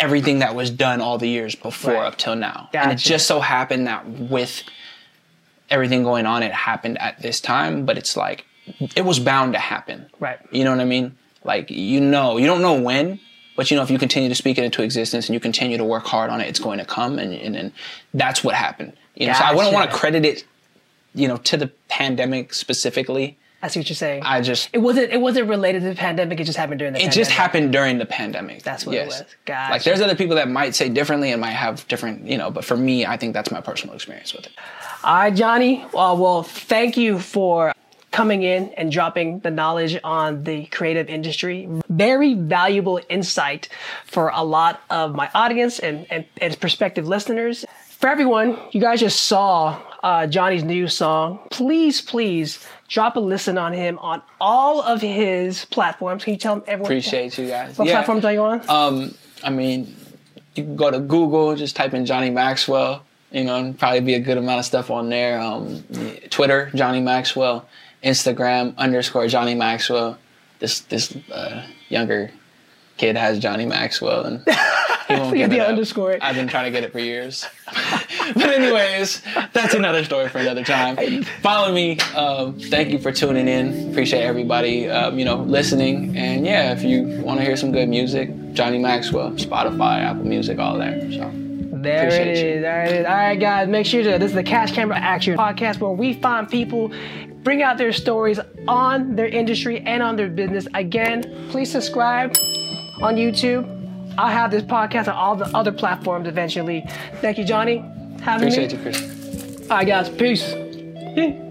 everything 0.00 0.38
that 0.38 0.54
was 0.54 0.70
done 0.70 1.00
all 1.00 1.18
the 1.18 1.28
years 1.28 1.54
before 1.54 1.94
Right. 1.94 2.06
up 2.06 2.16
till 2.16 2.36
now. 2.36 2.70
And 2.72 2.92
it 2.92 2.98
just 2.98 3.26
so 3.26 3.40
happened 3.40 3.88
that 3.88 4.06
with 4.08 4.62
everything 5.70 6.02
going 6.02 6.24
on, 6.24 6.42
it 6.42 6.52
happened 6.52 6.98
at 6.98 7.20
this 7.20 7.40
time, 7.40 7.84
but 7.84 7.98
it's 7.98 8.16
like 8.16 8.44
it 8.96 9.04
was 9.04 9.18
bound 9.18 9.52
to 9.54 9.58
happen. 9.58 10.06
Right. 10.20 10.38
You 10.50 10.64
know 10.64 10.70
what 10.70 10.80
I 10.80 10.84
mean? 10.84 11.16
Like 11.44 11.70
you 11.70 12.00
know, 12.00 12.36
you 12.38 12.46
don't 12.46 12.62
know 12.62 12.80
when, 12.80 13.18
but 13.58 13.72
you 13.72 13.76
know 13.76 13.82
if 13.82 13.90
you 13.90 13.98
continue 13.98 14.28
to 14.28 14.36
speak 14.36 14.56
it 14.56 14.62
into 14.62 14.84
existence 14.84 15.26
and 15.26 15.34
you 15.34 15.40
continue 15.40 15.76
to 15.76 15.82
work 15.82 16.04
hard 16.04 16.30
on 16.30 16.40
it, 16.40 16.46
it's 16.46 16.60
going 16.60 16.78
to 16.78 16.84
come, 16.84 17.18
and 17.18 17.34
and, 17.34 17.56
and 17.56 17.72
that's 18.14 18.44
what 18.44 18.54
happened. 18.54 18.92
You 19.16 19.26
know, 19.26 19.32
so 19.32 19.42
I 19.42 19.52
wouldn't 19.52 19.74
want 19.74 19.90
to 19.90 19.96
credit 19.96 20.24
it, 20.24 20.44
you 21.12 21.26
know, 21.26 21.38
to 21.38 21.56
the 21.56 21.66
pandemic 21.88 22.54
specifically. 22.54 23.36
I 23.60 23.66
see 23.66 23.80
what 23.80 23.88
you're 23.88 23.96
saying. 23.96 24.22
I 24.24 24.42
just 24.42 24.70
it 24.72 24.78
wasn't 24.78 25.12
it 25.12 25.20
wasn't 25.20 25.48
related 25.48 25.82
to 25.82 25.88
the 25.88 25.96
pandemic. 25.96 26.38
It 26.38 26.44
just 26.44 26.56
happened 26.56 26.78
during 26.78 26.92
the. 26.92 27.00
it 27.00 27.10
pandemic. 27.10 27.16
just 27.16 27.30
happened 27.32 27.72
during 27.72 27.98
the 27.98 28.06
pandemic. 28.06 28.62
That's 28.62 28.86
what 28.86 28.94
it 28.94 29.06
was. 29.08 29.24
Gotcha. 29.44 29.72
Like 29.72 29.82
there's 29.82 30.00
other 30.00 30.14
people 30.14 30.36
that 30.36 30.48
might 30.48 30.76
say 30.76 30.88
differently 30.88 31.32
and 31.32 31.40
might 31.40 31.50
have 31.50 31.86
different, 31.88 32.28
you 32.28 32.38
know, 32.38 32.52
but 32.52 32.64
for 32.64 32.76
me, 32.76 33.06
I 33.06 33.16
think 33.16 33.34
that's 33.34 33.50
my 33.50 33.60
personal 33.60 33.96
experience 33.96 34.32
with 34.32 34.46
it. 34.46 34.52
All 35.02 35.16
right, 35.16 35.34
Johnny. 35.34 35.84
Well, 35.92 36.16
well, 36.16 36.44
thank 36.44 36.96
you 36.96 37.18
for 37.18 37.74
coming 38.18 38.42
in 38.42 38.68
and 38.76 38.90
dropping 38.90 39.38
the 39.40 39.50
knowledge 39.50 39.96
on 40.02 40.42
the 40.42 40.66
creative 40.66 41.08
industry. 41.08 41.68
Very 41.88 42.34
valuable 42.34 43.00
insight 43.08 43.68
for 44.06 44.30
a 44.34 44.42
lot 44.42 44.80
of 44.90 45.14
my 45.14 45.30
audience 45.34 45.78
and, 45.78 46.04
and, 46.10 46.24
and 46.40 46.58
prospective 46.58 47.06
listeners. 47.06 47.64
For 48.00 48.08
everyone, 48.08 48.58
you 48.72 48.80
guys 48.80 48.98
just 48.98 49.20
saw 49.26 49.80
uh, 50.02 50.26
Johnny's 50.26 50.64
new 50.64 50.88
song. 50.88 51.38
Please, 51.52 52.00
please 52.00 52.66
drop 52.88 53.14
a 53.14 53.20
listen 53.20 53.56
on 53.56 53.72
him 53.72 54.00
on 54.00 54.20
all 54.40 54.82
of 54.82 55.00
his 55.00 55.64
platforms. 55.66 56.24
Can 56.24 56.32
you 56.32 56.40
tell 56.40 56.56
everyone? 56.66 56.86
Appreciate 56.86 57.38
you 57.38 57.46
guys. 57.46 57.78
What 57.78 57.86
Yeah. 57.86 57.94
platforms 57.94 58.24
are 58.24 58.32
you 58.32 58.42
on? 58.42 58.68
Um, 58.68 59.14
I 59.44 59.50
mean, 59.50 59.94
you 60.56 60.64
can 60.64 60.74
go 60.74 60.90
to 60.90 60.98
Google, 60.98 61.54
just 61.54 61.76
type 61.76 61.94
in 61.94 62.04
Johnny 62.04 62.30
Maxwell. 62.30 63.04
You 63.30 63.44
know, 63.44 63.56
and 63.56 63.78
probably 63.78 64.00
be 64.00 64.14
a 64.14 64.20
good 64.20 64.38
amount 64.38 64.58
of 64.60 64.64
stuff 64.64 64.90
on 64.90 65.10
there. 65.10 65.38
Um, 65.38 65.84
Twitter, 66.30 66.70
Johnny 66.74 67.02
Maxwell. 67.02 67.68
Instagram 68.02 68.76
underscore 68.76 69.26
Johnny 69.28 69.54
Maxwell. 69.54 70.18
This 70.58 70.80
this 70.80 71.16
uh, 71.32 71.66
younger 71.88 72.30
kid 72.96 73.16
has 73.16 73.38
Johnny 73.38 73.64
Maxwell, 73.64 74.24
and 74.24 74.44
he 75.08 75.14
won't 75.14 75.34
give 75.36 75.50
the 75.50 75.56
it 75.56 75.90
up. 75.92 76.22
I've 76.22 76.34
been 76.34 76.48
trying 76.48 76.64
to 76.64 76.70
get 76.70 76.84
it 76.84 76.92
for 76.92 76.98
years. 76.98 77.46
but 78.34 78.50
anyways, 78.50 79.22
that's 79.52 79.74
another 79.74 80.04
story 80.04 80.28
for 80.28 80.38
another 80.38 80.64
time. 80.64 81.22
Follow 81.42 81.72
me. 81.72 81.98
Um, 82.14 82.58
thank 82.58 82.90
you 82.90 82.98
for 82.98 83.12
tuning 83.12 83.48
in. 83.48 83.90
Appreciate 83.90 84.22
everybody, 84.22 84.88
um, 84.90 85.18
you 85.18 85.24
know, 85.24 85.36
listening. 85.36 86.16
And 86.16 86.44
yeah, 86.44 86.72
if 86.72 86.82
you 86.82 87.20
want 87.22 87.40
to 87.40 87.46
hear 87.46 87.56
some 87.56 87.72
good 87.72 87.88
music, 87.88 88.30
Johnny 88.52 88.78
Maxwell, 88.78 89.30
Spotify, 89.32 90.00
Apple 90.02 90.24
Music, 90.24 90.58
all 90.58 90.76
that. 90.78 91.00
So 91.12 91.30
There 91.80 92.08
it 92.08 92.36
you. 92.36 92.60
There 92.60 92.84
it 92.84 92.92
is. 93.00 93.06
All 93.06 93.12
right, 93.14 93.38
guys, 93.38 93.68
make 93.68 93.86
sure 93.86 94.02
to. 94.02 94.18
This 94.18 94.30
is 94.30 94.34
the 94.34 94.42
Cash 94.42 94.72
Camera 94.72 94.98
Action 94.98 95.36
podcast 95.36 95.78
where 95.78 95.92
we 95.92 96.14
find 96.14 96.48
people, 96.50 96.92
bring 97.48 97.62
out 97.62 97.78
their 97.78 97.94
stories 97.94 98.38
on 98.66 99.16
their 99.16 99.26
industry 99.26 99.80
and 99.80 100.02
on 100.02 100.16
their 100.16 100.28
business. 100.28 100.68
Again, 100.74 101.48
please 101.48 101.72
subscribe 101.72 102.36
on 103.00 103.16
YouTube. 103.16 103.64
I'll 104.18 104.28
have 104.28 104.50
this 104.50 104.62
podcast 104.62 105.08
on 105.08 105.14
all 105.14 105.34
the 105.34 105.46
other 105.56 105.72
platforms 105.72 106.28
eventually. 106.28 106.84
Thank 107.22 107.38
you, 107.38 107.46
Johnny. 107.46 107.78
Having 108.20 108.48
appreciate 108.48 108.72
me. 108.72 108.76
you, 108.76 108.82
Chris. 108.82 109.70
All 109.70 109.78
right, 109.78 109.86
guys. 109.86 110.10
Peace. 110.10 111.44